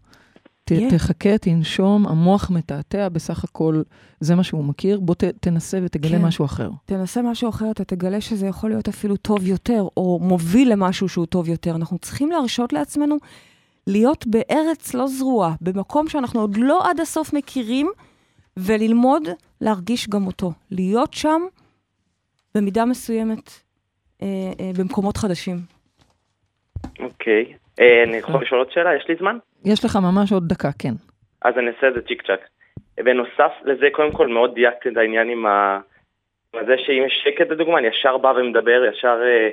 ת, 0.72 0.74
yeah. 0.74 0.96
תחכה, 0.96 1.38
תנשום, 1.38 2.08
המוח 2.08 2.50
מתעתע, 2.50 3.10
בסך 3.10 3.44
הכל 3.44 3.82
זה 4.20 4.36
מה 4.36 4.44
שהוא 4.44 4.66
מכיר, 4.66 5.00
בוא 5.00 5.16
ת, 5.16 5.24
תנסה 5.24 5.80
ותגלה 5.84 6.18
כן. 6.18 6.26
משהו 6.26 6.46
אחר. 6.46 6.70
תנסה 6.86 7.22
משהו 7.22 7.50
אחר, 7.50 7.72
אתה 7.72 7.84
תגלה 7.84 8.22
שזה 8.22 8.48
יכול 8.48 8.70
להיות 8.70 8.88
אפילו 8.88 9.18
טוב 9.18 9.48
יותר, 9.48 9.88
או 9.98 10.20
מוביל 10.22 10.72
למשהו 10.72 11.10
שהוא 11.10 11.26
טוב 11.26 11.50
יותר. 11.50 11.76
אנחנו 11.76 11.98
צריכים 11.98 12.32
להרשות 12.32 12.74
לעצמנו 12.74 13.18
להיות 13.88 14.28
בארץ 14.28 14.94
לא 14.94 15.08
זרועה, 15.08 15.56
במקום 15.62 16.10
שאנחנו 16.10 16.42
עוד 16.42 16.58
לא 16.58 16.90
עד 16.90 17.00
הסוף 17.00 17.34
מכירים, 17.34 17.92
וללמוד 18.58 19.24
להרגיש 19.62 20.10
גם 20.10 20.28
אותו. 20.28 20.52
להיות 20.72 21.14
שם 21.14 21.42
במידה 22.56 22.86
מסוימת 22.86 23.52
אה, 24.22 24.28
אה, 24.60 24.72
במקומות 24.78 25.18
חדשים. 25.18 25.62
אוקיי. 27.00 27.44
Okay. 27.44 27.62
אה, 27.82 28.04
אני 28.04 28.18
יכול 28.18 28.42
לשאול 28.42 28.60
עוד 28.60 28.72
שאלה? 28.72 28.96
יש 28.96 29.08
לי 29.08 29.16
זמן? 29.16 29.38
יש 29.66 29.86
לך 29.86 29.96
ממש 29.96 30.32
עוד 30.32 30.48
דקה, 30.48 30.70
כן. 30.80 30.94
אז 31.42 31.58
אני 31.58 31.68
אעשה 31.68 31.88
את 31.88 31.94
זה 31.94 32.02
צ'יק 32.02 32.22
צ'אק. 32.28 32.40
בנוסף 32.98 33.52
לזה, 33.64 33.88
קודם 33.92 34.12
כל 34.12 34.28
מאוד 34.28 34.54
דייקתי 34.56 34.90
את 34.90 34.98
העניין 34.98 35.30
עם 35.30 35.46
ה... 35.46 35.80
זה 36.54 36.76
שאם 36.78 37.04
יש 37.06 37.22
שקט 37.24 37.52
לדוגמה, 37.52 37.78
אני 37.80 37.88
ישר 37.88 38.18
בא 38.18 38.34
ומדבר, 38.38 38.86
ישר 38.86 39.22
אה, 39.24 39.50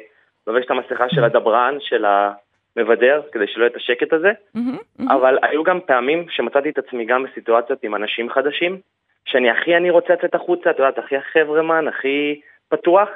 לובש 0.47 0.65
את 0.65 0.71
המסכה 0.71 1.09
של 1.09 1.25
הדברן, 1.25 1.77
של 1.81 2.05
המבדר, 2.05 3.23
כדי 3.33 3.47
שלא 3.47 3.63
יהיה 3.63 3.71
את 3.71 3.77
השקט 3.77 4.13
הזה. 4.13 4.33
אבל 5.09 5.39
היו 5.43 5.63
גם 5.63 5.81
פעמים 5.87 6.27
שמצאתי 6.31 6.71
את 6.71 6.79
עצמי 6.79 7.05
גם 7.05 7.23
בסיטואציות 7.23 7.85
עם 7.85 7.95
אנשים 7.95 8.31
חדשים, 8.31 8.79
שאני 9.25 9.51
הכי 9.51 9.77
אני 9.77 9.91
רוצה 9.91 10.13
לצאת 10.13 10.35
החוצה, 10.35 10.71
את 10.71 10.79
יודעת, 10.79 10.99
הכי 10.99 11.17
החברמן, 11.17 11.89
הכי 11.89 12.41
פתוח, 12.69 13.09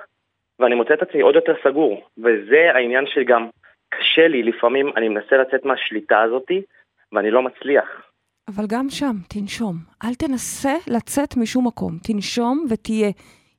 ואני 0.60 0.74
מוצא 0.74 0.94
את 0.94 1.02
עצמי 1.02 1.20
עוד 1.20 1.34
יותר 1.34 1.54
סגור. 1.64 2.08
וזה 2.18 2.70
העניין 2.74 3.04
שגם 3.06 3.48
קשה 3.98 4.28
לי, 4.28 4.42
לפעמים 4.42 4.86
אני 4.96 5.08
מנסה 5.08 5.36
לצאת 5.36 5.64
מהשליטה 5.64 6.22
הזאתי, 6.22 6.62
ואני 7.12 7.30
לא 7.30 7.42
מצליח. 7.42 7.84
אבל 8.48 8.64
גם 8.68 8.90
שם, 8.90 9.16
תנשום. 9.28 9.76
אל 10.04 10.14
תנסה 10.14 10.74
לצאת 10.86 11.36
משום 11.36 11.66
מקום. 11.66 11.98
תנשום 12.02 12.64
ותהיה. 12.70 13.10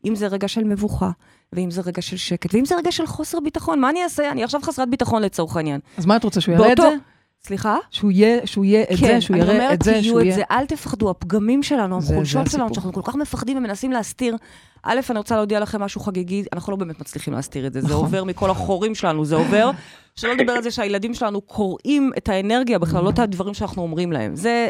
אם 0.06 0.16
זה 0.16 0.28
רגע 0.28 0.48
של 0.48 0.64
מבוכה, 0.64 1.10
ואם 1.54 1.72
זה 1.72 1.82
רגע 1.86 2.02
של 2.02 2.18
שקט, 2.18 2.56
ואם 2.56 2.66
זה 2.66 2.76
רגע 2.76 2.92
של 2.92 3.06
חוסר 3.06 3.40
ביטחון, 3.40 3.80
מה 3.80 3.90
אני 3.90 4.04
אעשה? 4.04 4.32
אני 4.32 4.44
עכשיו 4.44 4.62
חסרת 4.62 4.90
ביטחון 4.90 5.22
לצורך 5.22 5.58
העניין. 5.58 5.80
אז 5.98 6.06
מה 6.06 6.16
את 6.18 6.24
רוצה, 6.24 6.42
שהוא 6.42 6.56
יראה 6.56 6.72
את 6.72 6.78
זה? 6.78 7.13
סליחה? 7.48 7.78
שהוא 7.92 8.12
יהיה, 8.12 8.48
שהוא 8.48 8.66
יהיה 8.66 8.84
את 8.92 8.98
זה, 8.98 9.22
שהוא 9.22 9.38
יראה 9.38 9.74
את 9.74 9.82
זה, 9.82 10.04
שהוא 10.04 10.22
יהיה... 10.22 10.24
כן, 10.24 10.24
אני 10.24 10.24
אומרת, 10.24 10.24
תהיו 10.24 10.30
את 10.30 10.36
זה, 10.36 10.44
אל 10.52 10.66
תפחדו, 10.66 11.10
הפגמים 11.10 11.64
שלנו, 11.64 11.98
החולשות 11.98 12.52
שלנו, 12.52 12.74
שאנחנו 12.74 12.94
כל 12.94 13.02
כך 13.04 13.16
מפחדים 13.16 13.58
ומנסים 13.58 13.92
להסתיר. 13.92 14.38
א', 14.84 15.00
אני 15.10 15.18
רוצה 15.18 15.36
להודיע 15.36 15.60
לכם 15.60 15.82
משהו 15.82 16.02
חגיגי, 16.02 16.44
אנחנו 16.54 16.72
לא 16.72 16.78
באמת 16.78 17.00
מצליחים 17.02 17.34
להסתיר 17.34 17.68
את 17.68 17.74
זה, 17.74 17.82
זה 17.82 17.88
נכון. 17.88 18.00
עובר 18.00 18.24
מכל 18.24 18.50
החורים 18.50 18.96
שלנו, 18.96 19.26
זה 19.26 19.36
עובר. 19.36 19.72
שלא 20.16 20.34
לדבר 20.34 20.52
על 20.52 20.64
זה 20.64 20.72
שהילדים 20.72 21.14
שלנו 21.14 21.42
קוראים 21.42 22.12
את 22.18 22.30
האנרגיה 22.30 22.80
בכלל, 22.80 23.04
לא 23.04 23.10
את 23.10 23.20
הדברים 23.20 23.54
שאנחנו 23.54 23.82
אומרים 23.82 24.12
להם. 24.12 24.36
זה 24.36 24.68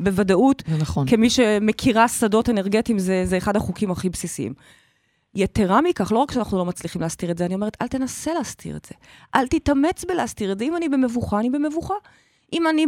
בוודאות, 0.00 0.62
נכון. 0.78 1.06
כמי 1.08 1.30
שמכירה 1.30 2.08
שדות 2.08 2.48
אנרגטיים, 2.48 2.98
זה, 2.98 3.22
זה 3.24 3.36
אחד 3.36 3.56
החוקים 3.56 3.90
הכי 3.90 4.08
בסיסיים. 4.08 4.54
יתרה 5.36 5.80
מכך, 5.80 6.12
לא 6.12 6.18
רק 6.18 6.32
שאנחנו 6.32 6.58
לא 6.58 6.64
מצליחים 6.64 7.02
להסתיר 7.02 7.30
את 7.30 7.38
זה, 7.38 7.46
אני 7.46 7.54
אומרת, 7.54 7.76
אל 7.82 7.88
תנסה 7.88 8.34
להסתיר 8.34 8.76
את 8.76 8.84
זה. 8.84 8.94
אל 9.34 9.46
תתאמץ 9.46 10.04
בלהסתיר 10.04 10.52
את 10.52 10.58
זה. 10.58 10.64
אם 10.64 10.76
אני 10.76 10.88
במבוכה, 10.88 11.38
אני 11.38 11.50
במבוכה. 11.50 11.94
אם 12.52 12.68
אני 12.68 12.86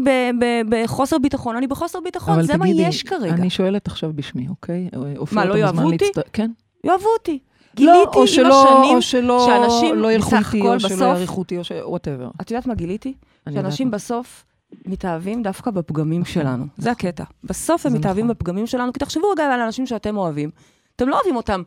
בחוסר 0.68 1.18
ביטחון, 1.18 1.56
אני 1.56 1.66
בחוסר 1.66 2.00
ביטחון, 2.00 2.42
זה 2.42 2.52
תגידי, 2.52 2.82
מה 2.82 2.88
יש 2.88 3.02
כרגע. 3.02 3.34
אני 3.34 3.50
שואלת 3.50 3.86
עכשיו 3.86 4.12
בשמי, 4.14 4.48
אוקיי? 4.48 4.88
מה, 5.32 5.44
לא 5.44 5.54
יאהבו 5.54 5.82
אותי? 5.82 6.04
להצט... 6.04 6.28
כן. 6.32 6.50
יאהבו 6.84 7.08
אותי. 7.18 7.38
גיליתי 7.76 7.96
לא, 8.14 8.20
עם 8.20 8.26
שלא, 8.26 8.62
השנים 8.62 8.96
או 8.96 9.02
שלא, 9.02 9.46
שאנשים 9.46 9.94
לא 9.94 10.12
ילכו 10.12 10.36
איתי, 10.36 10.60
או 10.60 10.76
בסוף... 10.76 10.92
שלא 10.92 11.04
יעריכו 11.04 11.38
אותי, 11.38 11.58
או 11.58 11.64
ש... 11.64 11.72
וואטאבר. 11.82 12.30
את 12.40 12.50
יודעת 12.50 12.66
מה 12.66 12.74
גיליתי? 12.74 13.14
שאנשים 13.54 13.90
בסוף 13.90 14.44
מתאהבים 14.86 15.42
דווקא 15.42 15.70
בפגמים 15.70 16.20
נכון, 16.20 16.32
שלנו. 16.32 16.64
זה 16.78 16.90
נכון. 16.90 17.08
הקטע. 17.08 17.24
בסוף 17.44 17.86
הם 17.86 17.92
מתאהבים 17.94 18.24
נכון. 18.24 18.34
בפגמים 18.34 18.66
שלנו, 18.66 18.92
כי 18.92 18.98
תחשבו 18.98 19.30
רגע 19.30 19.44
על 19.44 19.60
האנשים 19.60 19.86
שאתם 19.86 20.16
אוהבים. 20.16 20.50
אתם 20.96 21.08
לא 21.08 21.14
אוהבים 21.14 21.36
אותם 21.36 21.62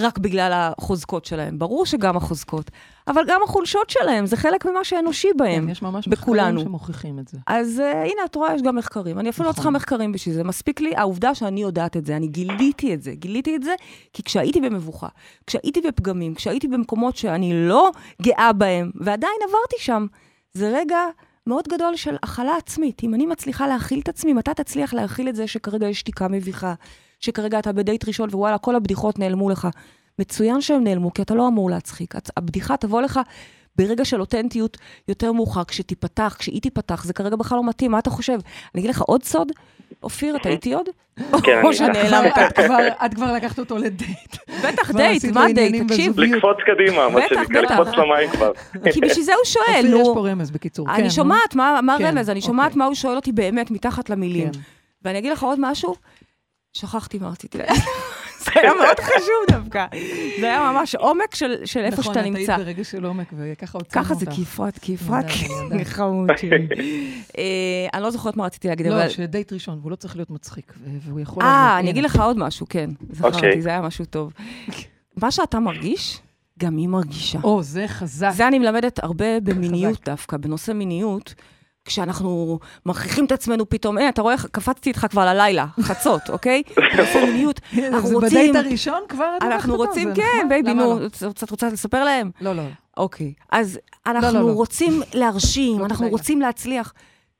רק 0.00 0.18
בגלל 0.18 0.52
החוזקות 0.52 1.24
שלהם. 1.24 1.58
ברור 1.58 1.86
שגם 1.86 2.16
החוזקות, 2.16 2.70
אבל 3.08 3.22
גם 3.28 3.40
החולשות 3.44 3.90
שלהם, 3.90 4.26
זה 4.26 4.36
חלק 4.36 4.66
ממה 4.66 4.84
שאנושי 4.84 5.28
בהם, 5.36 5.64
כן, 5.64 5.70
יש 5.70 5.82
ממש 5.82 6.08
בכולנו. 6.08 6.48
מחקרים 6.48 6.66
שמוכיחים 6.66 7.18
את 7.18 7.28
זה. 7.28 7.38
אז 7.46 7.78
uh, 7.78 7.96
הנה, 7.96 8.24
את 8.24 8.34
רואה, 8.34 8.54
יש 8.54 8.62
גם 8.62 8.76
מחקרים. 8.76 9.18
אני 9.18 9.30
אפילו 9.30 9.44
לא 9.44 9.50
נכון. 9.50 9.60
לא 9.60 9.70
צריכה 9.70 9.70
מחקרים 9.70 10.12
בשביל 10.12 10.34
זה. 10.34 10.44
מספיק 10.44 10.80
לי 10.80 10.96
העובדה 10.96 11.34
שאני 11.34 11.62
יודעת 11.62 11.96
את 11.96 12.06
זה. 12.06 12.16
אני 12.16 12.26
גיליתי 12.26 12.94
את 12.94 13.02
זה. 13.02 13.14
גיליתי 13.14 13.56
את 13.56 13.62
זה 13.62 13.74
כי 14.12 14.22
כשהייתי 14.22 14.60
במבוכה, 14.60 15.08
כשהייתי 15.46 15.80
בפגמים, 15.80 16.34
כשהייתי 16.34 16.68
במקומות 16.68 17.16
שאני 17.16 17.68
לא 17.68 17.90
גאה 18.22 18.52
בהם, 18.52 18.90
ועדיין 18.94 19.36
עברתי 19.48 19.76
שם, 19.78 20.06
זה 20.54 20.72
רגע... 20.74 20.98
מאוד 21.46 21.68
גדול 21.68 21.96
של 21.96 22.16
הכלה 22.22 22.56
עצמית. 22.56 23.02
אם 23.04 23.14
אני 23.14 23.26
מצליחה 23.26 23.66
להכיל 23.66 24.00
את 24.00 24.08
עצמי, 24.08 24.32
מתי 24.32 24.50
תצליח 24.56 24.94
להכיל 24.94 25.28
את 25.28 25.36
זה 25.36 25.46
שכרגע 25.46 25.88
יש 25.88 26.00
שתיקה 26.00 26.28
מביכה, 26.28 26.74
שכרגע 27.24 27.58
אתה 27.58 27.72
בדייט 27.72 28.08
ראשון 28.08 28.28
ווואלה, 28.32 28.58
כל 28.58 28.76
הבדיחות 28.76 29.18
נעלמו 29.18 29.50
לך. 29.50 29.68
מצוין 30.18 30.60
שהם 30.60 30.84
נעלמו, 30.84 31.14
כי 31.14 31.22
אתה 31.22 31.34
לא 31.34 31.48
אמור 31.48 31.70
להצחיק. 31.70 32.14
הבדיחה 32.36 32.76
תבוא 32.76 33.02
לך 33.02 33.20
ברגע 33.76 34.04
של 34.04 34.20
אותנטיות 34.20 34.76
יותר 35.08 35.32
מאוחר, 35.32 35.64
כשתיפתח, 35.64 36.36
כשהיא 36.38 36.62
תיפתח, 36.62 37.04
זה 37.04 37.12
כרגע 37.12 37.36
בכלל 37.36 37.58
לא 37.58 37.64
מתאים, 37.68 37.90
מה 37.90 37.98
אתה 37.98 38.10
חושב? 38.10 38.38
אני 38.74 38.80
אגיד 38.80 38.90
לך 38.90 39.00
עוד 39.00 39.22
סוד, 39.24 39.52
אופיר, 40.02 40.36
אתה 40.36 40.48
איתי 40.48 40.74
עוד? 40.74 40.86
כן, 41.42 41.60
או 41.64 41.72
שנעלמת. 41.72 42.32
את 43.06 43.14
כבר- 43.14 43.32
לקחת 43.36 43.58
אותו 43.58 43.78
לדייט. 43.78 44.36
בטח 44.64 44.90
דייט, 44.90 45.24
מה 45.24 45.46
דייט? 45.54 45.82
תקשיב. 45.88 46.20
לקפוץ 46.20 46.56
קדימה, 46.66 47.08
מה 47.08 47.20
שנקרא. 47.28 47.60
לקפוץ 47.60 47.88
למים 47.88 48.30
כבר. 48.30 48.52
כי 48.92 49.00
בשביל 49.00 49.24
זה 49.24 49.32
הוא 49.34 49.44
שואל, 49.54 49.64
אופיר, 49.76 49.96
יש 50.00 50.06
נו. 50.08 50.14
פה 50.14 50.28
רמז, 50.28 50.50
בקיצור. 50.50 50.86
כן, 50.86 50.92
אני 50.94 51.02
נו. 51.02 51.10
שומעת 51.10 51.54
מה 51.54 51.80
מה 51.82 51.94
כן, 51.98 52.04
הרמז, 52.04 52.30
אני 52.30 52.40
שומעת 52.40 52.66
אוקיי. 52.66 52.78
מה 52.78 52.84
הוא 52.84 52.94
שואל 52.94 53.16
אותי 53.16 53.32
באמת 53.32 53.70
מתחת 53.70 54.10
למילים. 54.10 54.50
כן. 54.52 54.58
ואני 55.04 55.18
אגיד 55.18 55.32
לך 55.32 55.42
עוד 55.42 55.58
משהו, 55.60 55.94
שכחתי 56.72 57.18
מה 57.18 57.28
רציתי 57.28 57.58
להגיד. 57.58 57.82
זה 58.44 58.50
היה 58.54 58.74
מאוד 58.74 59.00
חשוב 59.00 59.58
דווקא. 59.60 59.86
זה 60.40 60.46
היה 60.46 60.72
ממש 60.72 60.94
עומק 60.94 61.34
של 61.34 61.56
של 61.64 61.80
איפה 61.80 62.02
שאתה 62.02 62.20
נכון, 62.20 62.32
נמצא. 62.32 62.42
את 62.42 62.48
היית 62.48 62.60
ברגע 62.60 62.84
של 62.84 63.04
עומק, 63.04 63.32
וככה 63.36 63.78
עוצרנו 63.78 64.04
ככה 64.04 64.14
אותך. 64.14 64.24
זה 64.24 64.30
כיפרת, 64.36 64.78
כיפרת. 64.78 65.24
חמוד 65.84 66.30
שלי. 66.40 66.68
אה, 67.38 67.88
אני 67.94 68.02
לא 68.02 68.10
זוכרת 68.10 68.36
מה 68.36 68.44
רציתי 68.44 68.68
להגיד, 68.68 68.86
אבל... 68.86 69.02
לא, 69.02 69.08
שדייט 69.08 69.52
ראשון, 69.52 69.78
והוא 69.78 69.90
לא 69.90 69.96
צריך 69.96 70.16
להיות 70.16 70.30
מצחיק, 70.30 70.72
והוא 71.02 71.20
יכול... 71.20 71.42
אה. 71.42 71.78
אני 71.78 71.90
אגיד. 71.90 72.04
לך 72.04 72.20
עוד 72.20 72.38
משהו, 72.38 72.66
כן. 72.68 72.90
זכרתי, 73.10 73.36
אוקיי. 73.36 73.62
זה 73.62 73.68
היה 73.68 73.80
משהו 73.80 74.04
טוב. 74.04 74.32
מה 75.16 75.30
שאתה 75.30 75.60
מרגיש, 75.60 76.20
גם 76.58 76.76
היא 76.76 76.88
מרגישה. 76.88 77.38
או, 77.44 77.62
זה 77.62 77.88
חזק. 77.88 78.30
זה 78.34 78.48
אני 78.48 78.58
מלמדת 78.58 79.04
הרבה 79.04 79.40
במיניות 79.40 80.04
דווקא, 80.04 80.36
בנושא 80.36 80.72
מיניות. 80.72 81.34
כשאנחנו 81.84 82.58
מכריחים 82.86 83.24
את 83.24 83.32
עצמנו 83.32 83.68
פתאום, 83.68 83.98
אה, 83.98 84.08
אתה 84.08 84.22
רואה, 84.22 84.34
קפצתי 84.52 84.90
איתך 84.90 85.06
כבר 85.10 85.24
ללילה, 85.24 85.66
חצות, 85.80 86.30
אוקיי? 86.30 86.62
בנושא 86.76 87.18
מיניות, 87.18 87.60
אנחנו 87.88 88.08
זה 88.08 88.14
רוצים, 88.14 88.28
בדייט 88.30 88.56
הראשון 88.56 89.00
כבר? 89.08 89.36
את 89.36 89.42
אנחנו? 89.42 89.76
רוצים, 89.76 90.08
זה 90.08 90.14
כן, 90.14 90.22
נחמד. 90.38 90.48
baby, 90.48 90.74
נו, 90.74 90.98
לא? 91.00 91.06
את 91.44 91.50
רוצה 91.50 91.68
לספר 91.68 92.04
להם? 92.04 92.30
לא, 92.40 92.52
לא. 92.56 92.62
אוקיי. 92.96 93.32
אז 93.50 93.78
לא, 94.06 94.10
אנחנו 94.10 94.48
לא. 94.48 94.52
רוצים 94.52 95.02
להרשים, 95.14 95.84
אנחנו. 95.84 96.08
רוצים 96.08 96.40
להצליח. 96.40 96.92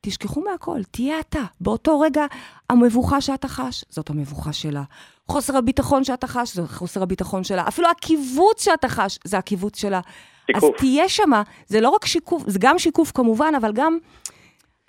תשכחו 0.05 0.41
מהכל, 0.41 0.83
תהיה 0.91 1.19
אתה. 1.19 1.43
באותו 1.61 1.99
רגע, 1.99 2.25
המבוכה 2.69 3.21
שאתה 3.21 3.47
חש, 3.47 3.85
זאת 3.89 4.09
המבוכה 4.09 4.53
שלה. 4.53 4.83
חוסר 5.27 5.57
הביטחון 5.57 6.03
שאתה 6.03 6.27
חש, 6.27 6.55
זה 6.55 6.67
חוסר 6.67 7.03
הביטחון 7.03 7.43
שלה. 7.43 7.67
אפילו 7.67 7.89
הקיבוץ 7.89 8.63
שאתה 8.63 8.89
חש, 8.89 9.19
זה 9.23 9.37
הקיבוץ 9.37 9.79
שלה. 9.79 10.01
אז 10.55 10.61
שיקוף. 10.61 10.77
תהיה 10.77 11.09
שמה, 11.09 11.41
זה 11.67 11.81
לא 11.81 11.89
רק 11.89 12.05
שיקוף, 12.05 12.43
זה 12.47 12.59
גם 12.61 12.79
שיקוף 12.79 13.11
כמובן, 13.11 13.53
אבל 13.57 13.73
גם, 13.73 13.97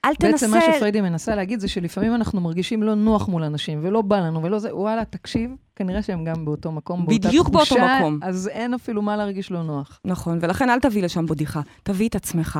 אל 0.04 0.14
תנסה... 0.14 0.46
בעצם 0.46 0.50
מה 0.50 0.74
שפריידי 0.74 1.00
מנסה 1.00 1.34
להגיד 1.34 1.60
זה 1.60 1.68
שלפעמים 1.68 2.14
אנחנו 2.14 2.40
מרגישים 2.40 2.82
לא 2.82 2.94
נוח 2.94 3.28
מול 3.28 3.42
אנשים, 3.42 3.80
ולא 3.82 4.02
בא 4.02 4.18
לנו, 4.18 4.42
ולא 4.42 4.58
זה, 4.58 4.76
וואלה, 4.76 5.04
תקשיב, 5.04 5.50
כנראה 5.76 6.02
שהם 6.02 6.24
גם 6.24 6.44
באותו 6.44 6.72
מקום, 6.72 7.06
באותה 7.06 7.28
בדיוק 7.28 7.48
באותו 7.48 7.64
תחושה, 7.64 7.98
מקום. 7.98 8.18
אז 8.22 8.48
אין 8.48 8.74
אפילו 8.74 9.02
מה 9.02 9.16
להרגיש 9.16 9.50
לא 9.50 9.62
נוח. 9.62 10.00
נכון, 10.04 10.38
ולכן 10.40 10.70
אל 10.70 10.80
תביא 10.80 11.02
לשם 11.02 11.26
בדיחה, 11.26 11.60
תביא 11.82 12.08
את 12.08 12.14
עצמך. 12.14 12.58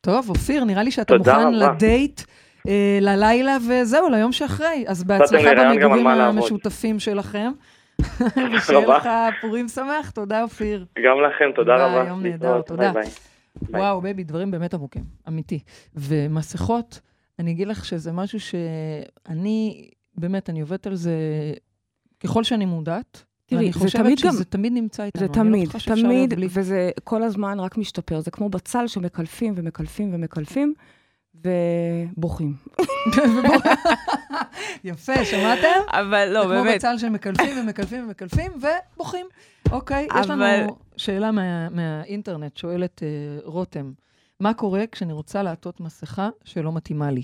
טוב, 0.00 0.28
אופיר, 0.28 0.64
נראה 0.64 0.82
לי 0.82 0.90
שאתה 0.90 1.16
מוכן 1.16 1.30
רבה. 1.30 1.50
לדייט 1.50 2.22
אה, 2.68 2.98
ללילה, 3.00 3.56
וזהו, 3.68 4.08
ליום 4.08 4.32
שאחרי. 4.32 4.84
אז 4.86 5.04
בהצלחה 5.04 5.50
במגורים. 5.56 6.06
המשותפים 6.06 6.98
שלכם. 6.98 7.52
ושיהיה. 8.56 8.86
לך 8.86 9.08
פורים 9.40 9.68
שמח, 9.68 10.10
תודה, 10.10 10.42
אופיר. 10.42 10.84
גם 10.98 11.16
לכם, 11.20 11.44
תודה 11.54 11.76
ביי, 11.76 11.84
רבה. 11.86 12.08
יום 12.08 12.22
נהדר, 12.22 12.60
תודה. 12.60 12.92
ביי, 12.92 13.02
ביי. 13.02 13.12
ביי. 13.62 13.80
וואו, 13.80 14.00
baby, 14.00 14.24
דברים 14.24 14.50
באמת 14.50 14.74
עמוקים, 14.74 15.04
אמיתי. 15.28 15.58
ומסכות, 15.94 17.00
אני 17.38 17.50
אגיד 17.50 17.68
לך 17.68 17.84
שזה 17.84 18.12
משהו 18.12 18.38
שאני, 18.40 19.88
באמת, 20.14 20.50
אני 20.50 20.60
עובדת 20.60 20.86
על 20.86 20.94
זה 20.94 21.14
ככל 22.20 22.44
שאני 22.44 22.64
מודעת. 22.64 23.22
תראי, 23.46 23.60
ואני 23.60 23.72
זה 23.72 23.78
חושבת 23.78 24.02
תמיד 24.02 24.18
גם- 24.24 24.32
שזה 24.32 24.44
תמיד 24.44 24.72
נמצא 24.72 25.04
איתנו. 25.04 25.20
זה 25.34 25.40
אני 25.40 25.50
לא 25.66 25.68
תמיד, 25.68 25.68
תמיד, 26.04 26.34
בלי. 26.34 26.46
וזה 26.50 26.90
כל 27.04 27.22
הזמן 27.22 27.60
רק 27.60 27.78
משתפר. 27.78 28.20
זה 28.20 28.30
כמו 28.30 28.48
בצל 28.48 28.86
שמקלפים 28.86 29.54
ומקלפים 29.56 30.10
ומקלפים, 30.14 30.74
ובוכים. 31.44 32.54
יפה, 34.84 35.24
שמעתם? 35.24 35.80
אבל 35.90 36.28
לא, 36.32 36.42
זה 36.48 36.54
כמו 36.54 36.62
באמת. 36.64 36.74
בצל 36.74 36.98
שמקלפים 36.98 37.58
ומקלפים 37.58 38.04
ומקלפים 38.04 38.52
ובוכים. 38.94 39.26
אוקיי, 39.70 40.08
יש 40.20 40.30
לנו 40.30 40.44
שאלה 40.96 41.30
מה- 41.30 41.68
מהאינטרנט, 41.68 42.56
שואלת 42.56 43.02
אה, 43.02 43.08
רותם, 43.44 43.92
מה 44.40 44.54
קורה 44.54 44.84
כשאני 44.92 45.12
רוצה 45.12 45.42
לעטות 45.42 45.80
מסכה 45.80 46.28
שלא 46.44 46.72
מתאימה 46.72 47.10
לי? 47.10 47.22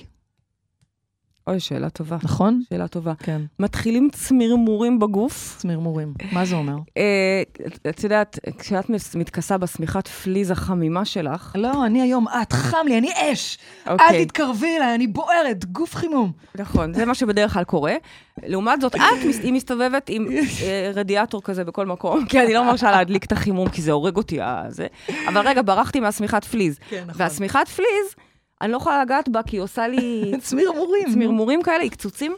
אוי, 1.47 1.61
שאלה 1.61 1.91
טובה. 1.91 2.17
נכון? 2.23 2.63
שאלה 2.69 2.89
טובה. 2.89 3.13
כן, 3.19 3.41
מתחילים 3.59 4.09
צמרמורים 4.13 4.99
בגוף. 4.99 5.57
צמרמורים. 5.59 6.15
מה 6.33 6.45
זה 6.45 6.55
אומר? 6.55 6.77
אה, 6.97 7.43
את 7.91 8.05
יודעת, 8.05 8.39
כשאת 8.59 8.91
מתכסה 9.15 9.59
בשמיכת 9.59 10.09
פליז 10.09 10.51
החמימה 10.51 11.05
שלך, 11.05 11.53
לא, 11.59 11.87
אני 11.87 12.03
היום, 12.03 12.27
את, 12.43 12.53
חם 12.53 12.87
לי, 12.89 12.99
אני 12.99 13.11
אש. 13.17 13.59
אל 13.87 13.93
אוקיי, 13.93 14.27
תתקרבי 14.27 14.77
אליי, 14.77 14.95
אני 14.95 15.07
בוערת, 15.07 15.65
גוף 15.65 15.95
חימום. 15.95 16.33
נכון, 16.55 16.95
זה 16.95 17.05
מה 17.05 17.15
שבדרך 17.15 17.53
כלל 17.53 17.65
קורה. 17.65 17.95
לעומת 18.43 18.81
זאת, 18.81 18.95
את 18.95 19.01
היא 19.43 19.53
מסתובבת 19.53 20.09
עם 20.09 20.27
אה, 20.63 20.91
רדיאטור 21.01 21.43
כזה 21.43 21.65
בכל 21.65 21.87
מקום, 21.87 22.27
כי 22.27 22.41
אני 22.41 22.55
לא 22.55 22.65
מרשה 22.65 22.91
להדליק 22.91 23.25
את 23.25 23.33
החימום, 23.33 23.69
כי 23.69 23.83
זה 23.83 23.93
הורג 23.93 24.17
אותי, 24.17 24.39
הזה. 24.41 24.87
אבל 25.29 25.49
רגע, 25.49 25.63
ברחתי 25.63 26.01
מהשמיכת 26.01 26.45
פליז. 26.45 26.79
כן, 26.89 27.05
נכון. 27.07 27.23
והשמיכת 27.23 27.69
פליז, 27.69 28.15
אני 28.63 28.73
לא 28.73 28.77
יכולה 28.77 29.03
לגעת 29.03 29.29
בה, 29.29 29.43
כי 29.43 29.57
היא 29.57 29.63
עושה 29.63 29.89
לי 29.89 30.33
צמרמורים. 30.43 31.13
צמרמורים 31.13 31.63
כאלה, 31.63 31.83
היא 31.83 31.91
קצוצים. 31.91 32.37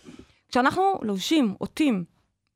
כשאנחנו 0.48 0.82
לובשים, 1.02 1.54
עוטים, 1.58 2.04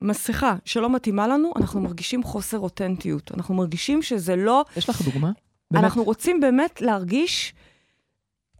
מסכה 0.03 0.57
שלא 0.65 0.91
מתאימה 0.91 1.29
לנו, 1.29 1.53
אנחנו 1.57 1.81
מרגישים 1.81 2.23
חוסר 2.23 2.59
אותנטיות. 2.59 3.33
אנחנו 3.35 3.55
מרגישים 3.55 4.03
שזה 4.03 4.37
לא... 4.37 4.65
יש 4.77 4.89
לך 4.89 5.03
דוגמה? 5.03 5.31
באמת? 5.71 5.85
אנחנו 5.85 6.05
רוצים 6.05 6.41
באמת 6.41 6.81
להרגיש 6.81 7.55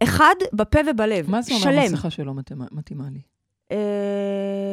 אחד 0.03 0.35
בפה 0.53 0.79
ובלב. 0.87 1.29
מה 1.29 1.41
זה 1.41 1.53
אומר. 1.53 1.85
מסכה 1.93 2.09
שלא 2.09 2.33
מתאימה 2.71 3.03
לי? 3.09 3.21
אה, 3.71 3.77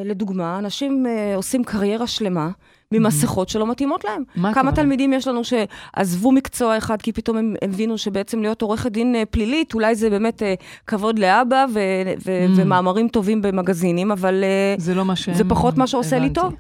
לדוגמה, 0.05 0.59
אנשים 0.59 1.07
אה, 1.07 1.36
עושים 1.36 1.64
קריירה 1.64 2.07
שלמה 2.07 2.51
ממסכות 2.92 3.49
שלא 3.49 3.66
מתאימות 3.66 4.05
להם. 4.05 4.22
מה 4.36 4.55
כמה? 4.55 4.72
תלמידים 4.72 5.12
יש 5.12 5.28
לנו 5.28 5.40
שעזבו 5.44 6.32
מקצוע 6.32 6.78
אחד 6.78 7.03
כי 7.03 7.12
פתאום 7.12 7.36
הם 7.36 7.55
הבינו 7.62 7.99
שבעצם 7.99 8.40
להיות 8.42 8.62
עורכת 8.62 8.92
דין 8.92 9.14
אה, 9.14 9.22
פלילית, 9.30 9.74
אולי 9.74 9.94
זה 9.94 10.11
באמת 10.11 10.42
אה, 10.42 10.55
כבוד 10.86 11.18
לאבא 11.18 11.66
ו- 11.74 11.80
ו- 12.26 12.47
Mm. 12.47 12.61
ומאמרים 12.61 13.09
טובים 13.09 13.42
במגזינים, 13.42 14.12
אבל 14.12 14.44
אה, 14.44 14.74
זה 14.78 14.94
לא 14.94 15.05
מה. 15.05 15.14
זה 15.32 15.44
פחות 15.49 15.76
מה 15.76 15.86
שעושה 15.86 16.18
לי. 16.18 16.30
טוב. 16.30 16.55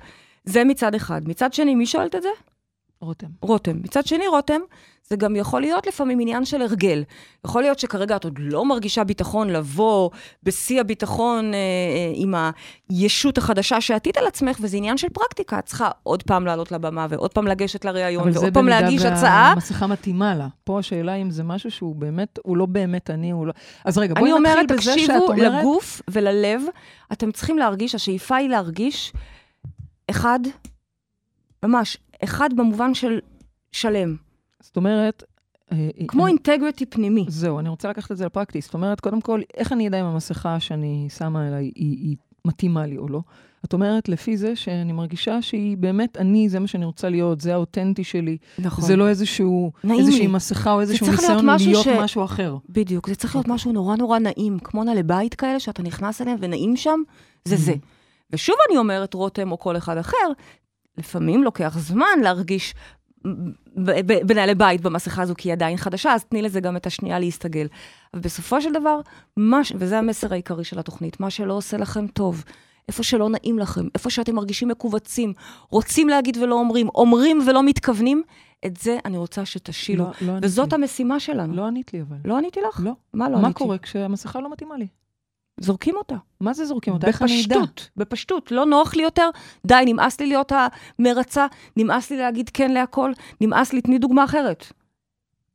זה 0.44 0.64
מצד 0.64 0.94
אחד. 0.94 1.20
מצד 1.28 1.52
שני, 1.52 1.74
מי 1.74 1.86
שואלת 1.86 2.14
את 2.14 2.22
זה? 2.22 2.28
רותם. 3.00 3.26
רותם. 3.42 3.76
מצד 3.82 4.06
שני, 4.06 4.28
רותם, 4.28 4.60
זה 5.08 5.16
גם 5.16 5.36
יכול 5.36 5.60
להיות 5.60 5.86
לפעמים 5.86 6.20
עניין 6.20 6.44
של 6.44 6.62
הרגל. 6.62 7.04
יכול 7.44 7.62
להיות 7.62 7.78
שכרגע 7.78 8.16
את 8.16 8.24
עוד 8.24 8.38
לא 8.38 8.64
מרגישה 8.64 9.04
ביטחון 9.04 9.50
לבוא 9.50 10.10
בשיא 10.42 10.80
הביטחון 10.80 11.54
אה, 11.54 11.58
אה, 11.58 12.12
עם 12.14 12.34
הישות 12.88 13.38
החדשה 13.38 13.80
שעתית 13.80 14.16
על 14.16 14.26
עצמך, 14.26 14.58
וזה 14.60 14.76
עניין 14.76 14.96
של 14.96 15.08
פרקטיקה. 15.08 15.58
את 15.58 15.64
צריכה 15.64 15.90
עוד 16.02 16.22
פעם 16.22 16.46
לעלות 16.46 16.72
לבמה, 16.72 17.06
ועוד 17.10 17.32
פעם 17.32 17.46
לגשת 17.46 17.84
לראיון, 17.84 18.22
אבל 18.22 18.32
זה 18.32 18.40
ועוד 18.40 18.54
פעם 18.54 18.68
להגיש 18.68 19.00
במידה 19.00 19.16
הצעה. 19.16 19.50
והמסכה 19.50 19.86
מתאימה 19.86 20.34
לה. 20.34 20.48
פה 20.64 20.78
השאלה 20.78 21.14
אם 21.14 21.30
זה 21.30 21.44
משהו 21.44 21.70
שהוא 21.70 21.96
באמת, 21.96 22.38
הוא 22.42 22.56
לא 22.56 22.66
באמת 22.66 23.10
אני, 23.10 23.30
הוא 23.30 23.46
לא... 23.46 23.52
אז 23.84 23.98
רגע, 23.98 24.14
אני 24.16 24.20
בואי 24.20 24.40
נתחיל 24.40 24.52
אומרת, 24.52 24.72
בזה 24.72 24.82
שאת 24.82 24.92
תקשיבו 24.92 25.32
אומרת... 25.32 25.62
לגוף 25.62 26.02
וללב, 26.10 26.62
אתם 27.12 27.32
צריכים 27.32 27.58
להרגיש, 27.58 27.94
השאיפה 27.94 28.36
היא 28.36 28.48
להרגיש 28.48 29.12
אחד, 30.10 30.40
ממש, 31.62 31.98
אחד 32.24 32.50
במובן 32.56 32.94
של 32.94 33.18
שלם. 33.72 34.16
זאת 34.60 34.76
אומרת... 34.76 35.22
אה, 35.72 35.88
כמו 36.08 36.22
אני- 36.26 36.30
אינטגריטי 36.32 36.86
פנימי. 36.86 37.24
זהו, 37.28 37.58
אני 37.58 37.68
רוצה 37.68 37.88
לקחת 37.90 38.12
את 38.12 38.16
זה 38.16 38.26
לפרקטי. 38.26 38.60
זאת 38.60 38.74
אומרת, 38.74 39.00
קודם 39.00 39.20
כל, 39.20 39.40
איך 39.56 39.72
אני 39.72 39.88
אדע 39.88 40.00
אם 40.00 40.04
המסכה 40.04 40.60
שאני 40.60 41.08
שמה 41.18 41.48
אליי 41.48 41.64
היא, 41.64 41.72
היא 41.98 42.16
מתאימה 42.44 42.86
לי 42.86 42.96
או 42.96 43.08
לא? 43.08 43.20
את 43.64 43.72
אומרת, 43.72 44.08
לפי 44.08 44.36
זה 44.36 44.56
שאני 44.56 44.92
מרגישה 44.92 45.42
שהיא 45.42 45.76
באמת 45.76 46.16
אני, 46.16 46.48
זה 46.48 46.58
מה 46.60 46.66
שאני 46.66 46.84
רוצה 46.84 47.08
להיות, 47.08 47.40
זה 47.40 47.54
האותנטי 47.54 48.04
שלי. 48.04 48.36
נכון. 48.58 48.84
זה 48.84 48.96
לא 48.96 49.08
איזשהו, 49.08 49.72
איזושהי 49.98 50.20
לי. 50.20 50.26
מסכה 50.26 50.72
או 50.72 50.80
איזשהו 50.80 51.06
צריך 51.06 51.18
להיות 51.20 51.32
ניסיון 51.32 51.54
משהו 51.54 51.70
להיות 51.70 51.84
ש- 51.84 51.88
משהו 51.88 52.24
אחר. 52.24 52.56
בדיוק, 52.68 53.08
זה 53.08 53.14
צריך 53.14 53.34
להיות 53.36 53.48
משהו 53.48 53.72
נורא 53.72 53.96
נורא 53.96 54.18
נעים, 54.18 54.58
כמו 54.58 54.84
נעלי 54.84 55.02
בית 55.02 55.34
כאלה, 55.34 55.60
שאתה 55.60 55.82
נכנס 55.82 56.22
אליהם 56.22 56.38
ונעים 56.40 56.76
שם, 56.76 57.00
זה 57.44 57.56
זה. 57.56 57.74
ושוב 58.30 58.56
אני 58.70 58.78
אומרת, 58.78 59.14
רותם 59.14 59.52
או 59.52 59.58
כל 59.58 59.76
אחד 59.76 59.96
אחר, 59.98 60.16
לפעמים 60.98 61.44
לוקח 61.44 61.78
זמן 61.78 62.20
להרגיש 62.22 62.74
ב- 63.76 64.00
ב- 64.06 64.26
בנעלי 64.26 64.54
בית 64.54 64.80
במסכה 64.80 65.22
הזו, 65.22 65.34
כי 65.38 65.48
היא 65.48 65.52
עדיין 65.52 65.76
חדשה, 65.76 66.12
אז 66.12 66.24
תני 66.24 66.42
לזה 66.42 66.60
גם 66.60 66.76
את 66.76 66.86
השנייה 66.86 67.18
להסתגל. 67.18 67.66
אבל 68.14 68.22
בסופו 68.22 68.60
של 68.60 68.72
דבר, 68.72 69.00
מה, 69.36 69.60
וזה 69.74 69.98
המסר 69.98 70.32
העיקרי 70.32 70.64
של 70.64 70.78
התוכנית, 70.78 71.20
מה 71.20 71.30
שלא 71.30 71.52
עושה 71.54 71.76
לכם 71.76 72.06
טוב, 72.06 72.44
איפה 72.88 73.02
שלא 73.02 73.28
נעים 73.28 73.58
לכם, 73.58 73.88
איפה 73.94 74.10
שאתם 74.10 74.34
מרגישים 74.34 74.68
מכווצים, 74.68 75.32
רוצים 75.70 76.08
להגיד 76.08 76.36
ולא 76.36 76.54
אומרים, 76.54 76.88
אומרים 76.94 77.38
ולא 77.46 77.62
מתכוונים, 77.62 78.22
את 78.66 78.76
זה 78.76 78.98
אני 79.04 79.16
רוצה 79.16 79.44
שתשילו. 79.44 80.04
לא, 80.04 80.10
לא 80.20 80.32
וזאת 80.42 80.72
לי. 80.72 80.78
המשימה 80.78 81.20
שלנו. 81.20 81.54
לא 81.54 81.66
ענית 81.66 81.92
לי 81.92 82.00
אבל. 82.00 82.16
לא 82.24 82.38
עניתי 82.38 82.60
לך? 82.68 82.80
לא. 82.84 82.92
מה 83.14 83.28
לא 83.28 83.38
מה 83.38 83.44
עניתי? 83.44 83.58
קורה 83.58 83.78
כשהמסכה 83.78 84.40
לא 84.40 84.52
מתאימה 84.52 84.76
לי? 84.76 84.86
זורקים 85.60 85.96
אותה. 85.96 86.16
מה 86.40 86.52
זה 86.52 86.64
זורקים 86.64 86.94
אותה? 86.94 87.06
בפשטות, 87.56 87.90
בפשטות. 87.96 88.52
לא 88.52 88.66
נוח 88.66 88.94
לי 88.94 89.02
יותר, 89.02 89.30
די, 89.66 89.82
נמאס 89.86 90.20
לי 90.20 90.26
להיות 90.26 90.52
המרצה, 90.98 91.46
נמאס 91.76 92.10
לי 92.10 92.16
להגיד 92.16 92.50
כן 92.54 92.70
להכל, 92.70 93.12
נמאס 93.40 93.72
לי, 93.72 93.80
תני 93.80 93.98
דוגמה 93.98 94.24
אחרת. 94.24 94.72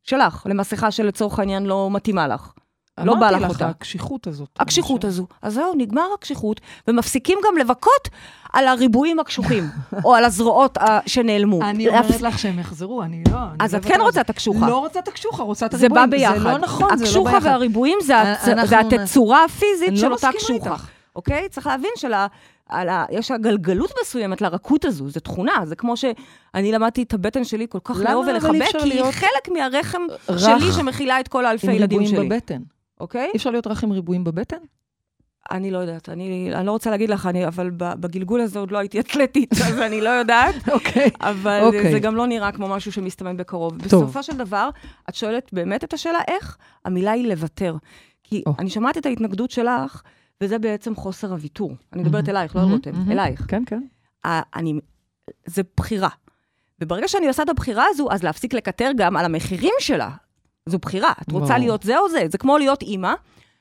שלך, 0.03 0.45
למסכה 0.49 0.91
שלצורך 0.91 1.39
העניין 1.39 1.65
לא 1.65 1.89
מתאימה 1.91 2.27
לך. 2.27 2.51
לא 2.99 3.15
בא 3.15 3.31
לך 3.31 3.49
אותה. 3.49 3.67
הקשיחות 3.69 4.27
הזאת. 4.27 4.49
הקשיחות 4.59 5.05
הזו. 5.05 5.27
אז 5.41 5.53
זהו, 5.53 5.73
נגמר 5.77 6.05
הקשיחות, 6.17 6.61
ומפסיקים 6.87 7.37
גם 7.47 7.57
לבכות 7.57 8.09
על 8.53 8.67
הריבועים 8.67 9.19
הקשוחים, 9.19 9.63
או 10.05 10.15
על 10.15 10.25
הזרועות 10.25 10.77
ה- 10.77 10.99
שנעלמו. 11.05 11.61
אני 11.61 11.87
אומרת 11.87 12.21
לך 12.21 12.39
שהם 12.39 12.59
יחזרו, 12.59 13.03
אני 13.03 13.23
לא... 13.31 13.37
אז 13.59 13.75
את 13.75 13.85
כן 13.85 14.01
רוצה. 14.01 14.21
את 14.21 14.29
הקשוחה. 14.29 14.69
לא 14.69 14.77
רוצה 14.79 14.99
את 14.99 15.07
הקשוחה, 15.07 15.43
רוצה 15.43 15.65
את 15.65 15.71
זה 15.71 15.89
בא 15.89 15.99
הריבועים. 16.01 16.09
ביחד. 16.09 16.37
זה 16.37 16.43
לא 16.43 16.57
נכון, 16.57 16.97
זה 16.97 17.03
לא 17.03 17.09
הקשוחה 17.09 17.31
ביחד. 17.31 17.45
והריבועים 17.45 17.97
זה, 18.03 18.13
נ- 18.55 18.73
התצורה 18.73 19.43
הפיזית 19.43 19.97
של 19.97 20.07
לא 20.07 20.13
אותה 20.13 20.29
קשוחה. 20.37 20.75
אוקיי? 21.15 21.49
צריך 21.49 21.67
להבין 21.67 21.91
של. 21.95 22.13
על 22.69 22.89
ה... 22.89 23.05
יש 23.09 23.31
הגלגלות 23.31 23.91
מסוימת 24.01 24.41
לרכות 24.41 24.85
הזו, 24.85 25.09
זו 25.09 25.19
תחונה, 25.19 25.53
זה 25.65 25.75
כמו 25.75 25.97
שאני 25.97 26.71
למדתי 26.71 27.03
את 27.03 27.13
הבטן 27.13 27.43
שלי 27.43 27.65
כל 27.69 27.79
כך 27.83 27.97
לאהוב 27.99 28.25
ולחבק, 28.27 28.61
כי 28.81 28.93
היא 28.93 29.11
חלק 29.11 29.49
מהרחם 29.53 30.01
רך 30.29 30.39
שלי 30.39 30.71
שמכילה 30.71 31.19
את 31.19 31.27
כל 31.27 31.45
האלפי 31.45 31.67
עם 31.67 31.73
ילדים 31.73 31.99
ריבועים 31.99 32.17
שלי. 32.17 32.29
בבטן. 32.29 32.61
אוקיי? 33.01 33.29
אי 33.33 33.37
אפשר 33.37 33.51
להיות 33.51 33.67
רך 33.67 33.83
עם 33.83 33.91
ריבועים 33.91 34.23
בבטן? 34.23 34.57
אני 35.51 35.71
לא 35.71 35.77
יודעת, 35.77 36.09
אני, 36.09 36.51
אני 36.53 36.65
לא 36.65 36.71
רוצה 36.71 36.89
להגיד 36.89 37.09
לך, 37.09 37.25
אני, 37.25 37.47
אבל 37.47 37.69
בגלגול 37.77 38.41
הזה 38.41 38.59
עוד 38.59 38.71
לא 38.71 38.77
הייתי 38.77 38.99
אתלטית, 38.99 39.53
אז 39.53 39.79
אני 39.79 40.01
לא 40.01 40.09
יודעת, 40.09 40.55
אוקיי. 40.73 41.09
אבל 41.21 41.61
אוקיי. 41.63 41.91
זה 41.91 41.99
גם 41.99 42.15
לא 42.15 42.27
נראה 42.27 42.51
כמו 42.51 42.67
משהו 42.67 42.91
שמסתמן 42.91 43.37
בקרוב. 43.37 43.71
טוב. 43.89 44.03
בסופו 44.03 44.23
של 44.23 44.37
דבר, 44.37 44.69
את 45.09 45.15
שואלת 45.15 45.49
באמת 45.53 45.83
את 45.83 45.93
השאלה 45.93 46.19
איך? 46.27 46.57
המילה 46.85 47.11
היא 47.11 47.27
לוותר. 47.27 47.75
כי 48.23 48.43
או. 48.45 48.53
אני 48.59 48.69
שמעתי 48.69 48.99
את 48.99 49.05
ההתנגדות 49.05 49.51
שלך, 49.51 50.01
וזה 50.41 50.59
בעצם 50.59 50.95
חוסר 50.95 51.31
הוויתור. 51.31 51.71
אני 51.93 52.01
מדברת. 52.01 52.29
אלייך, 52.29 52.55
לא 52.55 52.61
על 52.61 52.67
רותם. 52.67 53.11
אלייך. 53.11 53.45
כן, 53.47 53.63
כן. 53.65 53.81
אני, 54.25 54.79
זה 55.45 55.61
בחירה. 55.77 56.09
וברגע 56.81 57.07
שאני 57.07 57.27
עושה 57.27 57.43
את 57.43 57.49
הבחירה 57.49 57.85
הזו, 57.89 58.07
אז 58.11 58.23
להפסיק 58.23 58.53
לקטר 58.53 58.91
גם 58.97 59.17
על 59.17 59.25
המחירים 59.25 59.73
שלה. 59.79 60.09
זו 60.69 60.77
בחירה. 60.77 61.11
את 61.21 61.31
רוצה 61.31 61.45
ברור. 61.45 61.57
להיות 61.59 61.83
זה 61.83 61.99
או 61.99 62.09
זה. 62.09 62.25
זה 62.31 62.37
כמו 62.37 62.57
להיות 62.57 62.81
אימא, 62.81 63.13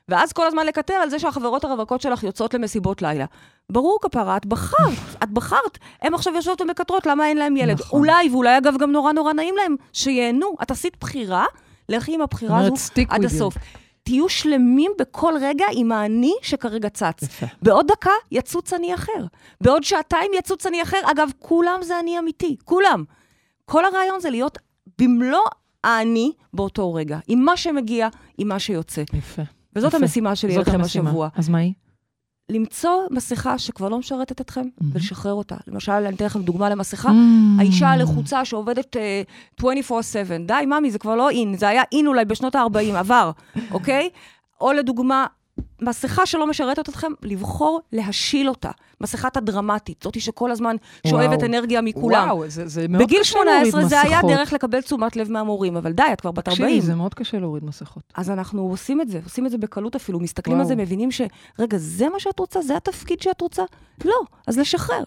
ואז 0.09 0.33
כל 0.33 0.47
הזמן 0.47 0.65
לקטר 0.65 0.93
על 0.93 1.09
זה 1.09 1.19
שהחברות 1.19 1.63
הרווקות 1.63 2.01
שלך 2.01 2.23
יוצאות 2.23 2.53
למסיבות 2.53 3.01
לילה. 3.01 3.25
ברור, 3.69 3.99
כפרה, 4.01 4.37
את 4.37 4.45
בחרת, 4.45 5.23
את 5.23 5.29
בחרת. 5.29 5.77
הן 6.01 6.13
עכשיו 6.13 6.35
יושבות 6.35 6.61
ומקטרות, 6.61 7.05
למה 7.05 7.27
אין 7.27 7.37
להם 7.37 7.57
ילד? 7.57 7.79
נכון. 7.79 7.99
אולי, 7.99 8.29
ואולי 8.29 8.57
אגב 8.57 8.77
גם 8.77 8.91
נורא 8.91 9.11
נורא 9.11 9.33
נעים 9.33 9.55
להם, 9.57 9.75
שייהנו. 9.93 10.55
את 10.61 10.71
עשית 10.71 10.97
בחירה, 10.99 11.45
לכי 11.89 12.13
עם 12.15 12.21
הבחירה 12.21 12.59
הזו 12.59 12.73
עד. 13.09 13.25
הסוף. 13.25 13.53
תהיו 14.03 14.29
שלמים 14.29 14.91
בכל 14.99 15.33
רגע 15.41 15.65
עם 15.71 15.91
האני 15.91 16.33
שכרגע 16.41 16.89
צץ. 16.89 17.23
יפה. 17.23 17.45
בעוד 17.61 17.87
דקה 17.87 18.11
יצוץ 18.31 18.73
אני 18.73 18.93
אחר. 18.93 19.25
בעוד 19.61 19.83
שעתיים 19.83 20.31
יצוץ 20.37 20.65
אני 20.65 20.83
אחר. 20.83 20.97
אגב, 21.03 21.29
כולם 21.39 21.79
זה 21.81 21.99
אני 21.99 22.19
אמיתי, 22.19 22.55
כולם. 22.65 23.03
כל 23.65 23.85
הרעיון 23.85 24.19
זה 24.19 24.29
להיות 24.29 24.57
במלוא 24.97 25.45
האני 25.83 26.31
באותו 26.53 26.93
רגע, 26.93 27.19
עם 27.27 27.39
מה 27.45 27.57
שמגיע, 27.57 28.07
עם 28.37 28.47
מה 28.47 28.59
שיוצא. 28.59 29.03
יפה. 29.13 29.41
וזאת 29.75 29.93
יפה. 29.93 29.97
המשימה 29.97 30.35
שלי 30.35 30.55
אליכם. 30.55 30.81
השבוע. 30.81 31.29
אז 31.35 31.49
מה 31.49 31.57
היא? 31.57 31.73
למצוא 32.49 32.91
מסכה 33.11 33.57
שכבר 33.57 33.89
לא 33.89 33.99
משרתת 33.99 34.41
אתכם, 34.41 34.61
מהמם. 34.61 34.91
ולשחרר 34.95 35.33
אותה. 35.33 35.55
למשל, 35.67 35.91
אני 35.91 36.15
אתן 36.15 36.25
לכם 36.25 36.41
דוגמה 36.41 36.69
למסכה. 36.69 37.09
Mm. 37.09 37.59
האישה 37.59 37.89
הלחוצה 37.89 38.45
שעובדת 38.45 38.97
אה, 38.97 39.21
24/7, 39.61 39.63
די, 40.47 40.65
ממי, 40.65 40.91
זה 40.91 40.99
כבר 40.99 41.15
לא 41.15 41.29
אין, 41.29 41.57
זה 41.57 41.67
היה 41.67 41.83
אין 41.91 42.07
אולי 42.07 42.25
בשנות 42.25 42.55
ה-40, 42.55 42.97
עבר, 42.97 43.31
אוקיי? 43.71 44.09
או 44.61 44.73
לדוגמה, 44.73 45.25
מסכה 45.81 46.25
שלא 46.25 46.47
משרתת 46.47 46.89
אתכם, 46.89 47.11
לבחור 47.21 47.81
להשיל 47.93 48.49
אותה. 48.49 48.71
מסכת 49.01 49.37
הדרמטית, 49.37 50.03
זאתי 50.03 50.19
שכל 50.19 50.51
הזמן 50.51 50.75
שואבת 51.07 51.37
וואו. 51.37 51.45
אנרגיה 51.45 51.81
מכולם. 51.81 52.27
וואו, 52.27 52.49
זה, 52.49 52.67
זה 52.67 52.87
מאוד 52.87 53.03
בגיל 53.03 53.19
קשה 53.19 53.39
להוריד 53.43 53.71
18 53.71 53.89
זה 53.89 54.01
היה 54.01 54.17
מסכות. 54.17 54.31
דרך 54.31 54.53
לקבל 54.53 54.81
תשומת 54.81 55.15
לב 55.15 55.31
מהמורים, 55.31 55.77
אבל 55.77 55.91
די, 55.91 56.03
את 56.13 56.21
כבר 56.21 56.31
בת 56.31 56.47
40. 56.47 56.67
תקשיבי, 56.67 56.81
זה 56.81 56.95
מאוד 56.95 57.13
קשה 57.13 57.39
להוריד 57.39 57.63
מסכות. 57.65 58.03
אז 58.15 58.29
אנחנו 58.29 58.61
עושים 58.61 59.01
את 59.01 59.09
זה, 59.09 59.19
עושים 59.23 59.45
את 59.45 59.51
זה 59.51 59.57
בקלות 59.57 59.95
אפילו, 59.95 60.19
מסתכלים 60.19 60.57
וואו. 60.57 60.69
על 60.69 60.77
זה, 60.77 60.83
מבינים 60.83 61.11
ש, 61.11 61.21
רגע, 61.59 61.77
זה 61.77 62.09
מה 62.09 62.19
שאת 62.19 62.39
רוצה? 62.39 62.61
זה 62.61 62.77
התפקיד 62.77 63.21
שאת 63.21 63.41
רוצה? 63.41 63.63
לא, 64.05 64.21
אז 64.47 64.57
לשחרר. 64.57 65.03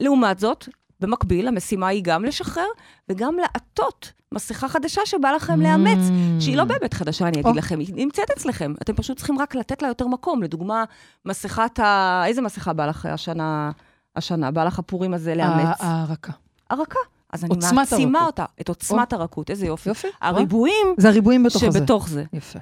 לעומת 0.00 0.38
זאת, 0.38 0.68
במקביל, 1.00 1.48
המשימה 1.48 1.86
היא 1.88 2.02
גם 2.04 2.24
לשחרר 2.24 2.66
וגם 3.08 3.36
לעטות 3.42 4.12
מסכה 4.34 4.68
חדשה 4.68 5.00
שבא 5.04 5.30
לכם 5.30 5.60
לאמץ, 5.60 5.98
Mm. 6.08 6.40
שהיא 6.42 6.56
לא 6.56 6.64
באמת 6.64 6.94
חדשה, 6.94 7.28
אני. 7.28 7.40
אגיד 7.40 7.56
לכם, 7.56 7.78
היא 7.78 7.94
נמצאת 7.94 8.30
אצלכם. 8.36 8.74
אתם 8.82 8.94
פשוט 8.94 9.16
צריכים 9.16 9.38
רק 9.38 9.54
לתת 9.54 9.82
לה 9.82 9.88
יותר 9.88 10.06
מקום. 10.06 10.42
לדוגמה, 10.42 10.84
מסכת 11.24 11.78
ה... 11.78 12.22
איזה 12.26 12.42
מסכה 12.42 12.72
בא 12.72 12.86
לך 12.86 13.06
השנה, 13.06 13.70
השנה? 14.16 14.50
בא 14.50 14.64
לך 14.64 14.78
הפורים 14.78 15.14
הזה 15.14 15.34
לאמץ? 15.34 15.76
ההרקה. 15.80 16.32
הרכה. 16.70 16.98
אז 17.32 17.44
אני 17.44 17.54
מעצימה. 17.74 18.24
אותה, 18.26 18.44
את 18.60 18.68
עוצמת 18.68 19.12
הרכות, 19.12 19.50
איזה 19.50 19.66
יופי. 19.66 19.88
יופי. 19.88 20.08
הריבועים 20.20 20.86
זה 20.96 21.08
הריבועים 21.08 21.42
בתוך 21.42 21.62
הזה. 21.62 21.78
שבתוך 21.78 22.08
זה. 22.08 22.24
יפה. 22.32 22.58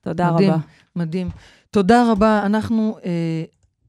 תודה 0.00 0.32
מדהים, 0.32 0.50
רבה. 0.50 0.60
מדהים. 0.96 1.30
תודה 1.70 2.10
רבה. 2.12 2.42
אנחנו, 2.46 2.96
אה, 3.04 3.44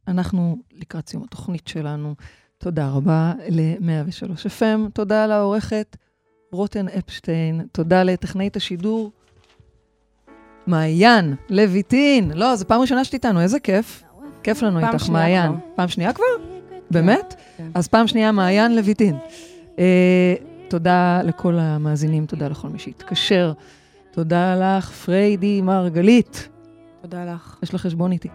אנחנו 0.07 0.57
לקראת 0.71 1.09
סיום 1.09 1.23
התוכנית 1.23 1.67
שלנו. 1.67 2.15
תודה 2.57 2.89
רבה 2.89 3.33
ל-103 3.49 4.45
FM. 4.45 4.89
תודה 4.93 5.27
לעורכת 5.27 5.97
רוטן 6.51 6.87
אפשטיין. 6.87 7.67
תודה 7.71 8.03
לטכנאית 8.03 8.55
השידור 8.55 9.11
מעיין 10.67 11.35
לויטין. 11.49 12.31
לא, 12.35 12.55
זו 12.55 12.67
פעם 12.67 12.81
ראשונה 12.81 13.03
שאת 13.03 13.13
איתנו, 13.13 13.41
איזה 13.41 13.59
כיף. 13.59 14.03
כיף 14.43 14.61
לנו 14.61 14.79
איתך, 14.79 15.09
מעיין. 15.09 15.51
כבר. 15.51 15.59
פעם 15.75 15.87
שנייה 15.87 16.13
כבר? 16.13 16.25
באמת? 16.91 17.35
כן. 17.57 17.67
אז 17.73 17.87
פעם 17.87 18.07
שנייה, 18.07 18.31
מעיין 18.31 18.75
לויטין. 18.75 19.15
אה, 19.79 20.35
תודה 20.69 21.21
לכל 21.23 21.55
המאזינים, 21.59 22.25
תודה 22.25 22.47
לכל 22.47 22.69
מי 22.69 22.79
שהתקשר. 22.79 23.53
תודה 24.11 24.55
לך, 24.77 24.91
פריידי 24.91 25.61
מרגלית. 25.61 26.49
תודה 27.01 27.25
לך. 27.25 27.57
יש 27.63 27.73
לך 27.73 27.81
חשבון 27.81 28.11
איתי. 28.11 28.29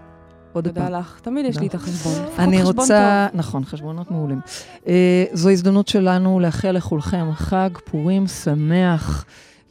עוד 0.53 0.65
תודה 0.69 0.81
פעם. 0.81 0.93
לך. 0.93 1.21
תמיד 1.23 1.47
יש 1.47 1.59
לי 1.59 1.67
את 1.67 1.75
החשבון. 1.75 2.13
לפחות 2.13 2.39
אני 2.39 2.63
רוצה, 2.63 3.27
נכון, 3.35 3.65
חשבונות 3.65 4.11
מעולים. 4.11 4.41
אה, 4.87 5.25
זו 5.33 5.51
הזדמנות 5.51 5.89
שלנו 5.89 6.41
לאחל 6.41 6.71
לכולכם 6.73 7.27
חג 7.33 7.71
פורים 7.85 8.27
שמח, 8.27 9.25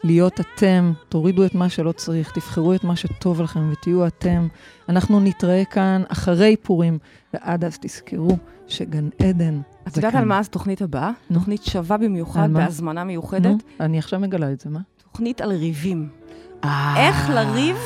להיות 0.03 0.39
אתם, 0.39 0.93
תורידו 1.09 1.45
את 1.45 1.55
מה 1.55 1.69
שלא 1.69 1.91
צריך, 1.91 2.32
תבחרו 2.32 2.73
את 2.73 2.84
מה 2.84 2.95
שטוב 2.95 3.41
לכם 3.41 3.69
ותהיו 3.71 4.07
אתם. 4.07 4.47
אנחנו 4.89 5.19
נתראה 5.19 5.65
כאן 5.65 6.03
אחרי 6.07 6.55
פורים, 6.61 6.97
ועד 7.34 7.65
אז 7.65 7.77
תזכרו 7.82 8.38
שגן 8.67 9.09
עדן 9.19 9.61
את 9.88 9.97
יודעת. 9.97 10.15
על 10.15 10.25
מה 10.25 10.39
התוכנית 10.39 10.82
הבאה? 10.82 11.11
נו. 11.29 11.39
תוכנית 11.39 11.63
שווה 11.63 11.97
במיוחד? 11.97 12.49
בהזמנה 12.53 13.03
מיוחדת. 13.03 13.45
נו, 13.45 13.57
אני 13.79 13.97
עכשיו 13.97 14.19
מגלה 14.19 14.51
את 14.51 14.59
זה, 14.59 14.69
מה? 14.69 14.79
תוכנית 15.11 15.41
על 15.41 15.51
ריבים. 15.51 16.09
אה, 16.63 17.07
איך 17.07 17.29
לריב 17.29 17.77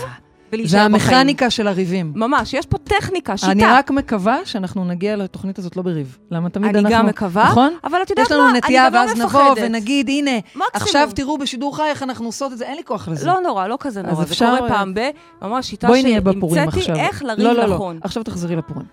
ולהישאר 0.56 0.84
זה 0.84 0.96
בחיים. 0.96 1.18
המכניקה 1.18 1.50
של 1.50 1.68
הריבים. 1.68 2.12
ממש, 2.16 2.54
יש 2.54 2.66
פה 2.66 2.78
טכניקה, 2.78 3.38
שיטה. 3.38 3.52
אני 3.52 3.64
רק 3.66 3.92
מקווה 3.92 4.38
שאנחנו 4.46 4.86
נגיע 4.86 5.16
לתוכנית 5.16 5.60
הזאת 5.60 5.76
לא 5.78 5.84
בריב. 5.84 6.18
למה 6.32 6.50
תמיד 6.50 6.76
אני 6.76 6.80
אנחנו... 6.80 6.96
גם 6.98 7.06
מקווה, 7.06 7.44
נכון? 7.50 7.74
אבל 7.84 7.98
את 8.02 8.10
יודעת 8.10 8.26
יש 8.26 8.32
מה? 8.32 8.38
לנו 8.38 8.50
אני 8.50 8.58
נטייה, 8.58 8.86
גם 8.90 8.94
לא 8.94 9.00
ואז 9.00 9.12
נבוא 9.20 9.26
מפחדת. 9.26 9.66
ונגיד, 9.66 10.10
הנה, 10.10 10.32
מקסימום. 10.36 10.68
עכשיו 10.74 11.10
תראו 11.16 11.38
בשידור 11.38 11.76
חי 11.78 11.84
איך 11.84 12.04
אנחנו 12.04 12.26
עושות 12.26 12.52
את 12.54 12.58
זה, 12.58 12.66
אין 12.66 12.76
לי 12.76 12.84
כוח 12.84 13.08
לזה. 13.08 13.28
לא 13.28 13.40
נורא, 13.42 13.68
לא 13.68 13.78
כזה 13.80 14.00
אז 14.00 14.06
נורא. 14.06 14.26
זה 14.26 14.34
אפשר- 14.34 14.58
קורה 14.58 14.70
פעם 14.70 14.94
ב... 14.94 15.10
ממש 15.42 15.68
שיטה 15.70 15.88
שהמצאתי. 15.88 16.92
איך 17.00 17.24
לריב 17.24 17.40
לא, 17.48 17.54
לא, 17.54 17.74
נכון. 17.76 17.96
לא, 17.96 18.02
עכשיו 18.04 18.24
תחזרי 18.24 18.56
לפורים. 18.56 18.86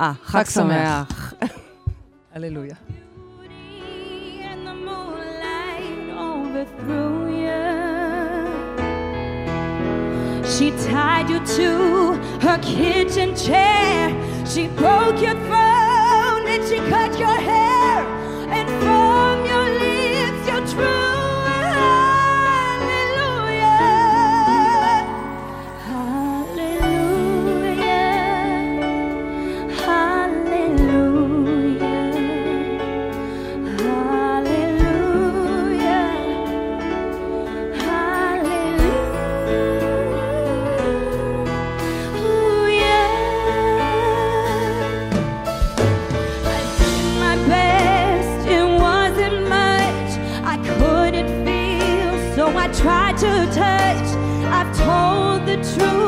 אה, 0.00 0.12
חג 0.24 0.42
חג 0.44 0.50
שמח. 0.50 1.34
הללויה. 2.34 2.74
overthrew 6.20 7.29
She 10.50 10.72
tied 10.72 11.30
you 11.30 11.38
to 11.38 12.14
her 12.40 12.58
kitchen 12.58 13.36
chair. 13.36 14.10
She 14.44 14.66
broke 14.66 15.22
your 15.22 15.34
throne 15.46 16.48
and 16.48 16.64
she 16.68 16.78
cut 16.90 17.18
your 17.18 17.38
hair. 17.40 17.79
The 55.50 55.56
truth. 55.56 55.99